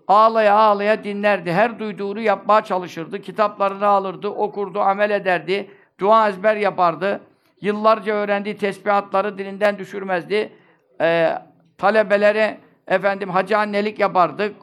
[0.08, 1.52] ağlaya ağlaya dinlerdi.
[1.52, 3.22] Her duyduğunu yapmaya çalışırdı.
[3.22, 5.72] Kitaplarını alırdı, okurdu, amel ederdi.
[6.00, 7.22] Dua ezber yapardı.
[7.62, 10.54] Yıllarca öğrendiği tesbihatları dilinden düşürmezdi.
[11.02, 11.34] Ee,
[11.78, 12.58] talebelere
[12.88, 14.56] efendim hacı annelik yapardık.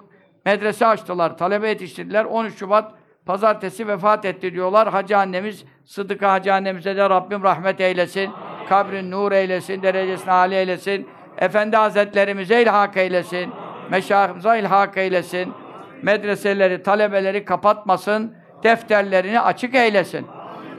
[0.46, 2.24] Medrese açtılar, talebe yetiştirdiler.
[2.24, 2.94] 13 Şubat
[3.26, 4.88] pazartesi vefat etti diyorlar.
[4.88, 8.30] Hacı annemiz, Sıdıka Hacı annemize de Rabbim rahmet eylesin.
[8.68, 11.08] Kabrin nur eylesin, derecesini âli eylesin.
[11.38, 13.52] Efendi Hazretlerimize ilhak eylesin.
[13.90, 15.54] Meşahımıza ilhak eylesin.
[16.02, 18.34] Medreseleri, talebeleri kapatmasın.
[18.62, 20.26] Defterlerini açık eylesin.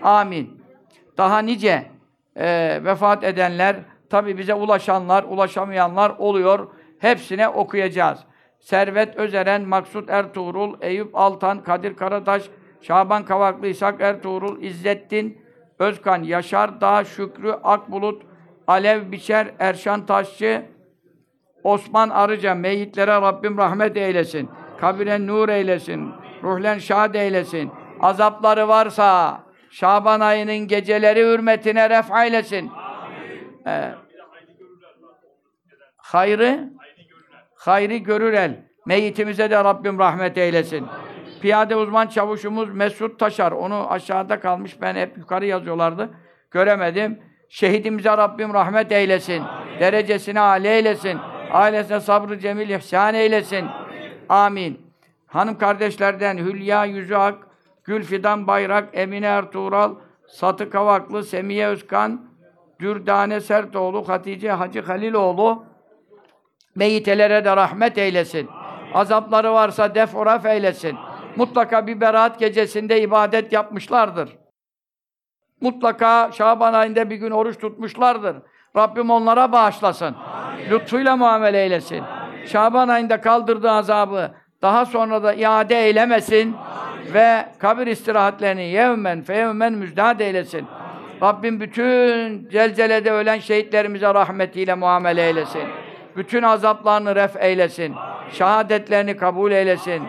[0.04, 0.64] Amin.
[1.18, 1.86] Daha nice
[2.36, 3.76] e, vefat edenler,
[4.10, 6.68] tabi bize ulaşanlar, ulaşamayanlar oluyor.
[7.00, 8.20] Hepsine okuyacağız.
[8.64, 12.44] Servet Özeren, Maksut Ertuğrul, Eyüp Altan, Kadir Karataş,
[12.82, 15.42] Şaban Kavaklı, İshak Ertuğrul, İzzettin
[15.80, 18.24] Özkan, Yaşar Dağ, Şükrü Akbulut,
[18.68, 20.66] Alev Biçer, Erşan Taşçı,
[21.64, 24.50] Osman Arıca, meyitlere Rabbim rahmet eylesin.
[24.80, 26.12] Kabire nur eylesin.
[26.44, 27.72] Ruhlen şad eylesin.
[28.00, 32.72] Azapları varsa Şaban ayının geceleri hürmetine ref eylesin.
[33.68, 33.92] Ee,
[35.98, 36.73] hayrı
[37.68, 38.60] hayrı görür el.
[38.86, 40.88] Meyitimize de Rabbim rahmet eylesin.
[41.42, 43.52] Piyade uzman çavuşumuz Mesut Taşar.
[43.52, 44.82] Onu aşağıda kalmış.
[44.82, 46.10] Ben hep yukarı yazıyorlardı.
[46.52, 47.20] Göremedim.
[47.50, 49.44] Şehidimize Rabbim rahmet eylesin.
[49.80, 51.20] Derecesini âli eylesin.
[51.52, 53.66] Ailesine sabrı cemil ihsan eylesin.
[54.30, 54.82] Amin.
[55.28, 57.38] Hanım kardeşlerden Hülya Yüzüak,
[57.84, 59.96] Gülfidan Bayrak, Emine Ertuğral,
[60.28, 62.26] Satı Kavaklı, Semiye Özkan,
[62.80, 65.64] Dürdane Sertoğlu, Hatice Hacı Haliloğlu,
[66.76, 68.50] Meyitelere de rahmet eylesin.
[68.94, 70.98] Azapları varsa def uraf eylesin.
[71.36, 74.30] Mutlaka bir beraat gecesinde ibadet yapmışlardır.
[75.62, 78.36] Mutlaka Şaban ayında bir gün oruç tutmuşlardır.
[78.76, 80.16] Rabbim onlara bağışlasın.
[80.72, 82.04] Lütfuyla muamele eylesin.
[82.46, 84.32] Şaban ayında kaldırdığı azabı
[84.62, 86.56] daha sonra da iade eylemesin
[87.14, 90.68] ve kabir istirahatlerini yevmen feyevmen müjdat eylesin.
[91.22, 95.64] Rabbim bütün zelzelede ölen şehitlerimize rahmetiyle muamele eylesin.
[96.18, 97.96] Bütün azaplarını ref eylesin.
[98.32, 100.04] Şehadetlerini kabul eylesin.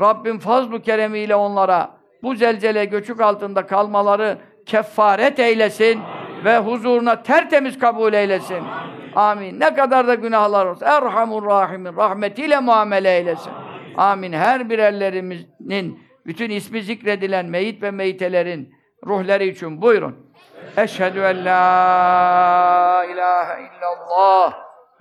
[0.00, 1.90] Rabbim fazl-ı keremiyle onlara
[2.22, 6.00] bu zelzele göçük altında kalmaları kefaret eylesin
[6.44, 8.62] ve huzuruna tertemiz kabul eylesin.
[9.16, 9.60] Amin.
[9.60, 13.52] Ne kadar da günahlar olsa Erhamur Rahimin rahmetiyle muamele eylesin.
[13.96, 14.32] Amin.
[14.32, 18.74] Her birerlerimizin bütün ismi zikredilen meyit ve meyitelerin
[19.06, 20.16] ruhları için buyurun.
[20.76, 24.54] Eşhedü en la ilahe illallah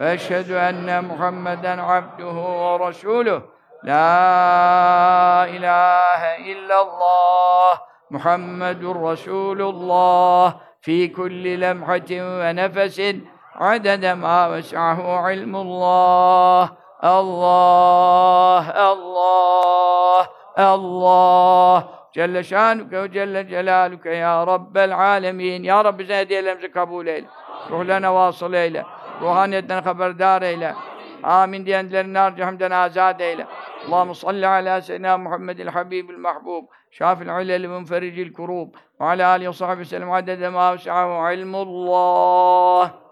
[0.03, 3.41] ve eşhedü enne Muhammeden abduhu ve resuluh.
[3.85, 10.55] La ilahe illallah Muhammedur Resulullah.
[10.81, 13.27] Fi kulli lemhatin ve nefesin.
[13.59, 16.69] Adede ma ves'ahu ilmullah.
[17.01, 20.27] Allah Allah
[20.57, 21.83] Allah.
[22.13, 25.63] Celle şanuke ve celle celaluke ya Rabbel alemin.
[25.63, 27.27] Ya Rabbi bize hediyelerimizi kabul eyle.
[27.69, 28.85] Ruhlarına vasıl eyle
[29.21, 30.75] ruhaniyetten haberdar eyle
[31.23, 33.47] Amin diyenlerin harcı hamden azad eyle.
[33.87, 36.63] Allahu salli ala seyyidina Muhammedil habibil mahbub.
[36.91, 38.67] Şafil ilel munfericil kurub.
[39.01, 43.03] Ve ala alihi ve sahbihi sellem adede ma vesi'ahu ilmullah.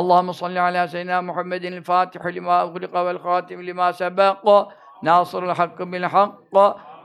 [0.00, 4.44] اللهم صل على سيدنا محمد الفاتح لما أغلق والخاتم لما سبق
[5.02, 6.54] ناصر الحق بالحق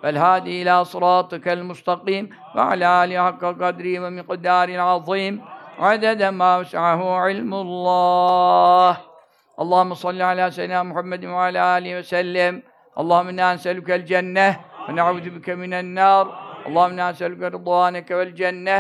[0.04, 5.34] والهادي إلى صراطك المستقيم وعلى آله حق قدره ومقدار العظيم
[5.79, 8.97] عدد ما وسعه علم الله
[9.61, 12.63] اللهم صل على سيدنا محمد وعلى آله وسلم
[12.99, 14.49] اللهم إنا نسألك الجنة
[14.89, 16.25] ونعوذ بك من النار
[16.67, 18.79] اللهم إنا نسألك رضوانك والجنة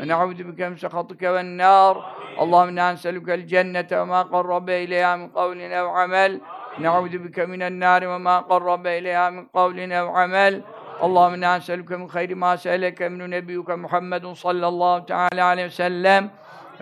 [0.00, 1.94] ونعوذ بك من سخطك والنار
[2.42, 6.40] اللهم إنا نسألك الجنة وما قرب إليها من قول أو عمل
[6.78, 10.62] نعوذ بك من النار وما قرب إليها من قول أو عمل
[11.03, 16.29] اللهم إنا نسألك من خير ما سألك من نبيك محمد صلى الله تعالى عليه وسلم.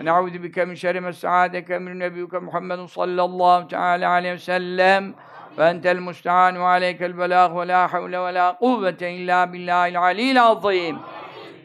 [0.00, 5.14] ونعوذ بك من شر ما استعاذك من نبيك محمد صلى الله تعالى عليه وسلم.
[5.56, 7.58] فأنت المستعان وعليك البلاغ.
[7.58, 10.98] ولا حول ولا قوة إلا بالله العلي العظيم.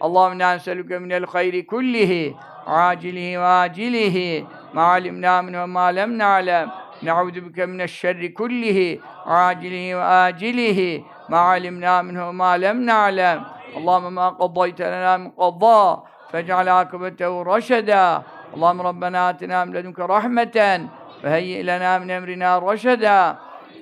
[0.03, 2.35] اللهم إنا نسألك من الخير كله
[2.67, 6.71] عاجله وآجله ما علمنا منه وما لم نعلم.
[7.01, 13.45] نعوذ بك من الشر كله عاجله وآجله ما علمنا منه وما لم نعلم.
[13.77, 18.21] اللهم ما قضيت لنا من قضاء فاجعل عاقبته رشدا.
[18.53, 20.87] اللهم ربنا آتنا من لدنك رحمة
[21.23, 23.35] وهيئ لنا من أمرنا رشدا.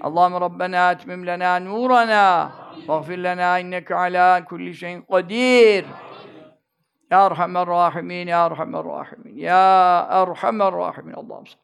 [0.06, 2.52] اللهم ربنا أتمم لنا نورنا
[2.88, 5.86] واغفر لنا إنك على كل شيء قدير.
[7.11, 11.15] يا أرحم الراحمين يا أرحم الراحمين يا أرحم الراحمين.
[11.15, 11.57] اللهم صل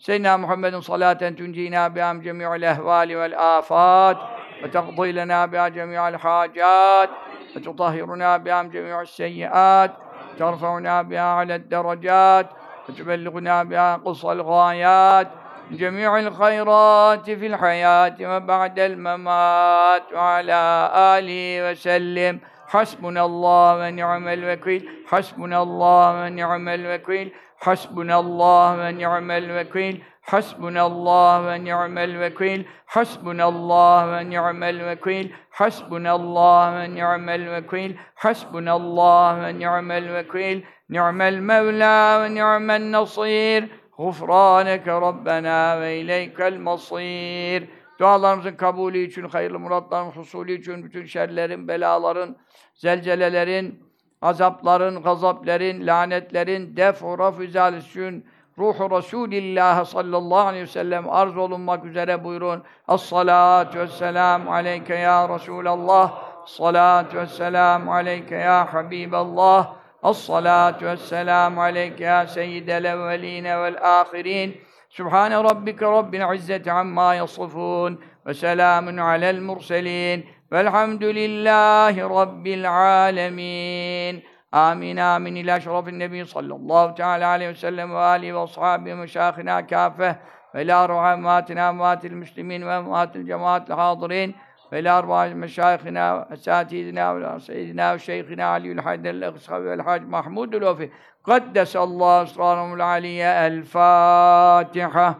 [0.00, 4.18] سيدنا محمد صلاة تنجينا بها من جميع الأهوال والآفات.
[4.66, 7.10] وتقضي لنا بها جميع الحاجات
[7.56, 9.92] وتطهرنا بها جميع السيئات
[10.38, 12.46] ترفعنا بها على الدرجات
[12.88, 15.28] وتبلغنا بها قصى الغايات
[15.70, 22.40] جميع الخيرات في الحياة وبعد الممات وعلى آله وسلم.
[22.68, 24.88] حسبنا الله ونعم الوكيل.
[25.06, 27.32] حسبنا الله ونعم الوكيل.
[27.60, 30.02] حسبنا الله ونعم الوكيل.
[30.26, 32.64] Hasbunallah ve ni'mel vekil.
[32.86, 35.30] Hasbunallah ve ni'mel vekil.
[35.50, 37.96] Hasbunallah ve ni'mel vekil.
[38.14, 40.62] Hasbunallah ve ni'mel vekil.
[40.88, 43.70] Ni'mel mevla ve ni'mel nasir.
[43.98, 47.68] Gufraneke Rabbena ve ileykel masir.
[47.98, 52.36] Dualarımızın kabulü için, hayırlı muratların husulü için, bütün şerlerin, belaların,
[52.74, 53.84] zelcelelerin,
[54.22, 58.26] azapların, gazaplerin, lanetlerin, def, raf, için,
[58.58, 62.62] Ruhu Resulillah sallallahu aleyhi ve sellem arz olunmak üzere buyurun.
[62.88, 66.12] Es-salatu vesselam aleyke ya Resulallah.
[66.46, 69.74] Salatu vesselam aleyke ya Habiballah.
[70.04, 74.60] Es-salatu vesselam aleyke ya seyyidel evveline vel ahirin.
[74.88, 84.24] Sübhane rabbike rabbil izzeti amma yasifun ve selamun alel murselin velhamdülillahi rabbil alemin.
[84.56, 85.36] آمين آمين.
[85.36, 90.16] إلى أشرف النبي صلى الله تعالى عليه وسلم وآله وأصحابه ومشايخنا كافة
[90.54, 94.34] وإلى أرواح أمواتنا أموات المسلمين وأموات الجماعة الحاضرين
[94.72, 100.90] وإلى أرواح مشايخنا وأساتذتنا وسيدنا وشيخنا علي الحيدر الأغصبي والحاج محمود الوفي.
[101.24, 105.18] قدس الله أسرارهم العليا الفاتحة.